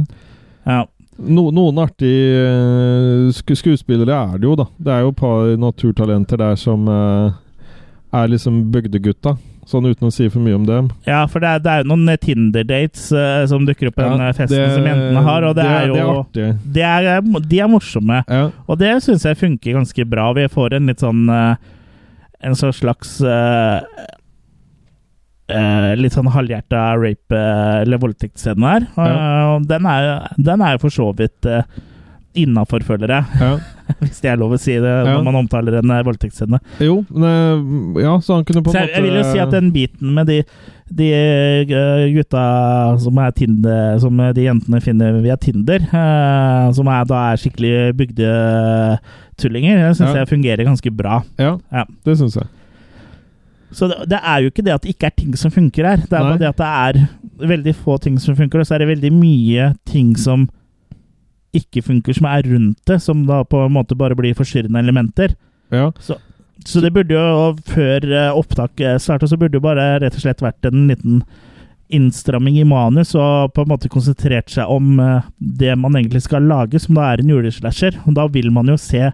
Ja. 0.70 0.84
No, 1.22 1.48
noen 1.56 1.82
artige 1.82 2.44
eh, 2.46 3.32
skuespillere 3.58 4.14
er 4.34 4.38
det 4.38 4.48
jo, 4.52 4.54
da. 4.60 4.68
Det 4.78 4.94
er 4.94 5.02
jo 5.08 5.14
et 5.16 5.20
par 5.24 5.50
naturtalenter 5.66 6.38
der 6.44 6.56
som 6.62 6.86
er 6.92 8.28
liksom 8.30 8.62
bygdegutta. 8.74 9.38
Sånn 9.72 9.88
uten 9.88 10.10
å 10.10 10.12
si 10.14 10.28
for 10.30 10.44
mye 10.44 10.58
om 10.58 10.66
dem. 10.68 10.90
Ja, 11.08 11.22
for 11.32 11.40
det 11.44 11.48
er, 11.48 11.60
det 11.64 11.76
jo 11.82 11.90
noen 11.94 12.12
Tinder-dates 12.20 13.06
uh, 13.16 13.46
som 13.48 13.64
dukker 13.68 13.88
opp 13.92 13.96
på 13.96 14.04
Ja, 14.08 14.18
den 14.20 14.34
festen 14.36 14.58
det- 14.60 14.74
som 14.76 14.88
jentene 14.90 15.24
har, 15.24 15.46
og 15.48 15.56
det, 15.56 15.66
er 15.66 15.88
jo 15.88 16.26
Det 16.34 16.44
er 16.44 16.58
det 16.78 16.84
er, 16.84 17.10
eh, 17.18 17.40
De 17.48 17.60
er 17.64 17.70
morsomme, 17.72 18.24
Ja. 18.28 18.50
og 18.68 18.80
det 18.82 18.98
syns 19.06 19.24
jeg 19.24 19.40
funker 19.40 19.78
ganske 19.80 20.06
bra. 20.10 20.32
Vi 20.36 20.48
får 20.52 20.74
en 20.76 20.88
litt 20.92 21.00
sånn 21.00 21.30
uh, 21.30 21.56
En 22.44 22.56
sånn 22.58 22.74
slags 22.74 23.20
uh, 23.22 23.80
eh, 25.52 25.92
Litt 26.00 26.16
sånn 26.16 26.30
halvhjerta 26.32 26.82
rape- 26.98 27.38
eh, 27.38 27.82
eller 27.84 28.02
voldtektsscene 28.02 28.72
her. 28.74 28.88
Eh, 28.98 29.56
og 29.56 29.68
den 29.70 29.86
er 29.86 30.28
den 30.38 30.62
er 30.62 30.76
jo 30.78 30.84
for 30.88 30.90
så 30.90 31.10
vidt 31.16 31.46
innafor, 32.38 32.84
føler 32.88 33.12
jeg. 33.12 33.40
Ja. 33.42 33.52
Hvis 34.02 34.22
det 34.24 34.30
er 34.32 34.38
lov 34.40 34.54
å 34.56 34.60
si 34.62 34.72
det 34.80 34.92
når 35.04 35.24
man 35.26 35.36
omtaler 35.42 35.76
en 35.82 35.92
eh, 35.92 36.04
voldtektsscene. 36.08 36.60
Jo, 36.80 37.02
men 37.12 37.98
eh, 37.98 38.04
Ja, 38.06 38.14
så 38.24 38.38
han 38.38 38.46
kunne 38.48 38.64
på 38.64 38.72
en 38.72 38.78
jeg, 38.80 38.88
måte 38.88 38.96
jeg 39.02 39.04
vil 39.08 39.18
jo 39.20 39.26
si 39.28 39.42
at 39.44 39.52
den 39.52 39.72
biten 39.76 40.14
med 40.16 40.30
de, 40.32 40.38
de 41.02 41.10
eh, 41.18 42.06
gutta 42.16 42.46
som 43.04 43.20
er 43.20 43.36
Tinder, 43.36 44.00
som 44.00 44.24
de 44.38 44.46
jentene 44.48 44.80
finner 44.86 45.20
via 45.26 45.36
Tinder, 45.42 45.84
som 46.78 46.88
er, 46.88 47.04
da 47.10 47.20
er 47.34 47.42
skikkelig 47.44 47.74
bygdetullinger, 48.00 49.84
det 49.90 49.94
syns 50.00 50.14
Ja. 50.16 50.22
jeg 50.24 50.32
fungerer 50.32 50.64
ganske 50.68 50.92
bra. 50.96 51.22
Ja, 51.40 51.58
Ja. 51.72 51.86
det 52.06 52.18
syns 52.18 52.36
jeg. 52.40 52.48
Så 53.72 53.88
det, 53.88 54.10
det 54.12 54.20
er 54.24 54.42
jo 54.44 54.50
ikke 54.52 54.64
det 54.68 54.74
at 54.74 54.82
det 54.84 54.96
ikke 54.96 55.08
er 55.08 55.16
ting 55.16 55.36
som 55.40 55.52
funker 55.52 55.86
her, 55.88 55.98
det 56.04 56.12
er 56.12 56.24
Nei. 56.24 56.32
bare 56.32 56.40
det 56.40 56.50
at 56.50 56.58
det 56.58 56.72
er 57.02 57.48
veldig 57.48 57.76
få 57.76 57.98
ting 58.04 58.18
som 58.20 58.36
funker, 58.36 58.60
og 58.60 58.68
så 58.68 58.76
er 58.76 58.80
det 58.84 58.90
veldig 58.98 59.12
mye 59.16 59.70
ting 59.88 60.16
som 60.20 60.50
ikke 61.54 61.82
funker, 61.84 62.14
som 62.16 62.26
er 62.32 62.44
rundt 62.48 62.78
det, 62.88 63.02
som 63.04 63.26
da 63.28 63.42
på 63.44 63.66
en 63.66 63.74
måte 63.76 63.96
bare 64.00 64.16
blir 64.16 64.34
forstyrrende 64.38 64.80
elementer. 64.80 65.34
Ja. 65.72 65.90
Så 66.66 66.80
det 66.84 66.94
burde 66.94 67.16
jo, 67.18 67.56
før 67.72 68.06
opptak 68.38 68.72
starta, 68.78 69.00
startet, 69.02 69.30
så 69.32 69.38
burde 69.40 69.56
det 69.56 69.60
jo 69.62 69.66
bare 69.66 70.00
rett 70.04 70.16
og 70.16 70.22
slett 70.24 70.44
vært 70.46 70.68
en 70.70 70.88
liten 70.92 71.24
innstramming 71.92 72.56
i 72.62 72.64
manus, 72.64 73.12
og 73.20 73.52
på 73.56 73.66
en 73.66 73.72
måte 73.74 73.90
konsentrert 73.92 74.52
seg 74.54 74.70
om 74.72 74.94
eh, 75.04 75.26
det 75.40 75.74
man 75.80 75.98
egentlig 76.00 76.22
skal 76.24 76.46
lage, 76.48 76.80
som 76.80 76.96
da 76.96 77.10
er 77.12 77.20
en 77.24 77.34
juleslasher. 77.34 77.98
Og 78.08 78.16
da 78.16 78.28
vil 78.32 78.48
man 78.56 78.70
jo 78.72 78.78
se 78.80 79.10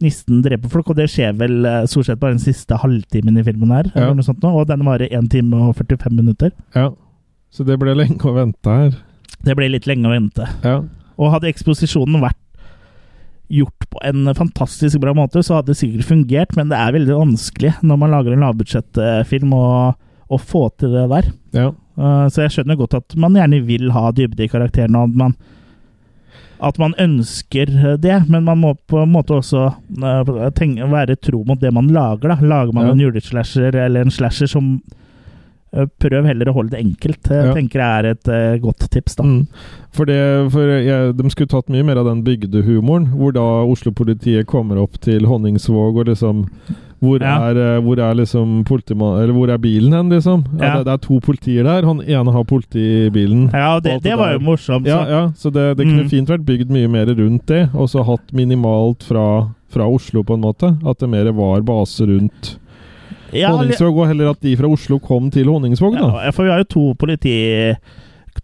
nissen 0.00 0.40
drepe 0.44 0.70
folk, 0.72 0.88
og 0.90 0.96
det 0.96 1.10
skjer 1.12 1.36
vel 1.36 1.66
eh, 1.68 1.82
stort 1.90 2.08
sett 2.08 2.20
bare 2.22 2.38
den 2.38 2.42
siste 2.46 2.78
halvtimen 2.80 3.36
i 3.40 3.44
filmen 3.44 3.74
her, 3.76 3.90
Ja. 3.92 4.06
eller 4.06 4.16
noe 4.22 4.24
sånt 4.26 4.40
nå, 4.44 4.54
og 4.56 4.68
den 4.72 4.86
varer 4.88 5.12
1 5.12 5.28
time 5.36 5.60
og 5.68 5.76
45 5.82 6.16
minutter. 6.16 6.54
ja. 6.74 6.90
Så 7.54 7.62
det 7.62 7.76
ble 7.78 7.92
lenge 7.94 8.18
å 8.26 8.32
vente 8.34 8.66
her. 8.66 8.96
Det 9.46 9.54
ble 9.54 9.68
litt 9.70 9.84
lenge 9.86 10.08
å 10.08 10.10
vente. 10.10 10.42
Ja. 10.64 10.80
Og 11.18 11.30
hadde 11.34 11.50
eksposisjonen 11.52 12.22
vært 12.24 12.40
gjort 13.54 13.86
på 13.92 14.00
en 14.08 14.26
fantastisk 14.34 14.98
bra 15.02 15.12
måte, 15.14 15.42
så 15.44 15.58
hadde 15.58 15.72
det 15.74 15.78
sikkert 15.78 16.08
fungert, 16.08 16.54
men 16.56 16.70
det 16.72 16.78
er 16.80 16.94
veldig 16.96 17.18
vanskelig 17.18 17.74
når 17.84 17.98
man 18.00 18.14
lager 18.14 18.34
en 18.34 18.44
lavbudsjettfilm 18.46 19.52
å, 19.54 19.64
å 20.32 20.38
få 20.40 20.68
til 20.80 20.94
det 20.96 21.08
der. 21.12 21.32
ja. 21.56 21.72
Uh, 21.94 22.24
så 22.26 22.40
jeg 22.42 22.50
skjønner 22.50 22.74
godt 22.74 22.96
at 22.98 23.14
man 23.22 23.36
gjerne 23.38 23.60
vil 23.68 23.92
ha 23.94 24.08
dybde 24.10 24.42
i 24.42 24.48
karakterene, 24.50 24.98
og 24.98 25.12
at 25.12 25.18
man, 25.20 25.34
at 26.66 26.80
man 26.82 26.96
ønsker 26.98 27.70
det, 28.02 28.16
men 28.26 28.42
man 28.48 28.58
må 28.64 28.72
på 28.90 29.04
en 29.04 29.12
måte 29.12 29.36
også 29.36 29.68
uh, 30.02 30.32
tenke, 30.58 30.88
være 30.90 31.14
tro 31.22 31.44
mot 31.46 31.60
det 31.62 31.70
man 31.70 31.92
lager. 31.94 32.32
Da. 32.32 32.40
Lager 32.42 32.74
man 32.74 32.88
Ja. 32.88 32.96
en 32.96 33.04
juleslasher 33.04 33.78
eller 33.78 34.02
en 34.02 34.10
slasher 34.10 34.50
som 34.50 34.80
Prøv 35.98 36.26
heller 36.28 36.48
å 36.50 36.54
holde 36.54 36.70
det 36.76 36.82
enkelt. 36.84 37.30
Ja. 37.30 37.52
tenker 37.56 37.80
jeg 37.82 37.98
er 38.04 38.10
et 38.12 38.28
uh, 38.30 38.56
godt 38.62 38.86
tips, 38.94 39.16
da. 39.18 39.24
Mm. 39.26 39.46
For, 39.94 40.04
det, 40.06 40.20
for 40.54 40.70
jeg, 40.78 41.16
de 41.18 41.30
skulle 41.30 41.50
tatt 41.50 41.68
mye 41.70 41.84
mer 41.86 41.98
av 42.00 42.06
den 42.10 42.22
bygdehumoren, 42.26 43.08
hvor 43.14 43.34
da 43.34 43.44
Oslo-politiet 43.66 44.46
kommer 44.50 44.78
opp 44.82 44.98
til 45.02 45.26
Honningsvåg 45.30 46.00
og 46.02 46.06
liksom 46.10 46.46
hvor, 47.04 47.20
Ja. 47.20 47.50
er, 47.50 47.58
eh, 47.76 47.80
hvor 47.84 47.98
er 48.00 48.14
liksom 48.16 48.62
Eller 48.64 49.32
hvor 49.36 49.50
er 49.52 49.58
bilen 49.58 49.92
hen, 49.92 50.08
liksom? 50.08 50.44
Ja, 50.58 50.78
det, 50.78 50.86
det 50.86 50.92
er 50.94 50.96
to 51.04 51.18
politier 51.20 51.64
der. 51.64 51.84
Han 51.84 52.00
ene 52.00 52.32
har 52.32 52.44
politibilen. 52.48 53.50
Ja, 53.52 53.78
det, 53.78 54.00
det 54.02 54.10
det 54.10 54.16
var 54.18 54.32
jo 54.32 54.38
morsomt. 54.40 54.86
Så- 54.86 55.08
ja, 55.10 55.32
så 55.36 55.50
det, 55.52 55.76
det 55.76 55.84
kunne 55.86 56.04
Mm. 56.04 56.08
fint 56.10 56.28
vært 56.28 56.46
bygd 56.46 56.70
mye 56.70 56.88
mer 56.88 57.06
rundt 57.14 57.46
det, 57.46 57.68
og 57.74 57.88
så 57.88 58.04
hatt 58.06 58.32
minimalt 58.32 59.02
fra, 59.02 59.50
fra 59.68 59.84
Oslo, 59.86 60.22
på 60.22 60.34
en 60.34 60.40
måte. 60.40 60.78
At 60.86 60.98
det 60.98 61.08
mer 61.10 61.30
var 61.32 61.60
base 61.60 62.00
rundt 62.06 62.56
Ja, 63.34 63.52
Honningsvåg, 63.54 63.98
og 63.98 64.08
heller 64.10 64.32
at 64.32 64.40
de 64.44 64.54
fra 64.58 64.70
Oslo 64.70 64.98
kom 65.02 65.30
til 65.34 65.50
Honningsvåg, 65.50 65.98
da. 65.98 66.08
Ja, 66.26 66.32
for 66.34 66.46
vi 66.46 66.54
har 66.54 66.64
jo 66.64 66.72
to 66.76 66.88
politi... 67.00 67.36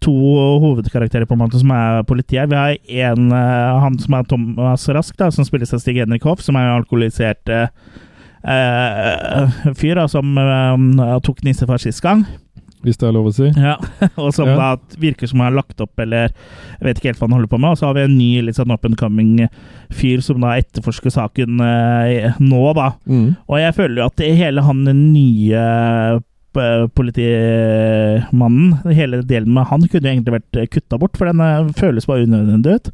To 0.04 0.12
hovedkarakterer 0.62 1.26
på 1.26 1.34
en 1.34 1.40
måte 1.40 1.58
som 1.58 1.72
er 1.74 2.04
politi 2.06 2.36
her. 2.38 2.46
Vi 2.46 2.54
har 2.54 2.76
en, 3.10 3.32
eh, 3.34 3.80
han 3.82 3.96
som 3.98 4.14
er 4.14 4.28
Thomas 4.30 4.84
Rask, 4.94 5.16
da, 5.18 5.32
som 5.34 5.42
spilles 5.42 5.74
av 5.74 5.82
Stig 5.82 5.98
Henrik 5.98 6.22
Hoff, 6.28 6.44
som 6.46 6.54
er 6.54 6.68
en 6.68 6.76
alkoholisert 6.78 7.50
eh, 7.50 7.66
eh, 8.46 9.58
fyr 9.74 9.98
da, 9.98 10.06
som 10.08 10.38
eh, 10.38 11.16
tok 11.26 11.42
nissefar 11.42 11.82
sist 11.82 12.04
gang. 12.06 12.22
Hvis 12.80 12.96
det 12.96 13.08
er 13.10 13.12
lov 13.12 13.26
å 13.28 13.32
si. 13.36 13.50
Ja, 13.60 13.74
og 14.22 14.30
som 14.32 14.48
Ja. 14.48 14.70
virker 15.00 15.28
som 15.28 15.40
han 15.42 15.50
har 15.52 15.58
lagt 15.62 15.80
opp, 15.84 15.92
eller 16.00 16.30
jeg 16.30 16.86
vet 16.86 16.96
ikke 17.00 17.10
helt 17.10 17.20
hva 17.20 17.26
han 17.28 17.36
holder 17.36 17.50
på 17.52 17.60
med. 17.60 17.70
Og 17.74 17.78
så 17.80 17.86
har 17.90 17.94
vi 17.98 18.06
en 18.06 18.16
ny 18.16 18.30
litt 18.46 18.56
sånn 18.56 18.72
up 18.72 18.84
and 18.88 18.96
coming 19.00 19.34
fyr 19.92 20.22
som 20.24 20.40
da 20.40 20.54
etterforsker 20.60 21.12
saken 21.12 21.60
eh, 21.60 22.32
nå, 22.40 22.62
da. 22.78 22.92
Mm. 23.10 23.34
Og 23.50 23.60
jeg 23.60 23.76
føler 23.76 24.00
jo 24.00 24.08
at 24.08 24.16
det 24.22 24.30
hele 24.38 24.64
han 24.64 24.84
nye 24.88 25.64
eh, 26.56 26.86
politimannen, 26.96 28.78
hele 28.96 29.22
delen 29.28 29.52
med 29.54 29.68
han, 29.70 29.84
kunne 29.88 30.08
jo 30.08 30.14
egentlig 30.16 30.38
vært 30.40 30.70
kutta 30.74 30.98
bort, 31.00 31.16
for 31.20 31.30
den 31.30 31.40
eh, 31.44 31.68
føles 31.78 32.08
bare 32.08 32.24
unødvendig 32.26 32.78
ut. 32.80 32.90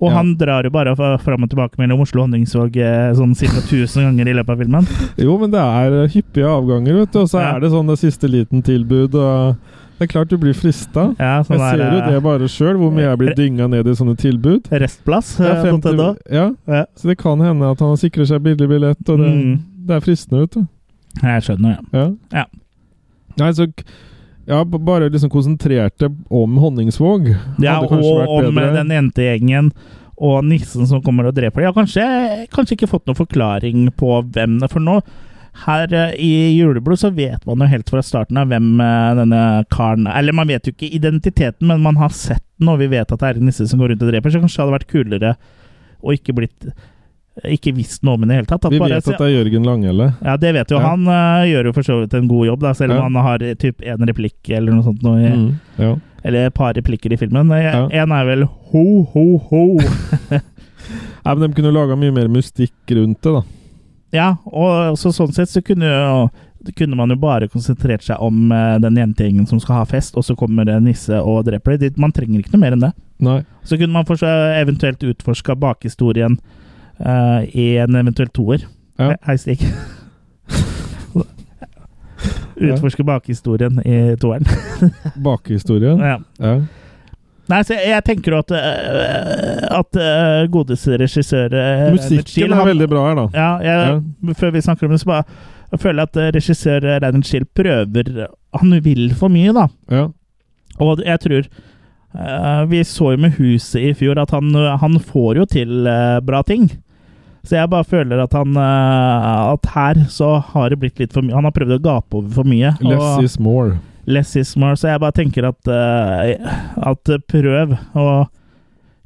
Og 0.00 0.08
Ja. 0.10 0.16
han 0.16 0.34
drar 0.36 0.64
jo 0.64 0.70
bare 0.70 0.94
fra- 0.96 1.18
fram 1.18 1.42
og 1.44 1.50
tilbake 1.50 1.76
mellom 1.78 2.00
Oslo 2.00 2.22
og 2.22 2.28
Honningsvåg 2.30 2.76
eh, 2.76 3.12
sånn 3.12 3.34
ca. 3.36 3.60
1000 3.60 4.02
ganger 4.08 4.28
i 4.28 4.32
løpet 4.34 4.48
av 4.50 4.58
filmen. 4.58 4.86
Jo, 5.18 5.36
men 5.38 5.50
det 5.50 5.60
er 5.60 6.02
eh, 6.04 6.08
hyppige 6.08 6.46
avganger, 6.48 6.94
vet 7.00 7.12
du. 7.12 7.18
Og 7.20 7.28
så 7.28 7.40
Ja. 7.40 7.56
er 7.56 7.60
det 7.60 7.70
sånn 7.70 7.86
det 7.86 7.98
siste 8.00 8.28
liten 8.30 8.62
tilbud. 8.62 9.14
Og 9.14 9.56
det 9.98 10.08
er 10.08 10.12
klart 10.14 10.28
du 10.30 10.38
blir 10.38 10.54
frista. 10.56 11.14
Ja, 11.20 11.42
sånn 11.44 11.58
Jeg 11.60 11.76
ser 11.76 11.84
jo 11.84 11.98
eh, 12.00 12.10
det 12.14 12.22
bare 12.22 12.48
sjøl, 12.48 12.76
hvor 12.80 12.90
mye 12.90 13.10
jeg 13.10 13.18
blir 13.18 13.34
dynga 13.36 13.68
ned 13.68 13.86
i 13.86 13.90
sånne 13.92 14.16
tilbud. 14.16 14.70
Restplass. 14.72 15.38
Ja, 15.38 15.56
eh, 15.60 15.64
50, 15.68 16.16
ja, 16.32 16.50
Ja. 16.66 16.84
så 16.96 17.08
det 17.12 17.18
kan 17.18 17.38
hende 17.38 17.70
at 17.70 17.78
han 17.80 17.96
sikrer 18.00 18.24
seg 18.26 18.40
billig 18.42 18.68
billett, 18.68 19.04
og 19.08 19.18
det, 19.18 19.28
Mm. 19.28 19.58
det 19.86 19.96
er 19.96 20.00
fristende, 20.00 20.40
vet 20.40 20.50
du. 20.52 20.66
Jeg 21.22 21.42
skjønner, 21.42 21.76
ja. 21.76 22.00
Ja. 22.00 22.10
Ja. 22.32 22.44
Nei, 23.36 23.50
så 23.52 23.66
ja, 24.50 24.64
bare 24.66 25.08
liksom 25.08 25.30
konsentrerte 25.30 26.10
om 26.28 26.58
Honningsvåg. 26.58 27.30
Ja, 27.62 27.78
og 27.80 28.36
om 28.40 28.58
den 28.58 28.94
jentegjengen 28.96 29.70
og 30.20 30.44
nissen 30.44 30.88
som 30.88 31.00
kommer 31.04 31.30
og 31.30 31.36
dreper 31.36 31.62
dem. 31.62 31.64
Jeg 31.64 31.70
har 31.70 31.78
kanskje, 31.78 32.46
kanskje 32.52 32.76
ikke 32.76 32.90
fått 32.90 33.06
noen 33.08 33.18
forklaring 33.22 33.86
på 33.96 34.18
hvem 34.34 34.58
det 34.60 34.68
For 34.72 34.84
nå, 34.84 34.98
her 35.64 35.94
eh, 35.96 36.12
i 36.20 36.32
Juleblod, 36.58 37.00
så 37.00 37.12
vet 37.14 37.46
man 37.48 37.64
jo 37.64 37.70
helt 37.70 37.88
fra 37.90 38.02
starten 38.04 38.38
av 38.40 38.50
hvem 38.52 38.74
eh, 38.84 39.14
denne 39.22 39.42
karen 39.72 40.06
er. 40.10 40.18
Eller 40.20 40.36
man 40.36 40.50
vet 40.50 40.68
jo 40.68 40.74
ikke 40.74 40.92
identiteten, 40.98 41.66
men 41.70 41.82
man 41.86 41.98
har 42.00 42.12
sett 42.14 42.44
den, 42.60 42.68
og 42.68 42.82
vi 42.82 42.90
vet 42.92 43.08
at 43.08 43.22
det 43.22 43.30
er 43.30 43.40
en 43.40 43.48
nisse 43.48 43.66
som 43.70 43.80
går 43.80 43.94
rundt 43.94 44.04
og 44.04 44.12
dreper, 44.12 44.34
så 44.34 44.42
kanskje 44.42 44.60
det 44.60 44.66
hadde 44.66 44.78
vært 44.78 44.92
kulere 44.92 45.34
og 46.00 46.16
ikke 46.16 46.36
blitt 46.36 46.70
ikke 47.44 47.72
visst 47.74 48.02
noe 48.04 48.14
om 48.18 48.24
i 48.24 48.26
det 48.30 48.36
hele 48.40 48.46
tatt. 48.50 48.64
At 48.64 48.72
Vi 48.72 48.78
vet 48.78 48.92
at 48.98 49.04
det 49.06 49.20
er 49.20 49.32
Jørgen 49.44 49.64
Langhelle. 49.66 50.10
Ja, 50.24 50.36
det 50.36 50.52
vet 50.54 50.70
jo 50.70 50.78
Ja. 50.78 50.88
han. 50.90 51.06
uh, 51.08 51.46
gjør 51.48 51.64
jo 51.64 51.72
for 51.72 51.82
så 51.82 52.00
vidt 52.00 52.14
en 52.14 52.28
god 52.28 52.46
jobb, 52.46 52.60
da, 52.60 52.72
selv 52.74 52.92
om 52.92 52.96
Ja. 52.98 53.02
han 53.02 53.14
har 53.14 53.42
eh, 53.42 53.54
typ 53.54 53.80
én 53.80 54.06
replikk 54.06 54.50
eller 54.50 54.72
noe 54.72 54.82
sånt. 54.82 55.02
Noe, 55.02 55.18
i- 55.20 55.30
Mm, 55.36 55.54
ja. 55.78 55.96
Eller 56.24 56.46
et 56.46 56.54
par 56.54 56.74
replikker 56.74 57.12
i 57.12 57.16
filmen. 57.16 57.48
Én 57.48 58.12
er 58.12 58.24
vel 58.26 58.42
ho, 58.44 59.02
ho, 59.04 59.38
ho. 59.38 59.78
Nei, 61.24 61.34
men 61.34 61.50
De 61.50 61.54
kunne 61.56 61.72
laga 61.72 61.96
mye 61.96 62.12
mer 62.12 62.28
mystikk 62.28 62.72
rundt 62.96 63.20
det, 63.22 63.32
da. 63.32 63.42
ja, 64.12 64.28
og 64.46 64.96
så 64.98 65.12
sånn 65.12 65.32
sett 65.32 65.48
så 65.48 65.62
kunne 65.64 65.84
jo 65.86 66.30
kunne 66.76 66.94
man 66.94 67.08
jo 67.08 67.16
bare 67.16 67.48
konsentrert 67.48 68.02
seg 68.04 68.20
om 68.20 68.50
eh, 68.52 68.78
den 68.78 68.96
jentegjengen 69.00 69.46
som 69.48 69.58
skal 69.62 69.76
ha 69.80 69.84
fest, 69.88 70.14
og 70.16 70.24
så 70.26 70.34
kommer 70.36 70.66
det 70.68 70.82
nisse 70.84 71.16
og 71.16 71.46
dreper 71.46 71.78
dem. 71.80 71.94
Man 71.96 72.12
trenger 72.12 72.42
ikke 72.42 72.52
noe 72.52 72.60
mer 72.60 72.72
enn 72.76 72.80
det. 72.84 72.90
Nei. 73.18 73.38
Så 73.64 73.78
kunne 73.80 73.92
man 73.92 74.04
eventuelt 74.04 75.00
utforska 75.00 75.56
bakhistorien 75.56 76.38
eh, 77.00 77.56
i 77.56 77.66
en 77.82 77.96
eventuell 78.00 78.30
toer. 78.34 78.66
Ja. 79.00 79.14
Hei, 79.26 79.36
Stig. 79.40 79.64
Utforske 82.60 83.04
bakhistorien 83.08 83.80
i 83.88 84.16
toeren. 84.20 84.44
Bakhistorien. 85.28 85.98
ja. 85.98 86.20
Ja. 86.38 86.60
Nei, 87.50 87.64
så 87.66 87.74
jeg, 87.74 87.88
jeg 87.90 88.04
tenker 88.06 88.30
jo 88.30 88.38
at 88.44 88.52
uh, 88.54 89.78
At 89.80 89.96
uh, 89.98 90.44
godeste 90.54 90.94
regissør 91.00 91.50
uh, 91.50 91.88
Musikken 91.96 92.28
Schill, 92.30 92.52
er 92.54 92.68
veldig 92.68 92.86
bra 92.92 93.00
her, 93.08 93.16
da. 93.18 93.24
Ja, 93.34 93.48
jeg, 93.64 94.36
før 94.38 94.52
vi 94.54 94.62
snakker 94.62 94.86
om 94.86 94.94
det, 94.94 95.00
så 95.02 95.08
bare 95.10 95.24
jeg 95.72 95.82
føler 95.82 96.06
at 96.06 96.18
uh, 96.18 96.28
regissør 96.34 96.86
Reinhard 96.86 97.26
Schill 97.26 97.48
prøver 97.58 98.28
Han 98.60 98.76
vil 98.84 99.08
for 99.18 99.32
mye, 99.32 99.54
da. 99.56 99.66
Ja. 99.90 100.04
Og 100.80 101.02
jeg 101.04 101.20
tror 101.20 101.42
eh, 101.44 102.62
Vi 102.70 102.84
så 102.88 103.12
jo 103.14 103.20
med 103.20 103.36
Huset 103.38 103.82
i 103.82 103.92
fjor 103.94 104.20
at 104.22 104.32
han, 104.34 104.54
han 104.54 105.00
får 105.00 105.42
jo 105.42 105.48
til 105.50 105.86
eh, 105.90 106.20
bra 106.24 106.42
ting. 106.46 106.70
Så 107.46 107.56
jeg 107.56 107.70
bare 107.72 107.86
føler 107.88 108.20
at 108.20 108.34
han 108.36 108.56
eh, 108.56 109.52
At 109.54 109.70
her 109.74 110.02
så 110.12 110.34
har 110.52 110.70
det 110.70 110.80
blitt 110.82 111.00
litt 111.00 111.14
for 111.14 111.24
mye 111.24 111.38
Han 111.38 111.48
har 111.48 111.54
prøvd 111.56 111.78
å 111.78 111.84
gape 111.84 112.18
over 112.18 112.34
for 112.40 112.48
mye. 112.48 112.74
Less 112.84 113.24
is 113.24 113.38
more. 113.40 113.78
less 114.04 114.36
is 114.36 114.56
more. 114.56 114.76
Så 114.76 114.90
jeg 114.90 115.00
bare 115.00 115.16
tenker 115.16 115.48
at 115.48 115.72
eh, 115.72 116.52
At 116.90 117.14
prøv 117.30 117.76
å 117.96 118.10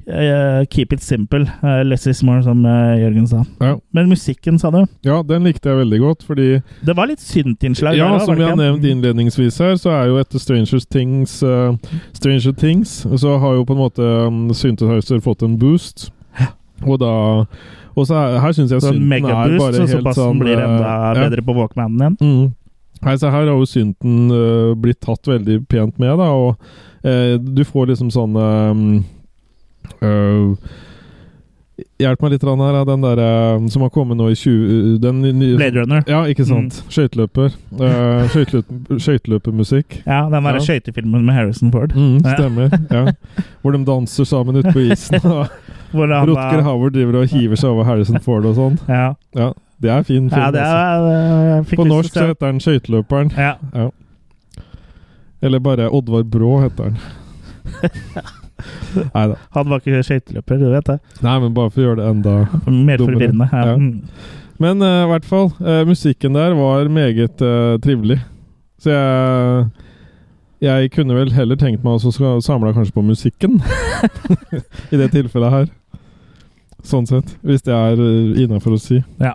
eh, 0.07 0.65
keep 0.69 0.93
it 0.93 1.03
simple. 1.03 1.45
Eh, 1.63 1.83
less 1.83 2.07
is 2.07 2.23
more, 2.23 2.43
som 2.43 2.65
eh, 2.65 3.01
Jørgen 3.01 3.27
sa. 3.27 3.43
Ja. 3.59 3.75
Men 3.91 4.09
musikken, 4.09 4.59
sa 4.59 4.71
du? 4.71 4.85
ja, 5.01 5.21
den 5.23 5.43
likte 5.43 5.69
jeg 5.69 5.77
veldig 5.77 5.99
godt, 5.99 6.25
fordi 6.27 6.49
Det 6.85 6.95
var 6.97 7.07
litt 7.07 7.21
syntinnslag. 7.21 7.97
Ja, 7.97 8.11
der, 8.13 8.25
som 8.25 8.39
jeg 8.39 8.49
har 8.49 8.59
nevnt 8.59 8.85
innledningsvis 8.85 9.59
her, 9.59 9.75
så 9.81 9.95
er 9.95 10.11
jo 10.11 10.19
etter 10.21 10.39
Stranger 10.39 10.83
Things 10.91 11.41
uh, 11.43 11.75
Stranger 12.13 12.53
Things, 12.53 13.05
så 13.17 13.37
har 13.39 13.55
jo 13.55 13.65
på 13.65 13.73
en 13.73 13.81
måte 13.81 14.11
um, 14.27 14.53
Synthesizer 14.53 15.23
fått 15.23 15.45
en 15.45 15.57
boost. 15.59 16.09
Og 16.83 16.99
da 16.99 17.13
Og 17.95 18.07
så 18.07 18.17
er, 18.19 18.37
her 18.43 18.55
syns 18.55 18.73
jeg 18.73 18.83
Så 18.83 18.91
synten 18.91 19.13
er 19.15 19.57
bare 19.57 19.79
helt 19.79 19.91
såpass 19.91 20.19
sånn 20.19 20.39
blir 20.41 20.57
eh, 20.57 20.63
enda 20.65 20.95
ja. 21.15 21.25
bedre 21.25 21.43
på 21.47 21.55
Walkmanen 21.55 22.01
igjen. 22.01 22.17
Mm. 22.19 22.53
Nei, 23.05 23.13
så 23.21 23.29
her 23.29 23.45
har 23.45 23.51
jo 23.51 23.67
synten 23.69 24.31
uh, 24.31 24.73
blitt 24.79 25.01
tatt 25.03 25.27
veldig 25.29 25.59
pent 25.69 25.99
med, 26.01 26.15
da, 26.19 26.31
og 26.31 26.55
uh, 27.05 27.35
du 27.37 27.63
får 27.67 27.91
liksom 27.91 28.09
sånn 28.13 28.39
um, 28.39 28.85
uh, 30.01 30.75
Hjelp 31.99 32.21
meg 32.23 32.31
litt 32.31 32.43
her, 32.43 32.77
den 32.87 33.03
der 33.03 33.19
eh, 33.19 33.65
som 33.71 33.83
har 33.83 33.89
kommet 33.91 34.15
nå 34.15 34.29
i 34.31 34.35
20 34.35 34.97
den 35.03 35.17
Blade 35.57 35.81
Runner. 35.81 36.03
Ja, 36.07 36.21
ikke 36.31 36.45
sant. 36.47 36.77
Skøyteløper. 36.87 37.51
Uh, 37.75 38.31
Skøyteløpermusikk. 38.31 39.97
Ja, 40.05 40.21
den 40.31 40.47
derre 40.47 40.61
Ja. 40.61 40.63
skøytefilmen 40.63 41.25
med 41.27 41.35
Harrison 41.35 41.73
Ford. 41.75 41.91
Mm, 41.91 42.19
stemmer. 42.23 42.71
ja. 42.91 43.11
Hvor 43.59 43.75
de 43.75 43.83
danser 43.87 44.27
sammen 44.27 44.55
ute 44.59 44.71
på 44.71 44.85
isen. 44.87 45.19
og 45.35 45.51
Rutger 45.95 46.61
Howard 46.65 46.93
driver 46.93 47.21
og 47.21 47.27
hiver 47.31 47.59
seg 47.59 47.69
over 47.69 47.87
Harrison 47.87 48.21
Ford 48.23 48.45
og 48.45 48.55
sånn. 48.57 48.79
Ja. 48.87 49.13
Ja, 49.35 49.51
det 49.81 49.91
er 49.91 50.07
fin 50.07 50.29
film. 50.29 50.41
ja, 50.41 50.51
det 50.51 50.61
altså. 50.63 51.11
er, 51.11 51.45
jeg 51.55 51.79
På 51.79 51.87
norsk 51.87 52.13
så 52.13 52.27
heter 52.29 52.47
den 52.47 52.63
Skøyteløperen. 52.63 53.31
Ja. 53.37 53.53
Ja. 53.73 53.89
Eller 55.41 55.59
bare 55.59 55.89
Oddvar 55.89 56.23
Brå 56.23 56.59
heter 56.63 56.83
han. 56.83 56.97
Nei 59.13 59.25
da. 59.27 59.35
Han 59.57 59.69
var 59.69 59.81
ikke 59.81 60.03
skøyteløper, 60.07 60.59
du 60.61 60.69
vet 60.71 60.87
det. 60.87 60.95
Nei, 61.25 61.35
men 61.43 61.53
bare 61.55 61.71
for 61.73 61.81
å 61.81 61.87
gjøre 61.89 61.99
det 61.99 62.11
enda 62.13 62.35
Mer 62.71 63.01
Dummere. 63.01 63.05
forvirrende. 63.05 63.49
Ja. 63.51 63.65
Ja. 63.67 63.75
Mm. 63.75 64.43
Men 64.63 64.79
i 64.79 64.91
i 65.03 65.07
hvert 65.11 65.25
fall, 65.27 65.49
uh, 65.59 65.81
musikken 65.87 66.37
der 66.37 66.55
var 66.55 66.87
meget 66.87 67.41
uh, 67.43 67.75
trivelig. 67.83 68.21
Så 68.79 68.91
jeg 68.91 69.65
Jeg 70.61 70.91
kunne 70.91 71.13
vel 71.13 71.33
heller 71.35 71.55
tenkt 71.59 71.83
meg 71.83 71.99
å 71.99 72.39
samle 72.41 72.71
kanskje 72.73 72.95
på 72.95 73.03
musikken. 73.03 73.59
I 74.93 74.97
det 74.97 75.11
tilfellet 75.11 75.51
her. 75.51 75.67
Sånn 76.85 77.07
sett. 77.09 77.35
Hvis 77.45 77.63
det 77.65 77.73
er 77.73 77.97
uh, 77.99 78.37
innafor 78.43 78.75
å 78.77 78.81
si. 78.81 78.99
Ja. 79.21 79.33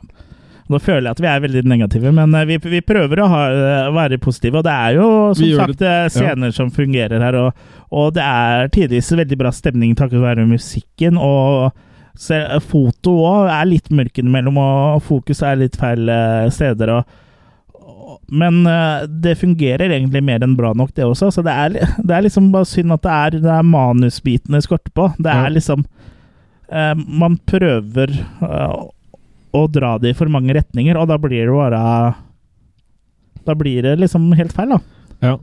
Nå 0.71 0.79
føler 0.79 1.09
jeg 1.09 1.17
at 1.17 1.21
vi 1.25 1.27
er 1.27 1.41
veldig 1.43 1.63
negative, 1.67 2.13
men 2.15 2.35
eh, 2.39 2.45
vi, 2.47 2.57
vi 2.71 2.79
prøver 2.87 3.19
å 3.19 3.27
ha, 3.27 3.39
eh, 3.51 3.89
være 3.97 4.21
positive. 4.23 4.61
Og 4.61 4.67
det 4.69 4.71
er 4.71 4.93
jo 5.01 5.07
som 5.35 5.49
sagt 5.59 5.81
det- 5.81 6.13
scener 6.15 6.29
scener 6.29 6.53
som 6.55 6.71
fungerer 6.71 7.19
her, 7.25 7.35
og, 7.41 7.65
og 7.91 8.13
det 8.15 8.23
er 8.23 8.69
tidvis 8.71 9.09
veldig 9.19 9.39
bra 9.41 9.51
stemning 9.51 9.97
takket 9.99 10.23
være 10.23 10.45
musikken. 10.47 11.19
Og 11.19 11.73
se, 12.15 12.39
foto 12.71 13.17
òg 13.27 13.51
er 13.51 13.67
litt 13.67 13.91
mørk 13.91 14.23
innimellom, 14.23 14.63
og 14.63 15.03
fokus 15.09 15.43
er 15.43 15.59
litt 15.59 15.75
feil 15.81 16.07
eh, 16.09 16.47
steder. 16.55 16.95
og 17.01 17.27
men 18.31 18.63
eh, 18.67 19.07
det 19.11 19.37
fungerer 19.41 19.91
egentlig 19.91 20.23
mer 20.23 20.43
enn 20.47 20.55
bra 20.59 20.71
nok, 20.79 20.93
det 20.95 21.03
også. 21.07 21.33
Så 21.35 21.43
det 21.47 21.51
er, 21.51 21.75
det 21.99 22.15
er 22.15 22.23
liksom 22.29 22.53
bare 22.55 22.69
synd 22.71 22.95
at 22.95 23.03
det 23.03 23.11
er, 23.17 23.37
det 23.43 23.53
er 23.59 23.67
manusbiten 23.67 24.55
det 24.55 24.63
skorter 24.67 24.95
på. 24.95 25.09
Det 25.19 25.31
er 25.35 25.49
Ja. 25.49 25.55
liksom 25.59 25.83
eh, 25.83 26.10
Man 26.71 27.37
prøver 27.51 28.13
eh, 28.15 28.75
å 29.57 29.63
dra 29.73 29.97
det 29.99 30.13
i 30.13 30.17
for 30.19 30.31
mange 30.31 30.55
retninger, 30.55 30.99
og 30.99 31.09
da 31.11 31.17
blir 31.19 31.49
det 31.49 31.55
bare 31.57 32.15
Da 33.47 33.57
blir 33.59 33.83
det 33.83 33.97
liksom 33.99 34.29
helt 34.39 34.55
feil, 34.55 34.77
da. 34.77 34.81
Ja. 35.25 35.37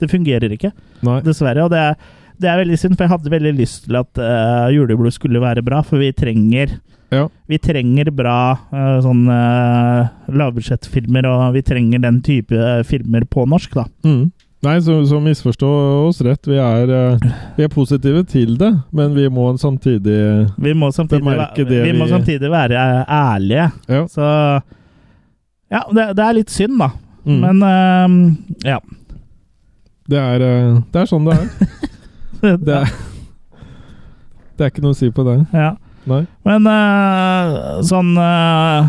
Det 0.00 0.08
fungerer 0.08 0.52
ikke, 0.54 0.70
Nei. 1.04 1.18
dessverre. 1.26 1.66
Og 1.66 1.72
det 1.74 1.80
er, 1.90 1.98
det 2.40 2.48
er 2.48 2.60
veldig 2.62 2.78
synd, 2.80 2.96
for 2.96 3.04
jeg 3.04 3.12
hadde 3.12 3.32
veldig 3.34 3.52
lyst 3.58 3.84
til 3.84 3.98
at 4.00 4.20
uh, 4.22 4.70
Juleblod 4.72 5.12
skulle 5.12 5.42
være 5.42 5.64
bra, 5.66 5.82
for 5.84 6.00
vi 6.00 6.12
trenger 6.16 6.78
Ja. 7.12 7.26
vi 7.50 7.58
trenger 7.58 8.08
bra 8.14 8.38
uh, 8.72 9.00
sånn 9.04 9.26
uh, 9.28 10.08
lavbudsjettfilmer, 10.30 11.26
og 11.28 11.56
vi 11.58 11.62
trenger 11.66 12.00
den 12.06 12.22
type 12.24 12.54
eh, 12.54 12.80
filmer 12.86 13.26
på 13.28 13.44
norsk, 13.50 13.74
da. 13.76 13.84
Mm. 14.06 14.30
Nei, 14.60 14.74
så, 14.84 14.98
så 15.08 15.20
misforstå 15.24 15.68
oss 16.08 16.20
rett. 16.20 16.44
Vi 16.46 16.58
er, 16.60 16.90
eh, 16.92 17.30
vi 17.56 17.64
er 17.64 17.70
positive 17.72 18.20
til 18.28 18.58
det, 18.60 18.68
men 18.92 19.14
vi 19.16 19.24
må 19.32 19.46
samtidig 19.58 20.18
Vi 20.60 20.74
må 20.76 20.90
samtidig, 20.92 21.24
Bemerke 21.24 21.64
det 21.64 21.78
vi 21.80 21.92
vi 21.92 21.98
må 21.98 22.08
samtidig 22.10 22.50
være 22.52 22.76
eh, 22.76 23.14
ærlige. 23.20 23.70
Ja. 23.88 24.02
Så 24.08 24.26
Ja, 25.70 25.84
det, 25.94 26.10
det 26.18 26.24
er 26.26 26.36
litt 26.36 26.50
synd, 26.52 26.76
da. 26.82 26.90
Mm. 27.24 27.40
Men 27.46 27.62
eh, 27.62 28.72
ja. 28.74 28.78
Det 30.10 30.18
er, 30.18 30.44
eh, 30.44 30.80
det 30.92 31.04
er 31.04 31.08
sånn 31.08 31.28
det 31.28 31.38
er. 31.38 31.46
Det 32.40 32.72
er, 32.72 32.88
det 34.56 34.64
er 34.64 34.70
ikke 34.70 34.80
noe 34.80 34.94
å 34.94 34.96
si 34.96 35.10
på 35.12 35.24
det. 35.26 35.34
ja. 35.52 35.74
Nei. 36.08 36.22
Men 36.48 36.64
uh, 36.64 37.80
sånn 37.84 38.14
eh, 38.16 38.86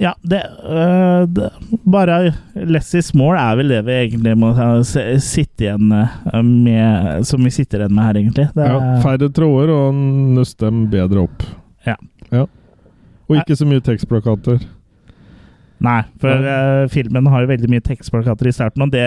Ja, 0.00 0.14
det, 0.22 0.40
eh, 0.64 1.26
det 1.28 1.50
Bare 1.84 2.32
less 2.54 2.94
is 2.94 3.12
more 3.14 3.36
er 3.38 3.58
vel 3.58 3.68
det 3.68 3.82
vi 3.84 3.96
egentlig 3.98 4.32
må 4.40 4.52
sitte 4.86 5.66
igjen 5.66 5.92
eh, 5.92 6.40
med 6.40 7.26
Som 7.28 7.44
vi 7.44 7.52
sitter 7.52 7.84
igjen 7.84 7.94
med 7.98 8.08
her, 8.08 8.20
egentlig. 8.22 8.46
Er, 8.56 8.72
Ja, 8.72 8.94
færre 9.04 9.28
tråder 9.28 9.74
og 9.74 10.00
nøst 10.36 10.58
dem 10.62 10.86
bedre 10.92 11.26
opp. 11.26 11.44
Ja. 11.86 11.98
ja. 12.32 12.46
Og 13.28 13.38
ikke 13.42 13.58
så 13.58 13.68
mye 13.68 13.84
tekstplakater. 13.84 14.62
Nei, 15.84 16.00
for 16.20 16.48
eh, 16.54 16.86
filmen 16.92 17.28
har 17.32 17.44
jo 17.44 17.52
veldig 17.52 17.70
mye 17.72 17.84
tekstplakater 17.84 18.48
i 18.48 18.54
starten, 18.56 18.84
og 18.84 18.92
det 18.92 19.04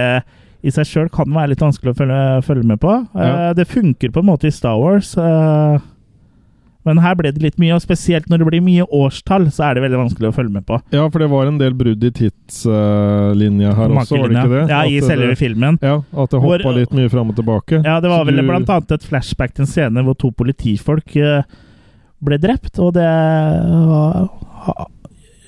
i 0.64 0.72
seg 0.72 0.88
sjøl 0.88 1.10
kan 1.12 1.28
være 1.34 1.52
litt 1.52 1.62
vanskelig 1.62 1.92
å 1.92 1.98
følge, 1.98 2.22
følge 2.48 2.70
med 2.70 2.80
på. 2.82 2.94
Ja. 3.18 3.52
det 3.58 3.66
funker 3.68 4.14
på 4.14 4.22
en 4.22 4.30
måte 4.30 4.48
i 4.48 4.54
Star 4.54 4.78
Wars, 4.80 5.12
eh, 5.20 5.82
men 6.86 7.00
her 7.00 7.16
ble 7.16 7.32
det 7.32 7.42
litt 7.44 7.58
mye, 7.62 7.74
og 7.78 7.82
spesielt 7.84 8.26
når 8.28 8.42
det 8.42 8.48
blir 8.50 8.64
mye 8.66 8.86
årstall, 8.92 9.46
så 9.56 9.70
er 9.70 9.78
det 9.78 9.84
veldig 9.86 10.00
vanskelig 10.02 10.30
å 10.30 10.36
følge 10.36 10.52
med 10.52 10.66
på. 10.68 10.80
Ja, 10.92 11.06
for 11.10 11.24
det 11.24 11.30
var 11.32 11.48
en 11.48 11.58
del 11.62 11.74
brudd 11.80 12.04
i 12.04 12.12
tidslinja 12.12 13.74
her 13.78 13.94
også, 13.94 14.18
var 14.20 14.30
det 14.34 14.38
ikke 14.42 14.54
det? 14.54 14.64
Ja, 14.74 14.82
i 14.84 14.98
At 15.00 15.08
selve 15.08 15.30
det, 15.32 15.38
filmen. 15.40 15.78
ja, 15.82 15.96
at 16.04 16.30
det 16.34 16.42
hoppa 16.44 16.60
Hvor- 16.64 16.78
litt 16.80 16.92
mye 16.98 17.10
fram 17.14 17.30
og 17.32 17.38
tilbake. 17.40 17.84
Ja, 17.86 18.00
det 18.04 18.10
var 18.12 18.26
vel 18.28 18.36
du- 18.36 18.48
blant 18.48 18.70
annet 18.70 18.92
et 18.92 19.04
flashback 19.08 19.54
til 19.56 19.64
en 19.64 19.72
scene 19.72 20.04
hvor 20.04 20.18
to 20.18 20.32
politifolk 20.32 21.16
uh, 21.18 21.44
ble 22.24 22.38
drept, 22.40 22.80
og 22.80 22.94
det 22.96 23.04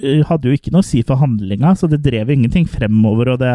eh, 0.04 0.24
hadde 0.28 0.50
jo 0.50 0.56
ikke 0.58 0.72
noe 0.74 0.84
å 0.84 0.88
si 0.88 1.02
for 1.08 1.20
handlinga, 1.22 1.76
så 1.80 1.88
det 1.92 2.02
drev 2.06 2.32
ingenting 2.34 2.68
fremover, 2.70 3.34
og 3.36 3.40
det, 3.44 3.54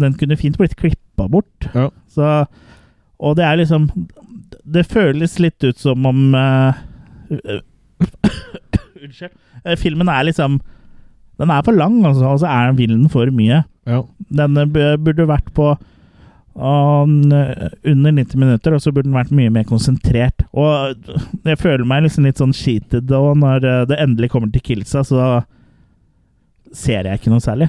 den 0.00 0.14
kunne 0.18 0.38
fint 0.40 0.58
blitt 0.60 0.76
klippa 0.78 1.28
bort. 1.30 1.68
Ja. 1.74 1.88
Så, 2.10 2.46
og 3.18 3.36
det 3.38 3.44
er 3.46 3.56
liksom 3.60 3.88
Det 4.64 4.86
føles 4.88 5.38
litt 5.42 5.62
ut 5.64 5.76
som 5.78 6.06
om 6.08 6.34
eh, 6.34 6.74
Unnskyld. 9.04 9.34
Eh, 9.64 9.76
Filmen 9.80 10.08
er 10.08 10.26
liksom 10.28 10.60
Den 11.40 11.50
er 11.50 11.64
for 11.66 11.74
lang, 11.74 12.04
altså, 12.06 12.28
og 12.30 12.38
så 12.42 12.46
er 12.46 12.68
den 12.70 12.78
villen 12.78 13.08
for 13.10 13.26
mye. 13.34 13.64
Ja. 13.90 14.02
Den 14.30 14.56
eh, 14.60 14.96
burde 15.02 15.26
vært 15.26 15.48
på 15.56 15.72
eh, 15.74 15.80
under 16.54 18.12
90 18.14 18.38
minutter, 18.38 18.76
og 18.76 18.82
så 18.84 18.92
burde 18.94 19.08
den 19.08 19.18
vært 19.18 19.34
mye 19.34 19.50
mer 19.50 19.66
konsentrert. 19.66 20.46
Og 20.54 20.94
jeg 21.42 21.58
føler 21.58 21.84
meg 21.90 22.06
liksom 22.06 22.28
litt 22.28 22.38
sånn 22.38 22.54
cheated 22.54 23.10
og 23.18 23.34
når 23.42 23.66
det 23.90 23.98
endelig 23.98 24.30
kommer 24.30 24.52
til 24.54 24.62
Kilsa, 24.62 25.02
så 25.02 25.42
ser 26.74 27.10
jeg 27.10 27.18
ikke 27.18 27.34
noe 27.34 27.42
særlig. 27.42 27.68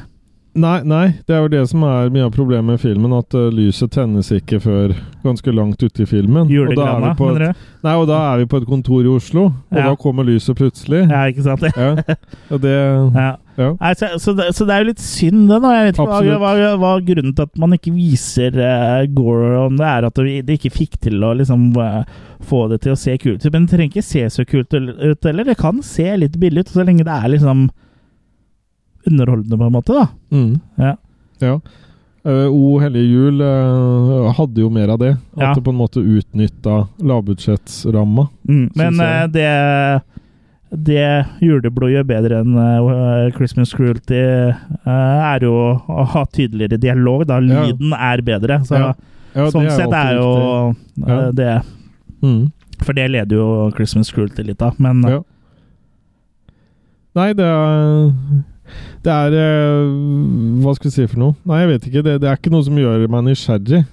Nei, 0.55 0.77
nei, 0.87 1.05
det 1.27 1.35
er 1.35 1.41
jo 1.43 1.49
det 1.51 1.61
som 1.67 1.81
er 1.83 2.11
mye 2.15 2.29
av 2.29 2.31
problemet 2.31 2.69
med 2.69 2.79
filmen, 2.79 3.11
at 3.17 3.35
uh, 3.35 3.49
lyset 3.51 3.91
tennes 3.91 4.29
ikke 4.31 4.61
før 4.63 4.93
ganske 5.25 5.51
langt 5.51 5.81
ute 5.83 6.05
i 6.05 6.07
filmen. 6.07 6.47
Og 6.47 6.75
da, 6.77 6.85
er 6.93 7.01
vi 7.03 7.09
på 7.19 7.27
mener 7.27 7.49
et, 7.49 7.65
nei, 7.83 7.95
og 7.99 8.05
da 8.07 8.19
er 8.29 8.39
vi 8.39 8.47
på 8.53 8.61
et 8.61 8.67
kontor 8.69 9.03
i 9.03 9.11
Oslo, 9.11 9.49
og 9.51 9.75
Ja. 9.75 9.89
da 9.89 9.97
kommer 9.99 10.23
lyset 10.23 10.55
plutselig. 10.55 11.01
Ja, 11.11 11.25
ikke 11.27 11.43
sant? 11.43 11.65
Ja, 11.75 11.89
og 12.53 12.61
det 12.63 12.75
Ja. 13.19 13.33
Ja. 13.55 13.69
Nei, 13.79 13.91
så, 13.95 14.09
så, 14.19 14.33
det, 14.35 14.49
så 14.55 14.65
det 14.67 14.73
er 14.75 14.83
jo 14.83 14.89
litt 14.89 15.03
synd, 15.03 15.45
det. 15.47 15.59
da. 15.63 15.69
Jeg 15.77 15.85
vet 15.89 15.99
ikke 15.99 16.07
hva, 16.11 16.39
hva, 16.41 16.71
hva 16.79 16.89
grunnen 17.07 17.35
til 17.35 17.45
at 17.47 17.61
man 17.63 17.75
ikke 17.77 17.93
viser 17.95 18.57
uh, 18.59 19.03
Gore, 19.15 19.53
om 19.61 19.77
det 19.79 19.87
er 19.87 20.07
at 20.09 20.19
de 20.19 20.57
ikke 20.57 20.73
fikk 20.75 20.97
til 21.07 21.23
å 21.23 21.31
liksom 21.39 21.69
uh, 21.79 22.01
få 22.43 22.65
det 22.71 22.81
til 22.83 22.95
å 22.95 22.99
se 22.99 23.15
kult 23.21 23.43
ut. 23.45 23.51
Men 23.53 23.63
det 23.67 23.75
trenger 23.75 23.93
ikke 23.93 24.07
se 24.07 24.25
så 24.31 24.43
kult 24.47 24.75
ut 24.75 25.27
heller. 25.27 25.47
Det 25.47 25.55
kan 25.59 25.79
se 25.83 26.07
litt 26.19 26.35
billig 26.39 26.65
ut, 26.65 26.75
så 26.75 26.83
lenge 26.83 27.07
det 27.07 27.15
er 27.15 27.31
liksom 27.37 27.67
underholdende, 29.07 29.57
på 29.57 29.65
en 29.67 29.71
måte. 29.75 29.93
da. 29.93 30.07
Mm. 30.31 30.59
Ja. 30.77 30.95
Ja. 31.39 31.59
Eh, 32.25 32.47
o 32.49 32.79
hellige 32.81 33.05
jul 33.11 33.41
eh, 33.41 34.33
hadde 34.33 34.61
jo 34.63 34.69
mer 34.73 34.89
av 34.89 34.99
det. 34.99 35.11
At 35.37 35.41
Ja. 35.43 35.53
det 35.53 35.63
på 35.63 35.69
en 35.69 35.77
måte 35.77 36.01
utnytta 36.01 36.87
lavbudsjettsramma. 36.99 38.27
Mm. 38.49 38.69
Men 38.75 38.99
eh, 38.99 39.27
det 39.27 40.01
det 40.75 41.25
juleblod 41.39 41.91
gjør 41.93 42.03
bedre 42.03 42.39
enn 42.41 43.31
Christmas 43.37 43.71
Cruelty, 43.73 44.17
er 44.85 45.39
jo 45.45 45.53
å 45.87 46.03
ha 46.11 46.25
tydeligere 46.25 46.77
dialog. 46.81 47.25
da 47.27 47.37
Ja. 47.39 47.63
Lyden 47.63 47.93
er 47.93 48.21
bedre. 48.21 48.57
Så 48.65 48.75
Ja. 48.75 48.93
Ja, 49.35 49.45
sånn 49.51 49.65
er 49.67 49.69
sett 49.69 49.93
er 49.93 50.15
jo 50.15 51.31
det 51.33 51.61
Mm. 52.23 52.51
For 52.81 52.93
det 52.93 53.11
leder 53.11 53.35
jo 53.37 53.71
Christmas 53.75 54.11
Cruelty 54.11 54.43
litt 54.43 54.61
av. 54.61 54.73
Men 54.79 55.01
Ja. 55.03 55.21
Nei, 57.15 57.31
det 57.33 57.45
er 57.45 58.11
Det 59.05 59.13
er 59.13 59.35
eh, 59.37 59.91
Hva 60.63 60.73
skal 60.77 60.89
vi 60.89 60.95
si 60.95 61.05
for 61.11 61.21
noe? 61.21 61.35
Nei, 61.47 61.61
jeg 61.63 61.71
vet 61.73 61.87
ikke. 61.89 62.03
Det, 62.05 62.17
det 62.23 62.31
er 62.31 62.39
ikke 62.39 62.53
noe 62.53 62.65
som 62.65 62.79
gjør 62.79 63.05
meg 63.11 63.29
nysgjerrig. 63.29 63.85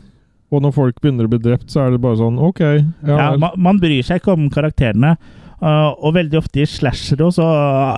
Og 0.53 0.61
når 0.61 0.75
folk 0.77 0.99
begynner 1.01 1.29
å 1.29 1.33
bli 1.33 1.41
drept, 1.41 1.71
så 1.73 1.87
er 1.87 1.95
det 1.95 2.03
bare 2.03 2.21
sånn 2.21 2.41
OK. 2.43 2.61
Ja, 2.61 2.83
ja, 3.09 3.29
man, 3.41 3.55
man 3.57 3.79
bryr 3.81 4.03
seg 4.05 4.21
ikke 4.21 4.35
om 4.37 4.51
karakterene. 4.53 5.17
Uh, 5.63 5.95
og 6.03 6.17
veldig 6.17 6.41
ofte 6.41 6.65
i 6.65 6.67
slashere 6.67 7.29
så 7.31 7.47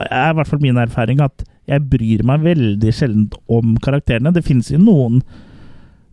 er 0.04 0.30
i 0.30 0.36
hvert 0.36 0.50
fall 0.50 0.60
min 0.60 0.76
erfaring 0.76 1.22
at 1.24 1.46
jeg 1.64 1.80
bryr 1.88 2.20
meg 2.28 2.44
veldig 2.44 2.92
sjelden 2.92 3.24
om 3.48 3.78
karakterene. 3.82 4.34
Det 4.36 4.44
finnes 4.44 4.68
jo 4.70 4.78
noen 4.82 5.22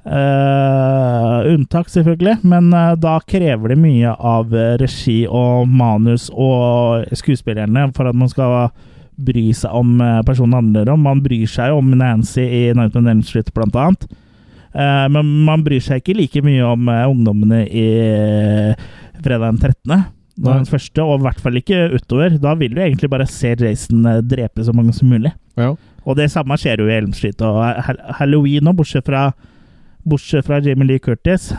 uh, 0.07 1.43
unntak, 1.51 1.91
selvfølgelig, 1.91 2.37
men 2.47 2.71
uh, 2.71 2.95
da 2.95 3.17
krever 3.27 3.73
det 3.73 3.81
mye 3.83 4.15
av 4.15 4.55
regi 4.79 5.25
og 5.27 5.67
manus 5.67 6.29
og 6.31 7.03
skuespillerne 7.19 7.89
for 7.97 8.07
at 8.07 8.17
man 8.17 8.31
skal 8.31 8.71
bry 9.25 9.49
seg 9.57 9.73
om 9.77 9.99
eh, 10.01 10.21
personen 10.27 10.57
handler 10.59 10.91
om. 10.93 11.03
Man 11.05 11.21
bryr 11.23 11.49
seg 11.49 11.71
jo 11.71 11.81
om 11.81 11.91
Nancy 11.97 12.43
i 12.43 12.61
Nightman 12.77 13.09
Elm 13.11 13.23
Street, 13.25 13.51
blant 13.55 13.77
annet. 13.77 14.07
Eh, 14.71 15.05
men 15.11 15.35
man 15.47 15.65
bryr 15.65 15.83
seg 15.83 16.01
ikke 16.01 16.17
like 16.17 16.43
mye 16.45 16.65
om 16.65 16.89
eh, 16.91 17.05
ungdommene 17.11 17.61
i 17.67 17.85
fredag 19.21 19.47
den 19.47 19.61
13. 19.61 19.77
Nei. 19.91 20.01
Den 20.41 20.65
første, 20.65 21.03
og 21.03 21.19
i 21.19 21.25
hvert 21.27 21.41
fall 21.43 21.59
ikke 21.59 21.79
utover. 21.93 22.37
Da 22.41 22.55
vil 22.57 22.73
du 22.73 22.81
egentlig 22.81 23.11
bare 23.11 23.27
se 23.29 23.53
Jason 23.59 24.07
drepe 24.25 24.63
så 24.65 24.73
mange 24.73 24.95
som 24.97 25.11
mulig. 25.11 25.33
ja. 25.59 25.75
Og 26.01 26.15
det 26.17 26.31
samme 26.33 26.55
skjer 26.57 26.81
jo 26.81 26.87
i 26.89 26.95
Elm 26.95 27.11
Street 27.13 27.37
og 27.45 27.59
Halloween 28.17 28.65
òg, 28.71 28.79
bortsett 28.79 29.05
fra 29.05 29.27
Bortsett 30.01 30.47
fra 30.47 30.57
Jamie 30.65 30.87
Lee 30.89 30.97
Curtis, 30.97 31.51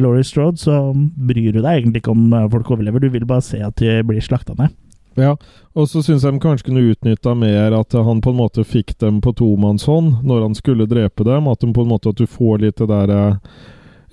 Laurie 0.00 0.24
Strode, 0.24 0.56
så 0.56 0.78
bryr 0.96 1.52
du 1.52 1.58
deg 1.60 1.82
egentlig 1.82 2.00
ikke 2.00 2.14
om 2.14 2.32
folk 2.54 2.70
overlever. 2.72 3.04
Du 3.04 3.10
vil 3.12 3.26
bare 3.28 3.44
se 3.44 3.60
at 3.60 3.76
de 3.82 3.98
blir 4.08 4.24
slakta 4.24 4.56
ned. 4.56 4.72
Ja, 5.16 5.36
og 5.74 5.86
så 5.88 6.02
syns 6.02 6.24
jeg 6.26 6.32
de 6.34 6.40
kanskje 6.42 6.66
kunne 6.70 6.82
utnytta 6.90 7.34
mer 7.38 7.72
at 7.78 7.92
han 7.94 8.20
på 8.24 8.32
en 8.32 8.38
måte 8.40 8.64
fikk 8.66 8.96
dem 8.98 9.20
på 9.22 9.32
tomannshånd 9.38 10.24
når 10.26 10.42
han 10.48 10.54
skulle 10.58 10.86
drepe 10.90 11.24
dem. 11.26 11.46
At, 11.48 11.60
de 11.62 11.72
på 11.72 11.84
en 11.84 11.92
måte, 11.92 12.10
at 12.10 12.18
du 12.18 12.26
får 12.26 12.58
litt 12.64 12.76
det 12.82 12.88
der 12.90 13.38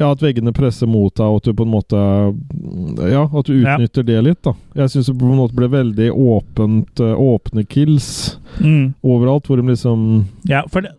Ja, 0.01 0.11
at 0.11 0.21
veggene 0.23 0.49
presser 0.53 0.87
mot 0.89 1.13
deg, 1.13 1.25
og 1.29 1.41
at 1.41 1.45
du 1.45 1.53
på 1.53 1.65
en 1.67 1.73
måte 1.75 1.97
Ja, 3.11 3.27
at 3.27 3.45
du 3.45 3.53
Ja. 3.61 3.75
utnytter 3.77 4.03
det 4.05 4.23
litt, 4.23 4.41
da. 4.43 4.53
Jeg 4.75 4.89
syns 4.89 5.05
det 5.11 5.17
på 5.19 5.25
en 5.29 5.37
måte 5.37 5.53
ble 5.57 5.67
veldig 5.69 6.07
åpent 6.13 6.99
eh, 6.99 7.13
åpne 7.21 7.65
kills 7.69 8.37
overalt, 9.03 9.45
hvor 9.47 9.57
de 9.61 9.67
liksom 9.73 10.25
Ja, 10.49 10.63
for 10.69 10.81
det, 10.81 10.91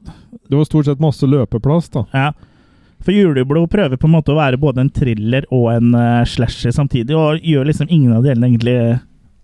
Det 0.49 0.57
var 0.57 0.65
stort 0.65 0.85
sett 0.87 1.01
masse 1.01 1.27
løpeplass, 1.27 1.89
da. 1.91 2.05
Ja. 2.13 2.33
For 3.03 3.11
Juleblod 3.15 3.71
prøver 3.71 3.97
på 3.99 4.07
en 4.07 4.13
måte 4.15 4.31
å 4.31 4.39
være 4.39 4.59
både 4.63 4.79
en 4.85 4.91
thriller 4.91 5.43
og 5.51 5.73
en 5.73 5.95
uh, 5.95 6.23
slasher 6.29 6.71
samtidig, 6.71 7.17
og 7.19 7.41
gjør 7.43 7.67
liksom 7.67 7.89
ingen 7.91 8.13
av 8.15 8.23
delene 8.23 8.47
egentlig 8.53 9.01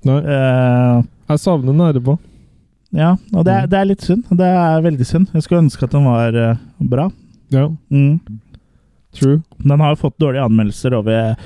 Nei. 0.07 0.19
Uh, 0.23 1.03
Jeg 1.29 1.41
savner 1.43 1.75
nerva. 1.77 2.19
Ja, 2.95 3.17
og 3.35 3.43
det 3.45 3.53
er, 3.53 3.67
det 3.69 3.79
er 3.79 3.89
litt 3.91 4.05
synd. 4.07 4.25
Det 4.33 4.47
er 4.49 4.85
veldig 4.85 5.05
synd. 5.07 5.33
Jeg 5.35 5.43
skulle 5.45 5.65
ønske 5.67 5.85
at 5.85 5.93
den 5.97 6.07
var 6.09 6.37
uh, 6.39 6.61
bra. 6.81 7.09
Ja, 7.53 7.67
Mm. 7.91 8.21
true. 9.13 9.43
Den 9.65 9.81
har 9.81 9.95
jo 9.95 10.01
fått 10.07 10.19
dårlige 10.21 10.45
anmeldelser 10.45 10.95
over, 10.95 11.37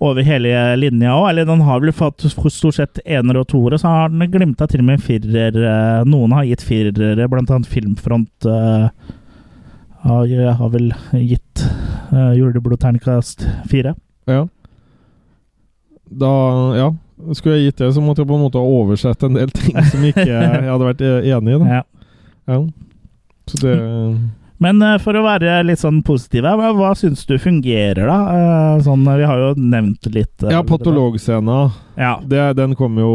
over 0.00 0.22
hele 0.22 0.52
linja 0.76 1.12
òg. 1.16 1.30
Eller 1.30 1.44
den 1.48 1.60
har 1.66 1.80
vel 1.82 1.92
fått 1.92 2.24
stort 2.30 2.76
sett 2.78 3.00
enere 3.04 3.40
og 3.42 3.48
toere, 3.50 3.78
så 3.80 3.88
har 3.90 4.08
den 4.12 4.30
glimta 4.30 4.68
til 4.68 4.80
og 4.84 4.88
med 4.92 5.02
firer. 5.04 5.56
Uh, 5.58 6.04
Noen 6.08 6.32
har 6.36 6.44
gitt 6.48 6.62
firere, 6.64 7.28
blant 7.28 7.50
annet 7.50 7.68
Filmfront. 7.68 8.46
eh, 8.46 8.88
har, 10.08 10.30
har 10.60 10.68
vel 10.70 10.92
gitt 11.12 11.64
uh, 12.12 12.30
Juleblod 12.38 12.80
fire. 13.68 13.94
Ja. 14.30 14.46
Da 16.08 16.32
Ja. 16.78 16.88
Skulle 17.34 17.56
jeg 17.58 17.70
gitt 17.72 17.80
det, 17.82 17.92
så 17.96 18.02
måtte 18.04 18.22
jeg 18.22 18.28
på 18.30 18.36
en 18.38 18.44
måte 18.46 18.60
ha 18.62 18.64
oversett 18.80 19.22
en 19.26 19.34
del 19.38 19.50
ting 19.54 19.76
som 19.90 20.04
ikke 20.06 20.26
jeg 20.32 20.66
hadde 20.70 20.86
vært 20.92 21.00
e- 21.02 21.22
enig 21.34 21.54
i. 21.56 21.62
da. 21.62 21.78
Ja. 21.78 21.82
Ja. 22.48 22.58
Så 23.48 23.58
det 23.62 23.74
Men 24.60 24.82
eh, 24.82 24.96
for 25.02 25.14
å 25.18 25.22
være 25.22 25.60
litt 25.66 25.78
sånn 25.82 26.00
positiv 26.06 26.46
her, 26.48 26.58
hva, 26.74 26.90
syns 26.98 27.22
du 27.28 27.36
fungerer, 27.38 28.08
da? 28.08 28.18
Eh, 28.34 28.80
sånn, 28.86 29.04
vi 29.06 29.26
har 29.28 29.38
jo 29.44 29.50
nevnt 29.60 30.08
litt 30.14 30.42
eh, 30.42 30.50
Ja, 30.56 30.62
patologscena. 30.66 31.58
Ja. 31.98 32.16
Det, 32.26 32.42
den 32.58 32.74
kommer 32.78 33.04
jo 33.06 33.12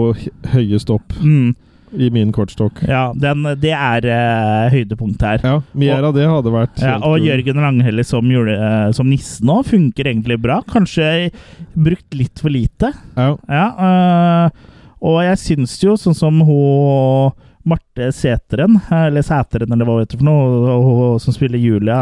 høyest 0.53 0.91
opp 0.93 1.15
Mm, 1.19 1.51
i 1.93 2.09
min 2.13 2.31
kortstokk. 2.33 2.81
ja 2.87 3.05
den, 3.15 3.45
det 3.61 3.73
er 3.75 4.07
uh, 4.07 4.73
høydepunktet 4.73 5.25
her. 5.27 5.45
Ja, 5.45 5.55
mer 5.77 6.09
av 6.09 6.15
det 6.17 6.27
hadde 6.29 6.53
vært 6.53 6.81
Ja, 6.81 6.97
og 6.97 7.17
cool. 7.17 7.27
Jørgen 7.27 7.61
Langhelle 7.63 8.05
som, 8.07 8.29
jule, 8.31 8.55
eh, 8.57 8.89
som 8.97 9.09
nissen 9.09 9.51
òg 9.51 9.67
funker 9.69 10.09
egentlig 10.09 10.39
bra. 10.43 10.59
Kanskje 10.69 11.29
brukt 11.73 12.17
litt 12.17 12.41
for 12.41 12.53
lite. 12.53 12.93
Ja. 13.17 13.33
Ja, 13.47 13.67
uh, 13.77 14.69
og 15.03 15.19
jeg 15.25 15.39
syns 15.41 15.75
jo, 15.83 15.97
sånn 15.99 16.15
som 16.17 16.39
hun 16.47 17.33
Marte 17.67 18.09
Sæteren, 18.15 18.79
eller 18.91 19.23
Sæteren, 19.23 19.71
eller 19.71 19.87
hva 19.87 20.01
vet 20.01 20.11
du 20.11 20.17
for 20.19 20.27
noe, 20.27 20.79
hun 20.83 21.21
som 21.23 21.35
spiller 21.35 21.61
Julia, 21.61 21.99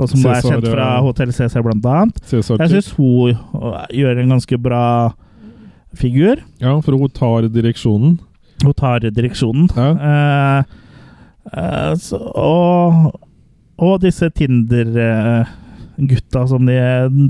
og 0.00 0.08
som 0.08 0.24
er 0.24 0.40
kjent 0.44 0.68
fra. 0.70 0.86
Hotell 1.04 1.32
Cæsar, 1.36 1.64
blant 1.64 1.84
annet. 1.84 2.20
Jeg 2.30 2.44
syns 2.46 2.92
hun 2.96 3.36
gjør 3.92 4.22
en 4.22 4.34
ganske 4.36 4.60
bra 4.60 4.84
figur. 5.96 6.40
Ja, 6.62 6.78
for 6.80 6.96
hun 6.96 7.12
tar 7.12 7.48
direksjonen. 7.52 8.18
Hun 8.64 8.74
tar 8.76 9.00
direksjonen. 9.08 9.68
Ja. 9.76 10.64
Uh, 11.50 11.94
så, 11.98 12.18
og, 12.36 13.14
og 13.80 14.02
disse 14.04 14.28
Tinder-gutta 14.36 16.42
som 16.50 16.66
de, 16.68 16.76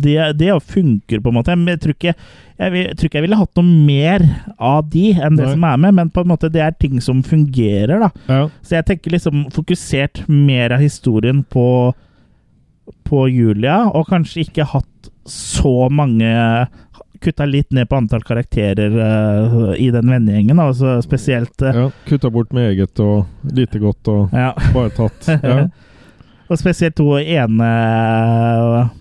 de, 0.02 0.16
de 0.36 0.48
funker, 0.60 1.20
på 1.22 1.28
en 1.30 1.36
måte. 1.38 1.54
Jeg 1.54 1.80
tror 1.84 1.94
ikke 1.94 2.14
jeg, 2.60 2.72
vil, 2.74 2.84
tror 2.92 3.06
ikke 3.08 3.18
jeg 3.20 3.24
ville 3.24 3.40
hatt 3.40 3.56
noe 3.56 3.68
mer 3.86 4.20
av 4.58 4.82
de 4.92 5.06
enn 5.14 5.36
det 5.38 5.46
Nei. 5.46 5.54
som 5.54 5.64
er 5.70 5.76
med, 5.86 5.92
men 5.96 6.12
på 6.12 6.20
en 6.24 6.32
måte 6.32 6.52
det 6.52 6.62
er 6.64 6.74
ting 6.76 6.96
som 7.04 7.22
fungerer, 7.24 7.96
da. 8.02 8.10
Ja. 8.28 8.42
Så 8.66 8.70
jeg 8.76 8.84
tenker 8.90 9.10
liksom 9.16 9.36
fokusert 9.54 10.16
mer 10.28 10.68
av 10.76 10.80
historien 10.84 11.40
på, 11.48 11.66
på 13.08 13.18
Julia, 13.32 13.76
og 13.88 14.08
kanskje 14.10 14.44
ikke 14.44 14.70
hatt 14.74 15.10
så 15.30 15.88
mange 15.92 16.30
Kutta 17.20 17.44
litt 17.44 17.72
ned 17.76 17.88
på 17.88 17.96
antall 18.00 18.22
karakterer 18.24 18.94
uh, 18.96 19.74
i 19.76 19.90
den 19.92 20.08
vennegjengen, 20.08 20.58
altså 20.62 20.94
spesielt 21.04 21.60
uh, 21.62 21.68
ja. 21.76 21.86
Kutta 22.08 22.30
bort 22.32 22.52
meget 22.56 23.00
og 23.04 23.26
lite 23.52 23.78
godt 23.82 24.08
og 24.08 24.32
ja. 24.32 24.54
bare 24.74 24.92
tatt. 24.96 25.28
Ja. 25.42 25.66
Og 26.50 26.58
spesielt 26.58 26.98
hun 26.98 27.20
ene 27.22 27.66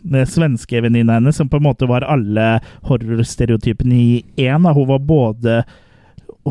uh, 0.05 0.17
svenske 0.30 0.84
venninna 0.86 1.15
hennes, 1.17 1.39
som 1.39 1.47
på 1.49 1.57
en 1.57 1.63
måte 1.65 1.88
var 1.89 2.03
alle 2.05 2.59
horrorstereotypene 2.86 3.95
i 3.97 4.11
én. 4.45 4.67
Hun 4.70 4.86
var 4.91 4.99
både 5.01 5.55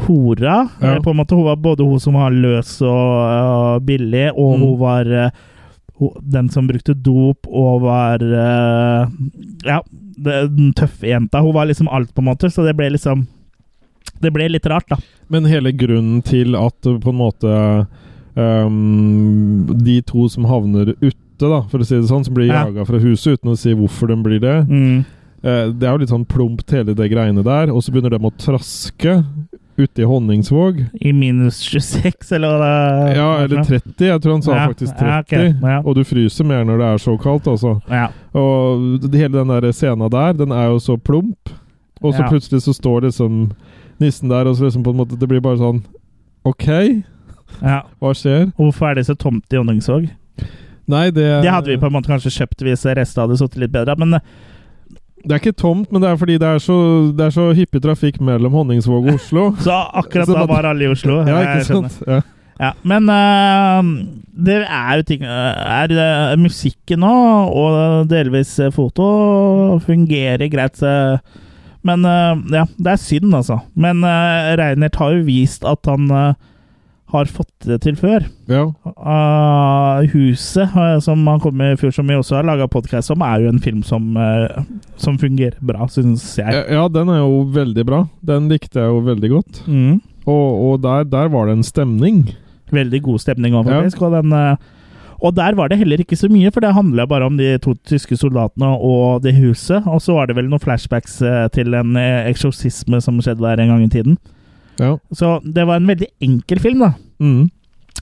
hora, 0.09 0.57
Ja. 0.83 0.97
på 1.05 1.11
en 1.13 1.21
måte. 1.21 1.37
Hun 1.39 1.47
var 1.47 1.57
både 1.63 1.87
hun 1.87 2.01
som 2.03 2.19
var 2.19 2.35
løs 2.35 2.73
og, 2.83 3.85
billig, 3.87 4.33
og 4.35 4.59
Mm. 4.59 4.65
hun 4.67 4.75
var 4.81 5.13
den 6.35 6.49
som 6.51 6.67
brukte 6.67 6.95
dop 6.99 7.47
og 7.47 7.81
var 7.87 8.19
Ja, 9.63 9.79
den 10.25 10.73
tøffe 10.77 11.07
jenta. 11.11 11.41
Hun 11.45 11.55
var 11.55 11.69
liksom 11.71 11.89
alt, 11.89 12.11
på 12.15 12.23
en 12.23 12.29
måte, 12.31 12.51
så 12.51 12.65
det 12.67 12.77
ble 12.79 12.91
liksom 12.95 13.27
Det 14.23 14.31
ble 14.35 14.49
litt 14.49 14.67
rart, 14.67 14.89
da. 14.89 14.97
Men 15.31 15.45
hele 15.47 15.71
grunnen 15.77 16.23
til 16.27 16.57
at 16.59 16.81
på 16.83 17.11
en 17.13 17.19
måte 17.19 17.51
um, 18.35 19.67
de 19.85 20.01
to 20.03 20.29
som 20.33 20.47
havner 20.49 20.95
ute, 21.01 21.15
da, 21.39 21.61
for 21.71 21.79
å 21.79 21.87
si 21.87 21.95
det 21.99 22.09
sånn, 22.11 22.25
som 22.27 22.35
blir 22.35 22.49
Ja. 22.49 22.65
jaga 22.67 22.87
fra 22.89 22.99
huset 22.99 23.39
uten 23.39 23.53
å 23.53 23.59
si 23.59 23.75
hvorfor 23.75 24.09
de 24.11 24.17
blir 24.25 24.41
det. 24.43 24.57
Mm. 24.69 25.05
uh, 25.45 25.67
det 25.71 25.87
er 25.87 25.93
jo 25.93 26.01
litt 26.03 26.11
sånn 26.15 26.27
plumpt, 26.27 26.71
hele 26.75 26.95
det 26.99 27.11
greiene 27.13 27.45
der. 27.47 27.71
Og 27.71 27.83
så 27.85 27.93
begynner 27.95 28.11
de 28.17 28.19
å 28.19 28.33
traske 28.35 29.25
ute 29.79 30.03
i 30.03 30.07
Honningsvåg. 30.09 30.81
I 31.01 31.13
minus 31.15 31.61
26, 31.63 32.33
eller 32.37 32.51
hva 32.51 32.59
det 32.65 33.17
Ja, 33.17 33.29
eller 33.45 33.65
30. 33.65 34.07
Jeg 34.09 34.23
tror 34.25 34.33
han 34.33 34.43
sa 34.43 34.57
Ja, 34.57 34.67
faktisk 34.73 35.01
ja, 35.01 35.23
30. 35.23 35.61
ja. 35.63 35.79
Og 35.85 35.95
du 35.97 36.03
fryser 36.05 36.45
mer 36.49 36.65
når 36.67 36.83
det 36.83 36.89
er 36.93 37.03
så 37.05 37.15
kaldt, 37.23 37.47
altså. 37.47 37.77
Ja. 37.89 38.09
Og 38.35 39.07
hele 39.15 39.39
den 39.39 39.55
der 39.55 39.71
scena 39.73 40.11
der, 40.13 40.33
den 40.39 40.53
er 40.53 40.73
jo 40.73 40.79
så 40.83 40.97
plump. 40.99 41.55
Og 42.03 42.15
så 42.15 42.27
plutselig 42.29 42.63
så 42.63 42.75
står 42.75 43.09
liksom 43.09 43.51
nissen 43.99 44.31
der, 44.31 44.47
og 44.47 44.57
så 44.57 44.69
liksom 44.69 44.85
på 44.87 44.91
en 44.95 45.01
måte 45.01 45.17
Det 45.19 45.27
blir 45.27 45.41
bare 45.43 45.59
sånn 45.59 45.81
OK, 46.47 46.69
ja. 47.63 47.81
hva 47.99 48.13
skjer? 48.15 48.53
Hvorfor 48.57 48.91
er 48.91 48.95
det 49.01 49.07
så 49.09 49.17
tomt 49.19 49.53
i 49.53 49.59
Honningsvåg? 49.59 50.07
Nei, 50.89 51.11
det 51.11 51.27
Det 51.43 51.51
hadde 51.51 51.69
vi 51.73 51.79
på 51.81 51.87
en 51.91 51.93
måte 51.93 52.09
kanskje 52.09 52.31
kjøpt 52.33 52.63
hvis 52.65 52.87
resten 52.97 53.25
hadde 53.25 53.37
sittet 53.41 53.61
litt 53.65 53.75
bedre, 53.75 53.97
men 53.99 54.21
Det 55.25 55.35
er 55.35 55.41
ikke 55.43 55.53
tomt, 55.59 55.91
men 55.93 56.03
det 56.03 56.11
er 56.11 56.17
fordi 56.21 56.37
det 56.41 56.47
er 56.49 56.59
så, 56.63 56.77
det 57.17 57.25
er 57.27 57.33
så 57.35 57.49
hyppig 57.57 57.81
trafikk 57.85 58.21
mellom 58.25 58.53
Honningsvåg 58.55 59.09
og 59.11 59.15
Oslo. 59.19 59.49
så 59.67 59.79
akkurat 59.99 60.27
Så 60.31 60.37
da 60.39 60.45
var 60.49 60.69
alle 60.71 60.87
i 60.87 60.93
Oslo. 60.93 61.21
Ja, 61.27 61.41
ikke 61.57 61.65
sant? 61.69 62.03
Ja. 62.07 62.21
Ja, 62.59 62.73
men 62.83 63.07
uh, 63.07 63.83
det 64.35 64.57
er 64.67 64.97
jo 64.99 65.05
ting 65.07 65.21
øh, 65.23 65.59
Er 65.63 65.87
det 65.87 66.39
musikken 66.43 66.99
nå, 67.05 67.11
og 67.55 68.09
delvis 68.11 68.57
foto, 68.75 69.79
fungerer 69.85 70.43
greit. 70.51 70.75
så- 70.77 71.19
Men 71.87 72.03
uh, 72.05 72.35
ja, 72.51 72.65
det 72.79 72.91
er 72.93 72.97
synd, 72.99 73.31
altså. 73.35 73.61
Men 73.77 74.03
uh, 74.03 74.57
Reinert 74.59 74.97
har 74.99 75.13
jo 75.15 75.23
vist 75.29 75.63
at 75.65 75.79
han 75.87 76.11
øh, 76.11 76.35
har 77.09 77.31
fått 77.33 77.65
det 77.65 77.81
til 77.87 77.97
før. 77.97 78.27
ja. 78.51 78.67
Uh, 78.85 80.05
huset, 80.13 80.69
uh, 80.77 80.99
som 81.01 81.25
han 81.27 81.41
kom 81.41 81.57
med 81.57 81.75
i 81.75 81.79
fjor, 81.81 81.95
som 81.97 82.09
vi 82.09 82.17
også 82.19 82.37
har 82.39 82.49
laga 82.49 82.69
podkast 82.69 83.13
om, 83.15 83.25
er 83.25 83.45
jo 83.45 83.53
en 83.53 83.63
film 83.65 83.83
som, 83.87 84.11
uh, 84.17 84.61
som 85.01 85.17
fungerer 85.21 85.57
bra, 85.65 85.89
syns 85.89 86.27
jeg. 86.39 86.65
Ja, 86.69 86.85
den 86.93 87.09
er 87.13 87.23
jo 87.23 87.47
veldig 87.55 87.87
bra. 87.89 88.03
Den 88.21 88.51
likte 88.53 88.83
jeg 88.83 88.93
jo 88.93 89.01
veldig 89.09 89.33
godt. 89.39 89.63
Mm. 89.67 90.01
Og, 90.29 90.49
og 90.67 90.83
der, 90.85 91.09
der 91.09 91.33
var 91.33 91.49
det 91.49 91.57
en 91.57 91.65
stemning. 91.67 92.27
Veldig 92.75 93.01
god 93.07 93.25
stemning 93.25 93.57
òg, 93.57 93.71
Ja. 93.73 93.81
Og, 93.89 94.13
den, 94.13 94.33
eh, 94.37 94.57
og 95.25 95.33
der 95.35 95.57
var 95.57 95.71
det 95.73 95.79
heller 95.81 96.03
ikke 96.05 96.19
så 96.21 96.29
mye, 96.29 96.53
for 96.53 96.61
det 96.61 96.75
handla 96.77 97.07
bare 97.09 97.25
om 97.25 97.39
de 97.39 97.55
to 97.65 97.73
tyske 97.89 98.19
soldatene 98.21 98.75
og 98.77 99.23
det 99.25 99.33
huset. 99.39 99.87
Og 99.89 100.03
så 100.05 100.19
var 100.19 100.29
det 100.29 100.37
vel 100.37 100.51
noen 100.51 100.61
flashbacks 100.61 101.23
til 101.57 101.73
en 101.75 101.97
eksorsisme 101.97 103.01
som 103.01 103.23
skjedde 103.25 103.47
der 103.47 103.65
en 103.65 103.73
gang 103.73 103.87
i 103.87 103.95
tiden. 103.97 104.19
Ja. 104.79 104.97
Så 105.13 105.39
det 105.45 105.67
var 105.67 105.81
en 105.81 105.89
veldig 105.91 106.09
enkel 106.25 106.61
film, 106.63 106.85
da. 106.87 106.93
Mm. 107.23 107.49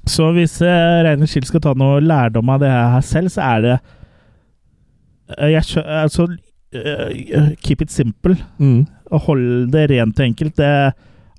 Så 0.07 0.29
hvis 0.37 0.59
uh, 0.63 1.03
Reiner 1.07 1.29
Schild 1.31 1.49
skal 1.49 1.63
ta 1.65 1.73
noe 1.79 2.03
lærdom 2.05 2.51
av 2.53 2.63
det 2.63 2.71
her 2.71 3.07
selv, 3.07 3.33
så 3.33 3.47
er 3.47 3.65
det 3.65 3.77
uh, 5.35 5.49
jeg, 5.51 5.65
Altså 5.83 6.29
uh, 6.29 7.49
Keep 7.65 7.87
it 7.87 7.95
simple. 7.95 8.37
Mm. 8.59 8.85
Og 9.11 9.25
hold 9.29 9.47
det 9.73 9.89
rent 9.91 10.21
og 10.21 10.27
enkelt. 10.27 10.57
Det, 10.59 10.71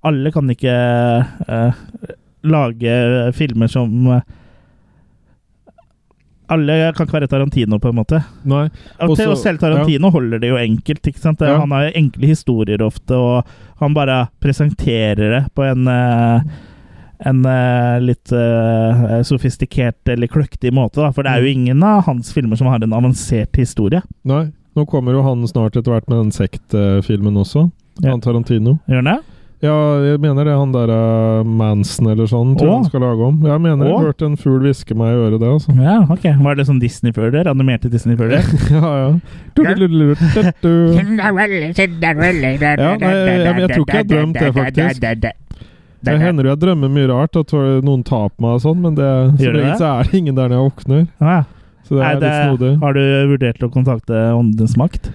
alle 0.07 0.31
kan 0.31 0.49
ikke 0.49 0.75
lage 2.47 2.91
filmer 3.35 3.67
som 3.67 4.21
Alle 6.49 6.93
kan 6.95 7.05
ikke 7.07 7.17
være 7.19 7.27
Tarantino, 7.27 7.77
på 7.79 7.89
en 7.89 7.95
måte. 7.99 8.21
Nei. 8.47 8.69
Og, 9.01 9.15
til, 9.17 9.25
Også- 9.27 9.31
og 9.31 9.37
selv 9.37 9.59
Tarantino 9.59 10.09
holder 10.13 10.39
det 10.39 10.49
jo 10.49 10.55
enkelt. 10.61 11.01
ikke 11.11 11.19
sant? 11.19 11.41
Ja. 11.41 11.57
Han 11.59 11.71
har 11.71 11.87
jo 11.89 11.91
enkle 11.99 12.27
historier 12.29 12.81
ofte, 12.85 13.11
og 13.15 13.43
han 13.81 13.93
bare 13.93 14.29
presenterer 14.39 15.15
det 15.35 15.43
på 15.55 15.63
en 15.67 15.87
eh, 15.87 16.41
en 17.25 17.39
eh, 17.49 17.99
litt 17.99 18.29
uh, 18.31 19.23
sofistikert 19.25 20.07
eller 20.13 20.27
kløktig 20.29 20.69
måte, 20.71 21.01
da. 21.01 21.09
For 21.11 21.23
det 21.25 21.31
er 21.31 21.41
jo 21.41 21.47
Mm. 21.49 21.55
ingen 21.57 21.83
av 21.83 22.03
hans 22.05 22.31
filmer 22.31 22.55
som 22.55 22.67
har 22.67 22.77
en 22.83 22.93
avansert 22.93 23.55
historie. 23.57 24.01
Nei. 24.23 24.51
Nå 24.77 24.85
kommer 24.87 25.11
jo 25.11 25.23
han 25.25 25.41
snart 25.49 25.75
etter 25.75 25.89
hvert 25.91 26.07
med 26.07 26.19
den 26.19 26.31
sektfilmen 26.31 27.33
også. 27.41 27.71
Ja. 28.03 28.11
Han 28.11 28.21
Tarantino. 28.21 28.77
Gjør 28.87 29.01
han 29.01 29.09
det? 29.15 29.23
Ja, 29.57 29.73
jeg 30.05 30.19
mener 30.21 30.45
det 30.45 30.51
er 30.53 30.59
han 30.59 30.73
der 30.73 30.91
uh, 30.93 31.47
Manson 31.49 32.11
eller 32.11 32.27
sånn, 32.29 32.51
tror 32.59 32.67
jeg 32.67 32.73
Åh. 32.75 32.77
han 32.77 32.89
skal 32.91 33.01
lage 33.01 33.25
om. 33.25 33.39
Jeg 33.49 33.61
mener 33.63 33.87
jeg 33.89 33.95
Åh. 33.95 34.03
hørte 34.05 34.27
en 34.29 34.35
fugl 34.37 34.59
hviske 34.67 34.93
meg 34.99 35.15
i 35.15 35.17
øret, 35.23 35.39
det, 35.41 35.49
altså. 35.49 35.73
Ja, 35.81 35.95
ok. 36.13 36.27
Var 36.45 36.59
det 36.59 36.67
sånn 36.67 36.81
Disney-føler? 36.83 37.49
Animerte 37.49 37.89
Disney-føler? 37.89 38.45
ja, 38.75 38.91
ja. 39.01 39.09
Du-du-du-du-du-du. 39.57 40.69
Ja, 42.77 42.93
nei, 43.01 43.11
jeg, 43.17 43.41
jeg, 43.41 43.59
jeg 43.65 43.73
tror 43.73 43.83
ikke 43.83 43.97
jeg 43.97 44.05
har 44.05 44.09
drømt 44.13 44.37
det, 44.37 44.53
faktisk. 44.61 45.29
Det 46.05 46.19
hender 46.21 46.45
jo 46.45 46.53
jeg 46.53 46.61
drømmer 46.61 46.91
mye 46.93 47.09
rart, 47.09 47.41
at 47.41 47.53
noen 47.83 48.03
tar 48.05 48.29
på 48.29 48.45
meg 48.45 48.59
og 48.59 48.65
sånn, 48.67 48.83
men 48.83 48.97
det, 48.99 49.09
så, 49.41 49.53
regel 49.57 49.73
så 49.81 49.93
er 49.95 50.11
det 50.11 50.21
ingen 50.21 50.37
der 50.37 50.51
når 50.51 50.59
jeg 50.59 50.69
våkner. 50.69 51.07
Ah, 51.17 51.39
ja. 51.39 51.43
Så 51.87 51.95
det 51.95 52.03
Nei, 52.03 52.11
er 52.11 52.19
det, 52.19 52.29
litt 52.29 52.45
snodig. 52.45 52.71
har 52.83 52.97
du 52.97 53.03
vurdert 53.31 53.63
å 53.63 53.69
kontakte 53.73 54.21
Åndens 54.35 54.77
makt? 54.77 55.09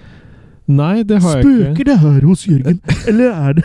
Nei, 0.71 1.03
det 1.03 1.19
har 1.25 1.41
jeg 1.41 1.43
ikke. 1.43 1.65
Spøker 1.73 1.89
det 1.89 1.97
her 1.99 2.27
hos 2.29 2.43
Jørgen, 2.47 2.79
eller 3.11 3.33
er 3.33 3.57
det 3.59 3.65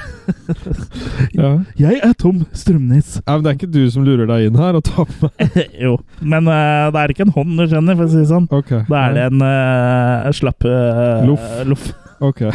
Ja. 1.39 1.51
Jeg 1.77 1.99
er 2.03 2.15
Tom 2.17 2.39
Strømnes. 2.57 3.19
Ja, 3.21 3.35
men 3.35 3.45
det 3.45 3.51
er 3.51 3.57
ikke 3.59 3.69
du 3.71 3.83
som 3.93 4.05
lurer 4.07 4.25
deg 4.29 4.47
inn 4.47 4.57
her 4.57 4.79
og 4.79 4.85
tar 4.87 5.05
på 5.05 5.29
meg? 5.29 5.59
jo, 5.85 5.93
men 6.21 6.49
uh, 6.49 6.89
det 6.93 7.03
er 7.03 7.13
ikke 7.13 7.27
en 7.27 7.35
hånd, 7.37 7.53
du 7.59 7.65
kjenner, 7.67 7.99
for 7.99 8.07
å 8.07 8.11
si 8.11 8.21
det 8.23 8.29
sånn. 8.31 8.49
Okay. 8.59 8.83
Da 8.89 9.03
er 9.03 9.17
det 9.17 9.25
en 9.29 9.45
uh, 9.45 10.29
slapp 10.35 10.65
uh, 10.65 11.25
Loff. 11.69 11.89
Ok. 12.25 12.47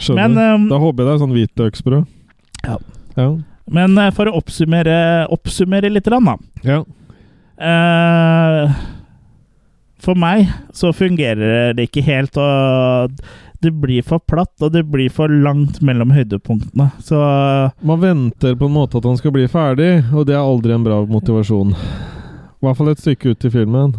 Skjønner. 0.00 0.26
Men, 0.26 0.38
um, 0.38 0.70
da 0.72 0.80
håper 0.82 1.04
jeg 1.04 1.10
det 1.10 1.14
er 1.14 1.22
sånn 1.24 1.36
hvitløksbrød. 1.36 2.08
Ja. 2.66 2.80
Ja. 3.16 3.28
Men 3.70 4.00
for 4.16 4.26
å 4.26 4.38
oppsummere, 4.40 4.96
oppsummere 5.30 5.92
litt, 5.92 6.10
da. 6.10 6.38
ja. 6.66 6.82
Eh, 7.60 8.70
for 10.02 10.18
meg 10.18 10.48
så 10.76 10.92
fungerer 10.96 11.74
det 11.76 11.88
ikke 11.88 12.04
helt, 12.06 12.36
og 12.40 13.16
det 13.60 13.72
blir 13.76 14.04
for 14.06 14.22
platt, 14.24 14.54
og 14.64 14.72
det 14.72 14.86
blir 14.88 15.12
for 15.12 15.28
langt 15.28 15.82
mellom 15.84 16.14
høydepunktene. 16.16 16.90
Så 17.04 17.18
Man 17.84 18.00
venter 18.00 18.56
på 18.56 18.70
en 18.70 18.76
måte 18.78 19.00
at 19.00 19.08
han 19.08 19.18
skal 19.20 19.34
bli 19.36 19.48
ferdig, 19.52 19.92
og 20.14 20.26
det 20.28 20.36
er 20.36 20.44
aldri 20.44 20.72
en 20.76 20.86
bra 20.86 21.02
motivasjon. 21.08 21.74
I 21.74 22.64
hvert 22.64 22.78
fall 22.78 22.92
et 22.92 23.02
stykke 23.02 23.34
ut 23.34 23.44
i 23.44 23.52
filmen. 23.52 23.98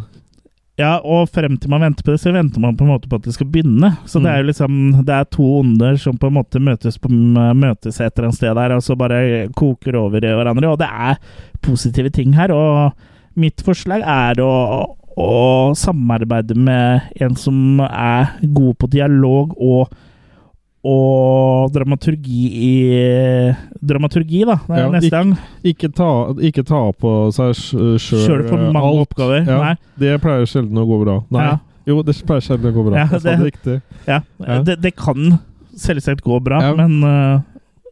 Ja, 0.80 0.96
og 1.04 1.30
frem 1.30 1.58
til 1.62 1.70
man 1.70 1.84
venter 1.84 2.06
på 2.06 2.14
det, 2.14 2.22
så 2.24 2.32
venter 2.34 2.62
man 2.64 2.78
på 2.78 2.86
en 2.86 2.94
måte 2.94 3.10
på 3.10 3.20
at 3.20 3.26
det 3.28 3.36
skal 3.36 3.50
begynne. 3.52 3.92
Så 4.10 4.22
det 4.24 4.32
er 4.32 4.42
jo 4.42 4.48
liksom 4.48 5.04
Det 5.06 5.14
er 5.14 5.28
to 5.30 5.46
onder 5.60 5.98
som 6.00 6.18
på 6.18 6.30
en 6.32 6.38
måte 6.40 6.62
møtes 6.64 6.98
på 7.02 7.12
møtes 7.12 8.00
et 8.00 8.16
eller 8.16 8.30
annet 8.30 8.40
sted 8.40 8.56
der, 8.58 8.74
og 8.76 8.82
så 8.86 8.98
bare 8.98 9.50
koker 9.58 10.00
over 10.00 10.24
i 10.24 10.34
hverandre. 10.34 10.72
Og 10.72 10.80
det 10.82 10.90
er 10.90 11.20
positive 11.62 12.10
ting 12.10 12.34
her. 12.38 12.54
Og 12.56 12.96
mitt 13.38 13.62
forslag 13.62 14.02
er 14.02 14.42
å, 14.42 14.52
å 15.18 15.74
samarbeide 15.78 16.56
med 16.56 17.10
en 17.22 17.36
som 17.36 17.80
er 17.84 18.38
god 18.54 18.78
på 18.80 18.90
dialog 18.92 19.56
og 19.60 19.92
og 20.82 21.70
dramaturgi 21.76 22.40
i 22.58 22.76
Dramaturgi, 23.86 24.40
da, 24.50 24.56
Ja, 24.66 24.88
neste 24.90 25.12
gang. 25.14 25.36
Ikke 25.62 25.92
ta, 25.94 26.08
ikke 26.42 26.64
ta 26.66 26.80
på 26.98 27.12
seg 27.36 27.54
sjøl 28.02 28.40
alt. 28.40 28.48
for 28.50 28.64
mange 28.74 29.04
oppgaver. 29.04 29.46
Ja. 29.46 29.76
Det 30.02 30.16
pleier 30.24 30.48
sjelden 30.50 30.82
å 30.82 30.88
gå 30.90 30.98
bra. 31.04 31.20
Nei. 31.30 31.44
Ja. 31.46 31.60
Jo, 31.86 32.02
det 32.02 32.16
pleier 32.26 32.42
sjelden 32.42 32.72
å 32.72 32.74
gå 32.74 32.88
bra. 32.90 32.98
Ja, 32.98 33.06
det- 33.14 33.54
det. 33.62 34.66
Det, 34.66 34.76
det 34.82 34.96
kan 34.98 35.38
selvsagt 35.78 36.24
gå 36.26 36.40
bra, 36.44 36.74
men 36.76 37.04
uh, 37.04 37.42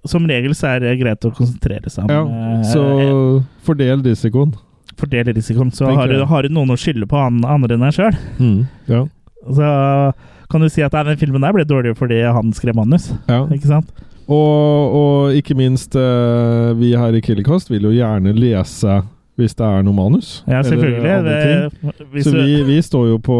som 0.05 0.25
regel 0.25 0.55
så 0.57 0.73
er 0.73 0.79
det 0.79 0.97
greit 0.99 1.25
å 1.25 1.31
konsentrere 1.35 1.89
seg 1.93 2.09
om 2.09 2.09
Ja, 2.09 2.63
så 2.73 3.43
fordel 3.65 4.01
risikoen. 4.01 4.53
Fordele 4.99 5.33
risikoen. 5.37 5.71
Så 5.75 5.87
har 5.95 6.11
du, 6.11 6.19
har 6.27 6.45
du 6.45 6.53
noen 6.53 6.75
å 6.75 6.77
skylde 6.79 7.07
på 7.09 7.17
an, 7.19 7.41
andre 7.47 7.77
enn 7.77 7.87
deg 7.87 7.95
sjøl. 7.97 8.19
Ja. 8.91 9.05
Så 9.47 9.71
kan 10.51 10.63
du 10.65 10.69
si 10.71 10.83
at 10.83 10.95
den 10.97 11.19
filmen 11.21 11.43
der 11.45 11.55
ble 11.55 11.65
dårligere 11.67 11.97
fordi 11.97 12.21
han 12.25 12.53
skrev 12.57 12.77
manus. 12.79 13.09
ja. 13.29 13.43
Ikke 13.53 13.71
sant? 13.71 13.89
Og, 14.29 14.93
og 14.93 15.33
ikke 15.33 15.55
minst, 15.57 15.95
eh, 15.97 16.67
vi 16.77 16.91
her 16.93 17.15
i 17.17 17.21
Killercast 17.25 17.71
vil 17.71 17.87
jo 17.87 17.93
gjerne 17.95 18.29
lese 18.37 18.99
hvis 19.39 19.55
det 19.57 19.65
er 19.65 19.83
noe 19.87 19.95
manus. 19.95 20.29
Ja, 20.49 20.59
selvfølgelig. 20.65 21.13
Det, 21.25 22.03
hvis 22.13 22.27
Så 22.27 22.33
vi, 22.35 22.57
vi 22.67 22.77
står 22.85 23.05
jo 23.13 23.17
på 23.23 23.37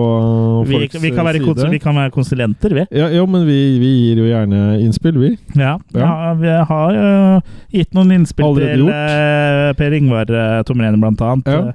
folks 0.69 0.97
vi, 1.03 1.11
kan 1.15 1.27
være 1.27 1.41
side. 1.43 1.69
vi 1.73 1.79
kan 1.83 1.95
være 1.99 2.11
konsulenter, 2.15 2.73
vi. 2.79 2.85
Ja, 2.95 3.09
jo, 3.13 3.25
men 3.29 3.45
vi, 3.47 3.59
vi 3.81 3.91
gir 4.05 4.21
jo 4.23 4.29
gjerne 4.29 4.61
innspill, 4.83 5.19
vi. 5.21 5.31
Ja, 5.59 5.75
Ja. 5.93 5.99
ja. 6.05 6.33
vi 6.39 6.55
har 6.71 6.99
uh, 6.99 7.41
gitt 7.75 7.93
noen 7.97 8.11
innspill 8.19 8.47
Allerede 8.47 8.75
til 8.77 8.85
gjort. 8.85 8.95
uh, 8.95 9.73
Per 9.79 9.97
Ingvar 9.99 10.31
uh, 10.33 10.63
Tomrene, 10.67 10.99
blant 11.01 11.21
annet. 11.21 11.47
Ja. 11.51 11.73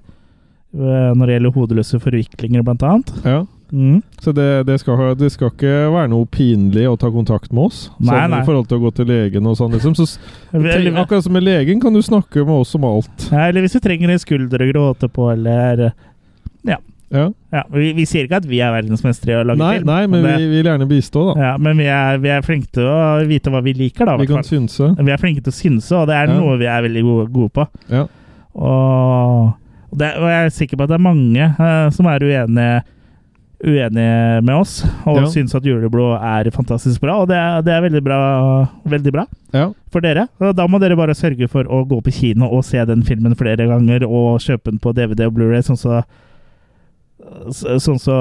Uh, 0.75 1.13
når 1.15 1.27
det 1.27 1.35
gjelder 1.39 1.55
hodeløse 1.55 2.01
forviklinger, 2.03 2.65
blant 2.67 2.83
annet. 2.83 3.13
Ja. 3.25 3.43
Mm. 3.73 4.03
Så 4.21 4.33
det, 4.37 4.49
det, 4.69 4.79
skal, 4.81 5.15
det 5.19 5.31
skal 5.33 5.51
ikke 5.51 5.73
være 5.95 6.11
noe 6.13 6.27
pinlig 6.31 6.85
å 6.91 6.97
ta 7.01 7.09
kontakt 7.11 7.53
med 7.53 7.65
oss. 7.71 7.91
Nei, 7.99 8.11
sånn, 8.13 8.31
nei. 8.35 8.41
I 8.43 8.47
forhold 8.49 8.69
til 8.71 8.79
å 8.79 8.85
gå 8.85 8.91
til 8.95 9.09
legen 9.11 9.47
og 9.51 9.57
sånn. 9.59 9.73
Liksom. 9.75 9.95
Så, 9.99 10.09
tenk, 10.53 10.97
akkurat 11.01 11.25
som 11.27 11.33
med 11.35 11.47
legen 11.47 11.81
kan 11.83 11.95
du 11.97 12.03
snakke 12.05 12.45
med 12.45 12.55
oss 12.65 12.75
om 12.79 12.85
alt. 12.85 13.29
ja, 13.33 13.49
eller 13.49 13.65
hvis 13.65 13.75
du 13.77 13.81
trenger 13.85 14.13
en 14.15 14.73
gråte 14.73 15.09
på, 15.09 15.31
eller 15.33 15.93
Ja. 17.15 17.29
ja, 17.53 17.63
vi, 17.71 17.93
vi 17.95 18.05
sier 18.09 18.25
ikke 18.27 18.41
at 18.41 18.47
vi 18.49 18.59
er 18.65 18.73
verdensmestere 18.75 19.37
i 19.37 19.43
å 19.43 19.47
lage 19.47 19.61
Nei, 19.61 19.75
film. 19.79 19.87
nei, 19.87 20.07
men 20.11 20.25
det, 20.25 20.33
vi 20.41 20.47
vil 20.51 20.67
gjerne 20.67 20.87
bistå, 20.91 21.21
da. 21.29 21.35
ja, 21.45 21.51
men 21.63 21.77
vi 21.79 21.85
er, 21.87 22.17
vi 22.19 22.31
er 22.35 22.43
flinke 22.43 22.67
til 22.75 22.89
å 22.91 22.97
vite 23.29 23.53
hva 23.55 23.61
vi 23.63 23.75
liker, 23.79 24.09
da. 24.09 24.17
Vi 24.19 24.27
kan 24.27 24.43
synse. 24.47 24.89
Vi 24.99 25.13
er 25.15 25.21
flinke 25.21 25.45
til 25.45 25.53
å 25.53 25.55
synse, 25.55 25.93
og 26.01 26.09
det 26.11 26.17
er 26.17 26.33
Ja. 26.33 26.39
noe 26.41 26.57
vi 26.59 26.67
er 26.67 26.83
veldig 26.89 27.03
gode, 27.07 27.27
gode 27.37 27.53
på. 27.61 27.67
Ja. 27.93 28.07
Og, 28.55 29.53
det, 29.95 30.11
og 30.19 30.27
jeg 30.31 30.41
er 30.49 30.53
sikker 30.55 30.81
på 30.81 30.87
at 30.89 30.91
det 30.95 30.99
er 30.99 31.05
mange 31.07 31.47
uh, 31.59 31.87
som 31.95 32.07
er 32.11 32.25
uenige, 32.27 32.83
uenige 33.65 34.43
med 34.45 34.55
oss, 34.55 34.85
og 35.07 35.17
Ja. 35.23 35.27
syns 35.33 35.55
at 35.57 35.65
Juleblod 35.65 36.19
er 36.21 36.51
fantastisk 36.53 37.01
bra. 37.01 37.17
Og 37.23 37.29
det 37.29 37.37
er, 37.37 37.63
det 37.65 37.73
er 37.73 37.81
veldig 37.87 38.03
bra, 38.05 38.19
veldig 38.87 39.13
bra 39.13 39.25
Ja. 39.55 39.71
for 39.91 40.01
dere. 40.05 40.29
Og 40.41 40.55
da 40.57 40.67
må 40.69 40.79
dere 40.81 40.97
bare 40.97 41.15
sørge 41.17 41.49
for 41.49 41.65
å 41.65 41.83
gå 41.89 42.03
på 42.05 42.13
kino 42.13 42.47
og 42.53 42.65
se 42.65 42.85
den 42.85 43.03
filmen 43.03 43.35
flere 43.35 43.67
ganger, 43.67 44.05
og 44.05 44.39
kjøpe 44.45 44.71
den 44.71 44.79
på 44.79 44.93
DVD 44.95 45.27
og 45.27 45.35
Blu-ray, 45.35 45.63
sånn 45.65 45.81
så 45.81 46.03
Sånn 47.51 47.99
så 48.03 48.15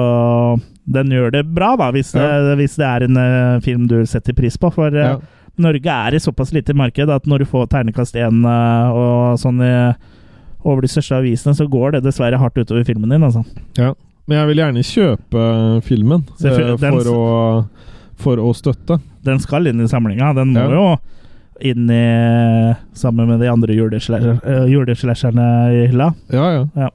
den 0.88 1.10
gjør 1.12 1.30
det 1.34 1.42
bra, 1.54 1.74
da, 1.76 1.90
hvis 1.92 2.12
det, 2.14 2.24
hvis 2.56 2.76
det 2.80 2.86
er 2.88 3.04
en 3.04 3.16
uh, 3.20 3.60
film 3.60 3.86
du 3.90 3.98
setter 4.08 4.32
pris 4.36 4.56
på. 4.56 4.70
For 4.72 4.88
uh, 4.94 5.00
Ja. 5.04 5.18
Norge 5.60 5.86
er 5.86 6.14
i 6.16 6.18
såpass 6.18 6.50
lite 6.52 6.74
marked 6.74 7.10
at 7.12 7.26
når 7.30 7.44
du 7.44 7.44
får 7.44 7.68
ternekast 7.70 8.16
én 8.18 8.40
uh, 8.42 8.90
og 8.90 9.36
sånn 9.38 9.60
over 10.64 10.80
de 10.82 10.88
største 10.88 11.18
avisene, 11.20 11.52
så 11.54 11.66
går 11.70 11.92
det 11.98 12.04
dessverre 12.06 12.38
hardt 12.40 12.56
utover 12.58 12.82
filmen 12.88 13.10
din, 13.12 13.22
altså. 13.22 13.44
ja. 13.78 13.92
Men 14.26 14.38
jeg 14.38 14.48
vil 14.48 14.60
gjerne 14.62 14.84
kjøpe 14.88 15.46
filmen 15.84 16.22
Selvfø- 16.40 16.70
eh, 16.72 16.78
for, 16.80 17.10
å, 17.12 17.24
for 18.24 18.40
å 18.40 18.52
støtte. 18.56 19.00
Den 19.24 19.40
skal 19.42 19.66
inn 19.68 19.80
i 19.84 19.88
samlinga. 19.90 20.30
Den 20.36 20.54
må 20.56 20.64
Ja. 20.64 20.70
jo 20.78 20.86
inn 21.70 21.90
i 21.92 22.74
Sammen 22.96 23.28
med 23.28 23.40
de 23.40 23.48
andre 23.52 23.74
eh, 23.76 24.64
juleslasherne 24.72 25.48
i 25.76 25.86
hylla. 25.90 26.12
Ja, 26.32 26.66
ja. 26.74 26.90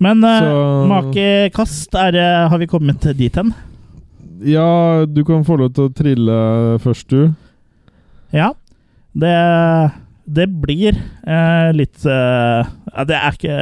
Men 0.00 0.24
uh, 0.24 0.38
Så- 0.40 0.86
makekast, 0.88 1.94
er, 1.94 2.16
eh, 2.16 2.48
har 2.48 2.58
vi 2.58 2.66
kommet 2.66 3.04
dit 3.18 3.34
hen? 3.36 3.52
Ja, 4.40 5.04
du 5.04 5.20
kan 5.28 5.44
få 5.44 5.58
lov 5.60 5.74
til 5.76 5.90
å 5.90 5.92
trille 5.92 6.36
først, 6.80 7.08
du. 7.12 7.34
Ja. 8.32 8.54
Det, 9.12 9.34
det 10.30 10.46
blir 10.62 10.94
eh, 11.26 11.70
litt 11.74 12.04
eh, 12.06 12.68
Det 13.08 13.16
er 13.16 13.34
ikke 13.34 13.56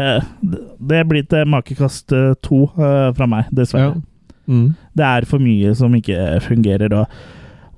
Det 0.91 1.01
blir 1.09 1.27
til 1.31 1.49
makekast 1.49 2.12
eh, 2.16 2.35
to 2.45 2.66
eh, 2.77 3.09
fra 3.16 3.29
meg, 3.31 3.49
dessverre. 3.55 3.97
Ja. 3.97 4.05
Mm. 4.49 4.69
Det 4.97 5.05
er 5.05 5.27
for 5.29 5.45
mye 5.45 5.75
som 5.77 5.93
ikke 5.97 6.39
fungerer, 6.41 6.95
og, 6.97 7.19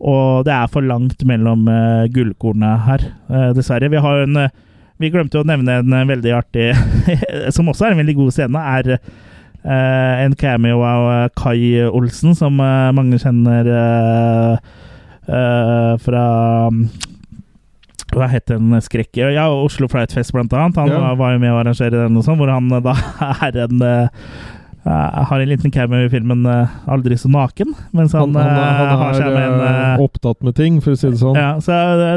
og 0.07 0.45
det 0.47 0.55
er 0.55 0.69
for 0.71 0.87
langt 0.87 1.25
mellom 1.27 1.67
eh, 1.71 2.05
gullkornene 2.15 2.77
her, 2.87 3.07
eh, 3.31 3.49
dessverre. 3.57 3.91
Vi 3.91 4.03
har 4.03 4.27
en 4.27 4.45
Vi 5.01 5.09
glemte 5.11 5.41
å 5.41 5.47
nevne 5.49 5.81
en 5.81 5.97
eh, 5.97 6.07
veldig 6.11 6.33
artig 6.37 6.69
Som 7.57 7.71
også 7.73 7.87
er 7.89 7.95
en 7.95 8.03
veldig 8.03 8.17
god 8.19 8.35
scene, 8.37 8.65
er 8.79 8.93
eh, 8.97 10.25
en 10.25 10.37
cameo 10.39 10.83
av 10.87 11.31
Kai 11.39 11.87
Olsen, 11.89 12.35
som 12.39 12.61
eh, 12.61 12.91
mange 12.97 13.19
kjenner 13.23 13.71
eh, 13.77 14.75
eh, 15.27 15.95
fra 16.05 16.27
hva 18.17 18.29
het 18.31 18.47
den 18.51 18.73
skrekk... 18.83 19.15
Ja, 19.35 19.47
Oslo 19.53 19.89
Flightfest, 19.91 20.33
blant 20.33 20.53
annet. 20.53 20.77
Han 20.81 20.89
Ja. 20.91 21.15
var 21.15 21.33
jo 21.37 21.39
med 21.43 21.53
å 21.53 21.61
arrangere 21.61 21.91
den, 22.07 22.17
og 22.17 22.25
sånn, 22.27 22.39
hvor 22.41 22.51
han 22.53 22.71
eh, 22.73 22.81
da 22.85 22.95
er 23.49 23.61
en 23.67 23.85
eh, 24.85 24.91
eh, 24.93 25.25
har 25.31 25.41
en 25.41 25.49
liten 25.49 25.71
cameo 25.71 26.05
i 26.07 26.11
filmen 26.13 26.47
eh, 26.47 26.69
'Aldri 26.89 27.17
så 27.21 27.29
naken', 27.31 27.75
mens 27.93 28.13
han, 28.13 28.35
Han, 28.35 28.43
han, 28.43 28.57
han, 28.57 28.87
eh, 28.87 28.97
har 28.97 29.11
er 29.11 29.15
seg 29.21 29.33
med 29.35 29.65
en 29.71 30.05
opptatt 30.05 30.43
med 30.43 30.55
ting, 30.57 30.81
for 30.81 30.93
å 30.93 31.01
si 31.01 31.09
det 31.11 31.19
sånn. 31.21 31.37
ja, 31.37 31.55
så 31.61 31.73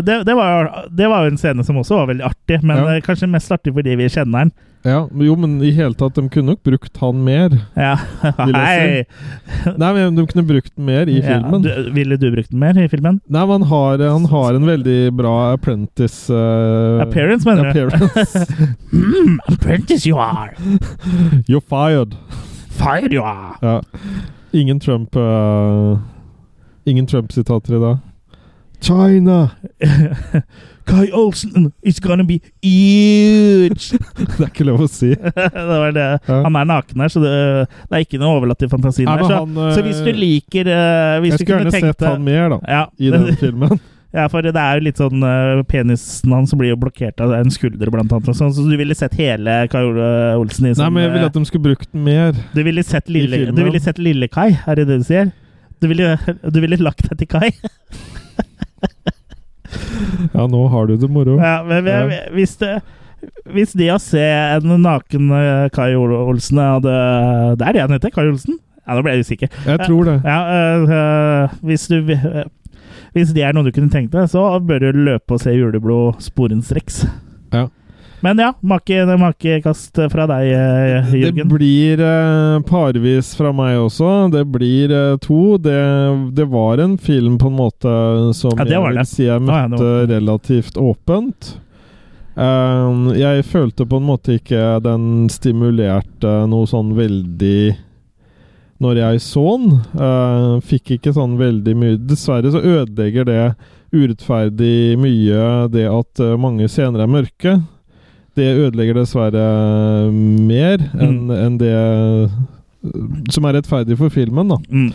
det, 0.06 0.24
det, 0.26 0.36
var, 0.36 0.72
det 0.92 1.08
var 1.10 1.26
jo 1.26 1.32
en 1.34 1.38
scene 1.42 1.64
som 1.64 1.78
også 1.82 1.96
var 2.04 2.08
veldig 2.14 2.26
artig, 2.30 2.62
men 2.64 2.78
Ja. 2.84 3.00
kanskje 3.06 3.28
mest 3.30 3.52
artig 3.52 3.74
fordi 3.74 3.96
vi 4.00 4.10
kjenner 4.10 4.46
den. 4.48 4.52
Ja, 4.84 5.08
jo, 5.16 5.36
men 5.40 5.62
i 5.64 5.70
hele 5.72 5.94
tatt, 5.96 6.18
de 6.18 6.26
kunne 6.28 6.52
nok 6.52 6.60
brukt 6.68 6.98
han 7.00 7.22
mer. 7.24 7.54
Ja. 7.80 7.94
Hei! 8.36 9.06
Nei, 9.80 9.92
men 9.96 10.18
de 10.18 10.26
kunne 10.28 10.44
brukt 10.44 10.74
den 10.76 10.86
mer 10.90 11.08
i 11.08 11.22
Ja, 11.22 11.38
filmen. 11.40 11.62
du, 11.64 11.70
ville 11.96 12.18
du 12.20 12.26
brukt 12.34 12.52
den 12.52 12.60
mer 12.60 12.76
i 12.76 12.90
filmen? 12.92 13.22
Nei, 13.32 13.46
men 13.48 13.64
han 13.64 13.70
har, 13.72 14.04
han 14.12 14.26
har 14.28 14.58
en 14.60 14.66
veldig 14.68 14.98
bra 15.16 15.54
apprentice 15.54 16.28
uh, 16.28 17.00
Appearance, 17.06 17.48
mener 17.48 17.64
du? 17.64 17.70
appearance. 17.70 18.44
Mm, 18.92 19.40
apprentice 19.48 20.06
you 20.06 20.18
are! 20.20 20.52
You're 21.48 21.62
fired. 21.64 22.18
Fired 22.74 23.14
ja! 23.14 23.56
Ja. 23.62 23.82
Ingen 24.54 24.80
Trump 24.80 25.16
uh, 25.16 25.98
Ingen 26.86 27.08
Trump-sitater 27.08 27.78
i 27.78 27.80
dag. 27.80 27.98
China! 28.82 29.50
Kai 30.86 31.12
Olsen 31.14 31.72
is 31.82 32.00
gonna 32.00 32.24
be 32.24 32.42
huge! 32.62 33.98
Det 34.38 34.42
er 34.42 34.50
ikke 34.50 34.66
lov 34.68 34.84
å 34.84 34.90
si. 34.92 35.14
det 35.16 35.64
var 35.70 35.94
det. 35.96 36.08
Ja. 36.28 36.42
Han 36.44 36.58
er 36.60 36.68
naken 36.68 37.06
her, 37.06 37.14
så 37.14 37.24
det, 37.24 37.32
det 37.88 37.96
er 37.96 38.04
ikke 38.04 38.20
noe 38.20 38.42
overlatt 38.42 38.60
til 38.60 38.72
fantasien 38.72 39.08
Nei, 39.08 39.16
her. 39.22 39.30
Så, 39.30 39.40
han, 39.46 39.56
eh, 39.56 39.72
så 39.78 39.86
hvis 39.86 40.02
du 40.04 40.12
liker 40.18 40.68
uh, 40.68 41.22
Hvis 41.24 41.38
Jeg 41.38 41.46
skulle 41.46 41.62
gjerne 41.62 41.76
sett 41.88 42.06
han 42.10 42.28
mer, 42.28 42.50
da. 42.58 42.60
ja, 42.68 42.84
I 43.00 43.14
den 43.16 43.30
filmen. 43.40 43.80
Ja, 44.14 44.28
for 44.30 44.46
det 44.46 44.54
er 44.56 44.78
jo 44.78 44.84
litt 44.86 45.00
sånn 45.02 45.24
eh, 45.26 45.62
Penisen 45.70 46.34
hans 46.36 46.54
blir 46.58 46.70
jo 46.74 46.80
blokkert 46.84 47.22
av 47.24 47.32
en 47.34 47.50
skulder, 47.54 47.90
blant 47.94 48.12
annet. 48.14 48.30
sånn, 48.38 48.54
så 48.54 48.66
du 48.70 48.76
ville 48.78 48.94
sett 48.98 49.16
hele 49.18 49.56
Kai 49.72 49.82
Ole 49.88 50.10
Olsen 50.38 50.68
i 50.70 50.74
sånn 50.76 50.86
Nei, 50.86 50.92
men 50.94 51.08
jeg 51.08 51.14
ville 51.16 51.26
eh, 51.28 51.32
at 51.34 51.40
de 51.40 51.46
skulle 51.50 51.68
brukt 51.72 51.90
mer. 51.94 52.36
Du 52.54 52.62
ville 52.68 52.84
sett 52.86 53.10
lille, 53.10 53.46
du 53.52 53.64
ville 53.66 53.82
sett 53.82 53.98
lille 54.02 54.30
Kai, 54.32 54.52
er 54.68 54.78
det 54.82 54.88
det 54.92 55.00
du 55.02 55.08
sier? 55.10 55.32
Du 55.82 55.90
ville, 55.92 56.14
du 56.46 56.60
ville 56.64 56.78
lagt 56.80 57.10
deg 57.10 57.24
til 57.24 57.32
Kai? 57.34 57.50
Ja, 60.34 60.46
nå 60.48 60.62
har 60.72 60.88
du 60.88 60.96
det 61.02 61.10
moro. 61.12 61.38
Ja, 61.42 61.58
men 61.66 61.88
hvis 62.36 62.56
det 62.62 62.76
hvis 63.48 63.72
det 63.80 63.88
å 63.94 64.00
se 64.04 64.20
en 64.20 64.68
naken 64.84 65.30
eh, 65.32 65.70
Kai 65.72 65.94
Ol- 65.96 66.12
Olsen 66.28 66.60
hadde 66.60 66.92
Det 67.56 67.68
er 67.70 67.76
det 67.78 67.82
han 67.86 67.94
heter? 67.96 68.12
Kai 68.12 68.26
Olsen? 68.28 68.58
Ja, 68.84 68.98
Nå 68.98 69.04
ble 69.06 69.14
jeg 69.16 69.24
usikker. 69.24 69.54
Jeg 69.64 69.80
tror 69.86 70.10
det. 70.10 70.16
Ja, 70.28 71.48
hvis 71.64 71.86
du 71.88 72.02
Hvis 73.14 73.34
det 73.36 73.44
er 73.46 73.54
noe 73.54 73.68
du 73.68 73.72
kunne 73.76 73.92
tenkt 73.94 74.12
deg, 74.16 74.28
så 74.32 74.48
bør 74.66 74.88
du 74.92 75.04
løpe 75.06 75.36
og 75.36 75.42
se 75.44 75.54
Juleblod 75.54 76.20
sporenstreks. 76.24 77.04
Ja. 77.54 77.68
Men 78.24 78.40
ja, 78.40 78.54
make, 78.64 79.02
makekast 79.20 79.98
fra 80.10 80.24
deg, 80.32 80.46
Jørgen. 80.54 81.36
Det 81.42 81.46
blir 81.52 82.00
eh, 82.00 82.62
parvis 82.70 83.34
fra 83.36 83.52
meg 83.52 83.76
også. 83.82 84.30
Det 84.32 84.46
blir 84.48 84.94
eh, 84.96 85.18
to. 85.22 85.58
Det, 85.60 85.76
det 86.38 86.46
var 86.54 86.80
en 86.80 86.96
film 86.98 87.36
på 87.42 87.52
en 87.52 87.58
måte 87.60 87.92
som 88.40 88.56
Ja, 88.56 88.64
jeg 88.78 88.86
vil 88.86 89.02
det. 89.02 89.06
si 89.12 89.26
jeg 89.28 89.36
Ja, 89.44 89.60
ja, 89.66 89.68
møtte 89.68 89.84
var- 89.92 90.08
relativt 90.14 90.80
åpent. 90.80 91.52
Um, 92.34 93.12
jeg 93.14 93.44
følte 93.46 93.86
på 93.86 94.00
en 94.00 94.08
måte 94.08 94.40
ikke 94.40 94.80
den 94.82 95.28
stimulerte 95.30 96.32
noe 96.50 96.66
sånn 96.66 96.96
veldig 96.98 97.76
når 98.84 99.00
jeg 99.00 99.22
så 99.26 99.44
den. 99.62 99.78
Uh, 99.96 100.60
fikk 100.68 100.98
ikke 100.98 101.14
sånn 101.16 101.38
veldig 101.40 101.76
mye 101.80 101.98
Dessverre 102.04 102.52
så 102.54 102.60
ødelegger 102.62 103.26
det 103.30 103.40
urettferdig 103.94 104.98
mye 105.00 105.44
det 105.74 105.86
at 105.90 106.22
uh, 106.24 106.34
mange 106.42 106.68
scener 106.72 107.04
er 107.06 107.12
mørke. 107.16 107.56
Det 108.34 108.48
ødelegger 108.58 108.98
dessverre 108.98 109.48
mer 110.12 110.82
enn 110.98 111.20
Mm. 111.30 111.34
en 111.38 111.58
det 111.62 111.74
som 113.32 113.46
er 113.48 113.54
rettferdig 113.60 113.96
for 114.00 114.10
filmen, 114.12 114.50
da. 114.50 114.58
Mm. 114.74 114.90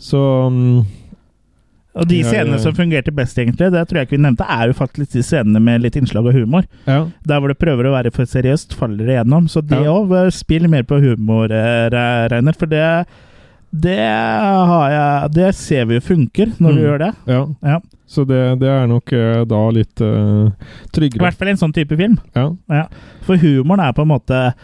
Så 0.00 0.20
um, 0.46 0.84
Og 1.94 2.06
de 2.10 2.22
scenene 2.26 2.56
som 2.62 2.74
fungerte 2.74 3.12
best, 3.14 3.36
egentlig, 3.38 3.68
det 3.74 3.82
tror 3.90 4.00
jeg 4.00 4.08
ikke 4.08 4.16
vi 4.16 4.22
nevnte, 4.24 4.46
er 4.50 4.70
jo 4.70 4.76
faktisk 4.78 5.12
de 5.14 5.22
scenene 5.26 5.60
med 5.62 5.82
litt 5.84 5.98
innslag 6.00 6.26
av 6.26 6.34
humor. 6.34 6.64
ja. 6.88 7.04
Der 7.26 7.38
hvor 7.42 7.52
det 7.52 7.58
prøver 7.60 7.86
å 7.90 7.92
være 7.94 8.10
for 8.14 8.24
seriøst, 8.26 8.74
faller 8.74 9.04
det 9.06 9.14
igjennom. 9.18 9.46
Så 9.50 9.62
det 9.62 9.82
Ja. 9.84 10.30
spiller 10.30 10.68
mer 10.68 10.82
på 10.82 10.98
humor, 11.02 11.52
eh, 11.52 11.90
Reiner. 12.30 12.56
For 12.58 12.66
det 12.66 13.06
det, 13.74 13.98
har 13.98 14.90
jeg, 14.92 15.32
det 15.34 15.48
ser 15.58 15.84
vi 15.90 15.96
jo 15.98 16.00
funker 16.06 16.52
når 16.62 16.70
du 16.76 16.78
Mm. 16.80 16.84
gjør 16.86 16.98
det. 17.04 17.12
ja. 17.26 17.42
Ja. 17.62 17.80
Så 18.06 18.22
det, 18.28 18.60
det 18.60 18.68
er 18.68 18.86
nok 18.86 19.12
eh, 19.16 19.44
da 19.48 19.60
litt 19.74 19.96
tryggere. 20.94 21.18
I 21.18 21.24
hvert 21.24 21.38
fall 21.40 21.48
en 21.50 21.56
sånn 21.58 21.72
type 21.74 21.96
film. 21.98 22.18
Ja. 22.36 22.50
Ja. 22.70 22.84
For 23.26 23.36
humoren 23.40 23.80
er 23.82 23.92
på 23.96 24.02
en 24.06 24.12
måte 24.14 24.54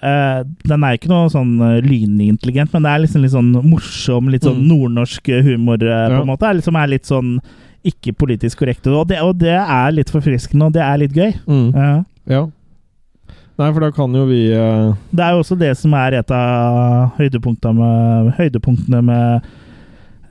Uh, 0.00 0.44
Den 0.64 0.84
er 0.86 0.94
ikke 0.96 1.10
noe 1.10 1.26
sånn 1.28 1.58
lynintelligent, 1.84 2.70
men 2.72 2.84
det 2.86 2.90
er 2.92 3.00
liksom 3.02 3.20
litt 3.24 3.32
sånn 3.34 3.50
morsom, 3.68 4.28
litt 4.30 4.44
sånn 4.46 4.60
Mm. 4.62 4.68
nordnorsk 4.70 5.26
humor, 5.44 5.82
eh, 5.82 6.08
på 6.14 6.20
en 6.22 6.28
måte. 6.30 6.46
Er 6.48 6.54
liksom 6.54 6.76
er 6.78 6.86
litt 6.88 7.04
sånn 7.04 7.40
ikke 7.84 8.14
politisk 8.16 8.58
korrekt. 8.62 8.86
Og 8.86 9.08
det, 9.08 9.18
og 9.20 9.36
det 9.38 9.50
er 9.58 9.90
litt 9.92 10.08
forfriskende, 10.08 10.66
og 10.66 10.72
det 10.72 10.80
er 10.80 10.96
litt 11.02 11.12
gøy. 11.12 11.34
Mm. 11.44 11.74
Ja. 11.74 12.04
ja. 12.28 12.46
Nei, 13.60 13.70
for 13.76 13.84
da 13.84 13.90
kan 13.92 14.14
jo 14.16 14.22
vi 14.30 14.38
uh... 14.56 14.94
Det 15.12 15.24
er 15.24 15.34
jo 15.36 15.42
også 15.42 15.56
det 15.60 15.74
som 15.76 15.92
er 15.98 16.16
et 16.20 16.30
av 16.32 17.10
høydepunktene 17.18 17.74
med, 17.76 18.30
høydepunktene 18.38 19.00
med 19.04 19.50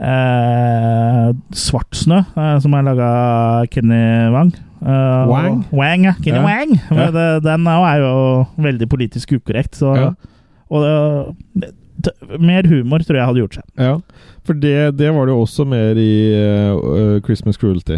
eh, 0.02 1.28
Svart 1.54 2.00
snø, 2.00 2.24
eh, 2.34 2.56
som 2.64 2.74
er 2.74 2.88
laga 2.88 3.10
av 3.10 3.68
Kenny 3.74 4.00
Wang. 4.34 4.50
Eh, 4.82 5.28
Wang? 5.30 5.60
og- 5.68 5.78
Wang, 5.78 6.08
ja. 6.10 6.14
Kenny 6.24 6.40
Ja. 6.40 6.46
Wang. 6.48 6.74
Men 6.90 7.14
det, 7.14 7.28
den 7.44 7.68
er 7.68 8.00
jo- 8.00 8.48
veldig 8.58 8.90
politisk 8.90 9.34
ukorrekt, 9.38 9.76
så 9.78 9.96
Ja. 9.96 10.10
Og 10.72 11.36
det, 11.56 11.72
mer 12.40 12.64
humor 12.68 13.00
tror 13.00 13.18
jeg 13.18 13.26
hadde 13.26 13.42
gjort 13.42 13.56
seg. 13.58 13.64
Ja. 13.78 14.00
For 14.46 14.54
det, 14.54 14.98
det 14.98 15.14
var 15.14 15.26
det 15.26 15.34
jo 15.34 15.42
også 15.46 15.66
mer 15.68 15.98
i 15.98 16.34
eh, 16.34 17.20
Christmas 17.26 17.58
Cruelty. 17.58 17.98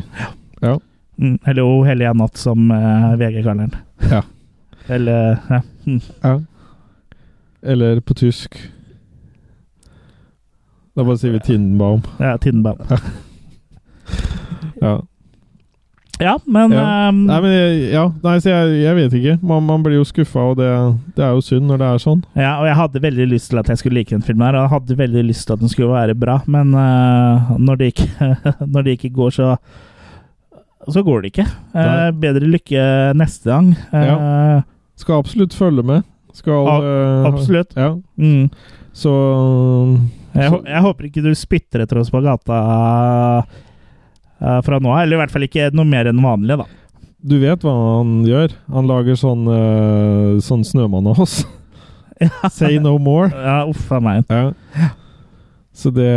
Mm, 1.21 1.37
eller 1.45 1.61
O 1.63 1.83
hellige 1.83 2.13
natt, 2.17 2.37
som 2.37 2.71
uh, 2.71 3.13
VG 3.19 3.43
kaller 3.43 3.67
den. 3.67 3.75
Ja. 4.09 4.21
Eller 4.91 5.37
ja. 5.49 5.61
Mm. 5.85 6.01
ja. 6.21 6.33
Eller 7.61 8.01
på 8.01 8.13
tysk. 8.17 8.57
Da 10.95 11.05
bare 11.05 11.17
sier 11.21 11.31
vi 11.37 11.39
Tindenbaum. 11.45 12.01
ja 12.19 12.35
Tindenbaum. 12.37 12.81
Ja. 14.81 14.99
Ja, 16.21 16.35
men 16.45 16.71
Ja. 16.71 17.09
Um, 17.09 17.23
Nei, 17.25 17.37
men 17.41 17.51
jeg, 17.53 17.77
ja, 17.95 18.03
nei, 18.23 18.33
så 18.43 18.51
jeg, 18.51 18.73
jeg 18.83 18.97
vet 18.97 19.13
ikke. 19.17 19.35
Man, 19.41 19.63
man 19.65 19.81
blir 19.85 19.97
jo 19.97 20.05
skuffa, 20.05 20.43
og 20.51 20.59
det, 20.59 20.67
det 21.17 21.23
er 21.25 21.31
jo 21.33 21.41
synd 21.45 21.65
når 21.69 21.81
det 21.81 21.87
er 21.87 22.03
sånn. 22.03 22.19
Ja, 22.37 22.51
og 22.61 22.67
jeg 22.69 22.77
hadde 22.77 23.01
veldig 23.05 23.27
lyst 23.31 23.49
til 23.49 23.61
at 23.61 23.71
jeg 23.71 23.81
skulle 23.81 23.97
like 23.97 24.13
den 24.13 24.25
filmen 24.25 24.45
her, 24.45 24.59
og 24.59 24.67
jeg 24.67 24.73
hadde 24.75 24.99
veldig 24.99 25.23
lyst 25.31 25.47
til 25.47 25.55
at 25.57 25.63
den 25.63 25.71
skulle 25.71 25.95
være 25.95 26.17
bra, 26.17 26.37
men 26.45 26.75
uh, 26.77 27.55
når, 27.57 27.79
det 27.81 27.89
ikke, 27.95 28.35
når 28.73 28.85
det 28.85 28.97
ikke 28.99 29.13
går, 29.17 29.33
så 29.39 29.55
så 30.89 31.03
går 31.05 31.21
det 31.21 31.33
ikke. 31.33 31.47
Uh, 31.73 32.09
bedre 32.21 32.47
lykke 32.49 32.83
neste 33.17 33.49
gang. 33.51 33.67
Eh, 33.93 34.61
Skal 35.01 35.21
absolutt 35.21 35.55
følge 35.57 35.83
med. 35.87 36.05
Skal 36.37 36.67
A 36.69 36.75
eh, 36.79 37.25
absolutt. 37.27 37.73
Ja, 37.75 37.95
mm. 38.21 38.45
så 38.95 39.11
jeg, 40.31 40.47
hå- 40.53 40.63
jeg 40.67 40.83
håper 40.85 41.07
ikke 41.09 41.23
du 41.25 41.31
spytter 41.35 41.83
etter 41.83 41.99
oss 41.99 42.11
på 42.13 42.21
gata 42.23 42.59
eh, 44.39 44.59
fra 44.63 44.79
nå 44.79 44.93
av, 44.93 45.01
eller 45.03 45.17
i 45.17 45.21
hvert 45.23 45.33
fall 45.33 45.47
ikke 45.47 45.71
noe 45.75 45.87
mer 45.89 46.07
enn 46.11 46.21
vanlig, 46.23 46.59
da. 46.61 46.67
Du 47.21 47.35
vet 47.41 47.61
hva 47.65 47.73
han 47.99 48.21
gjør? 48.25 48.53
Han 48.73 48.87
lager 48.89 49.17
sånn, 49.19 49.43
uh, 49.45 50.39
sånn 50.41 50.63
snømann 50.65 51.11
av 51.11 51.19
oss. 51.21 51.41
Say 52.55 52.79
no 52.81 52.95
more. 53.01 53.29
Ja, 53.29 53.59
uff 53.69 53.91
a 53.93 53.99
meg. 54.01 54.23
Ja. 54.31 54.89
Så 55.77 55.91
det 55.93 56.09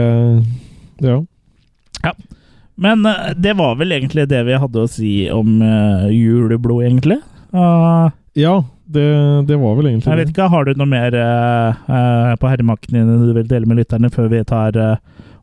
Ja. 1.05 1.18
ja. 2.07 2.14
Men 2.80 3.05
uh, 3.05 3.35
det 3.37 3.53
var 3.59 3.76
vel 3.82 3.93
egentlig 3.99 4.24
det 4.32 4.41
vi 4.49 4.57
hadde 4.62 4.80
å 4.87 4.89
si 4.91 5.12
om 5.30 5.59
uh, 5.61 6.09
juleblod, 6.09 6.87
egentlig. 6.89 7.20
Uh, 7.53 8.09
Ja, 8.35 8.55
det, 8.85 9.05
det 9.49 9.57
var 9.57 9.76
vel 9.78 9.89
egentlig 9.89 10.11
jeg 10.11 10.20
vet 10.20 10.32
ikke, 10.32 10.49
Har 10.53 10.66
du 10.66 10.74
noe 10.76 10.91
mer 10.91 11.14
eh, 11.16 12.32
på 12.41 12.51
herremakten 12.51 12.97
din 12.97 13.28
du 13.28 13.35
vil 13.37 13.47
dele 13.49 13.68
med 13.70 13.78
lytterne 13.80 14.11
før 14.12 14.26
vi 14.32 14.43
tar 14.49 14.76
uh, 14.76 14.97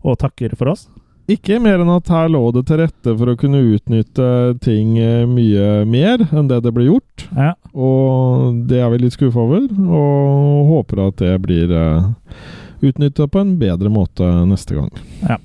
og 0.04 0.20
takker 0.22 0.54
for 0.60 0.74
oss? 0.74 0.90
Ikke 1.32 1.62
mer 1.64 1.80
enn 1.80 1.92
at 1.94 2.10
her 2.12 2.28
lå 2.34 2.42
det 2.52 2.66
til 2.68 2.82
rette 2.82 3.14
for 3.16 3.32
å 3.32 3.38
kunne 3.40 3.62
utnytte 3.64 4.28
ting 4.66 4.98
mye 5.32 5.68
mer 5.88 6.26
enn 6.28 6.50
det 6.50 6.58
det 6.66 6.74
ble 6.76 6.90
gjort. 6.90 7.28
Ja. 7.38 7.54
Og 7.72 8.58
det 8.68 8.82
er 8.82 8.90
vi 8.92 9.04
litt 9.06 9.16
skuffa 9.16 9.40
over, 9.46 9.70
og 9.70 10.74
håper 10.74 11.06
at 11.06 11.22
det 11.22 11.38
blir 11.46 11.72
uh, 11.72 12.10
utnytta 12.84 13.30
på 13.32 13.46
en 13.46 13.56
bedre 13.62 13.94
måte 13.94 14.28
neste 14.50 14.76
gang. 14.76 14.92
Ja, 15.24 15.38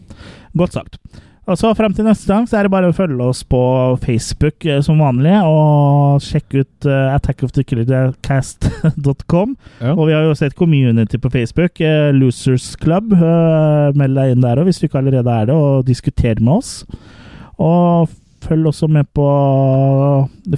Godt 0.57 0.72
sagt. 0.72 0.99
Og 1.47 1.55
så 1.55 1.70
Frem 1.78 1.92
til 1.94 2.03
neste 2.09 2.26
gang 2.26 2.42
så 2.51 2.57
er 2.59 2.66
det 2.66 2.72
bare 2.74 2.88
å 2.90 2.94
følge 2.97 3.22
oss 3.22 3.44
på 3.47 3.61
Facebook 4.03 4.66
eh, 4.66 4.82
som 4.82 4.99
vanlig, 4.99 5.30
og 5.47 6.18
sjekke 6.24 6.64
ut 6.64 6.86
uh, 6.90 7.14
attackofthekillercast.com. 7.14 9.55
Ja. 9.78 9.94
Og 9.94 10.09
vi 10.09 10.14
har 10.16 10.22
jo 10.26 10.34
sett 10.38 10.57
community 10.59 11.18
på 11.22 11.30
Facebook, 11.30 11.80
eh, 11.80 12.11
Losers 12.16 12.76
Club. 12.82 13.12
eh, 13.14 13.94
meld 13.94 14.14
deg 14.18 14.30
inn 14.34 14.42
der 14.42 14.59
òg 14.59 14.66
hvis 14.66 14.80
du 14.82 14.86
ikke 14.88 14.99
allerede 15.05 15.30
er 15.30 15.44
det, 15.47 15.55
og 15.55 15.86
diskuter 15.86 16.34
med 16.42 16.53
oss. 16.59 16.82
Og 17.62 18.11
følg 18.47 18.66
også 18.66 18.86
med 18.90 19.07
på 19.14 19.26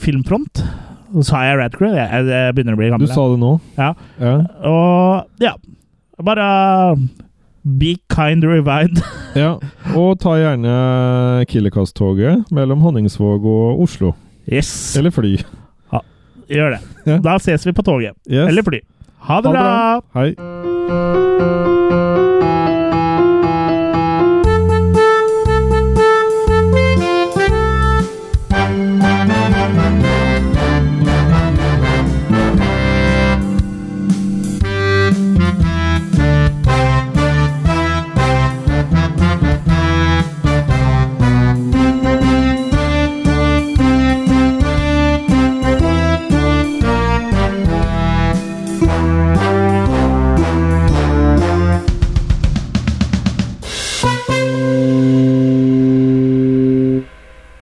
Filmfront. 0.01 0.65
Så 1.13 1.23
sa 1.31 1.37
jeg 1.45 1.59
Radcrew. 1.61 1.93
Jeg, 1.97 2.09
jeg, 2.09 2.27
jeg 2.33 2.55
begynner 2.57 2.75
å 2.77 2.81
bli 2.81 2.91
gammel. 2.93 3.09
Du 3.09 3.13
sa 3.13 3.29
det 3.29 3.39
nå? 3.41 3.61
Ja. 3.77 3.93
Ja. 4.21 4.35
Og 4.69 5.25
ja, 5.45 5.53
bare 6.25 6.45
be 7.79 7.97
kind 8.09 8.45
rewind. 8.45 9.03
ja. 9.37 9.57
Og 9.99 10.19
ta 10.23 10.37
gjerne 10.41 11.45
Killekast-toget 11.51 12.49
mellom 12.55 12.81
Honningsvåg 12.87 13.45
og 13.45 13.83
Oslo. 13.85 14.15
Yes, 14.49 14.97
Eller 14.97 15.13
fly. 15.13 15.37
gjør 16.49 16.79
det. 16.79 16.81
Ja. 17.07 17.19
Da 17.25 17.37
ses 17.43 17.67
vi 17.69 17.73
på 17.77 17.85
toget. 17.85 18.17
Yes. 18.25 18.49
Eller 18.49 18.65
fly. 18.65 18.81
Ha 19.29 19.41
det 19.45 19.53
Ha 19.53 19.53
det 19.53 19.59
bra! 19.61 20.01
bra. 20.01 20.23
Hei. 20.23 21.58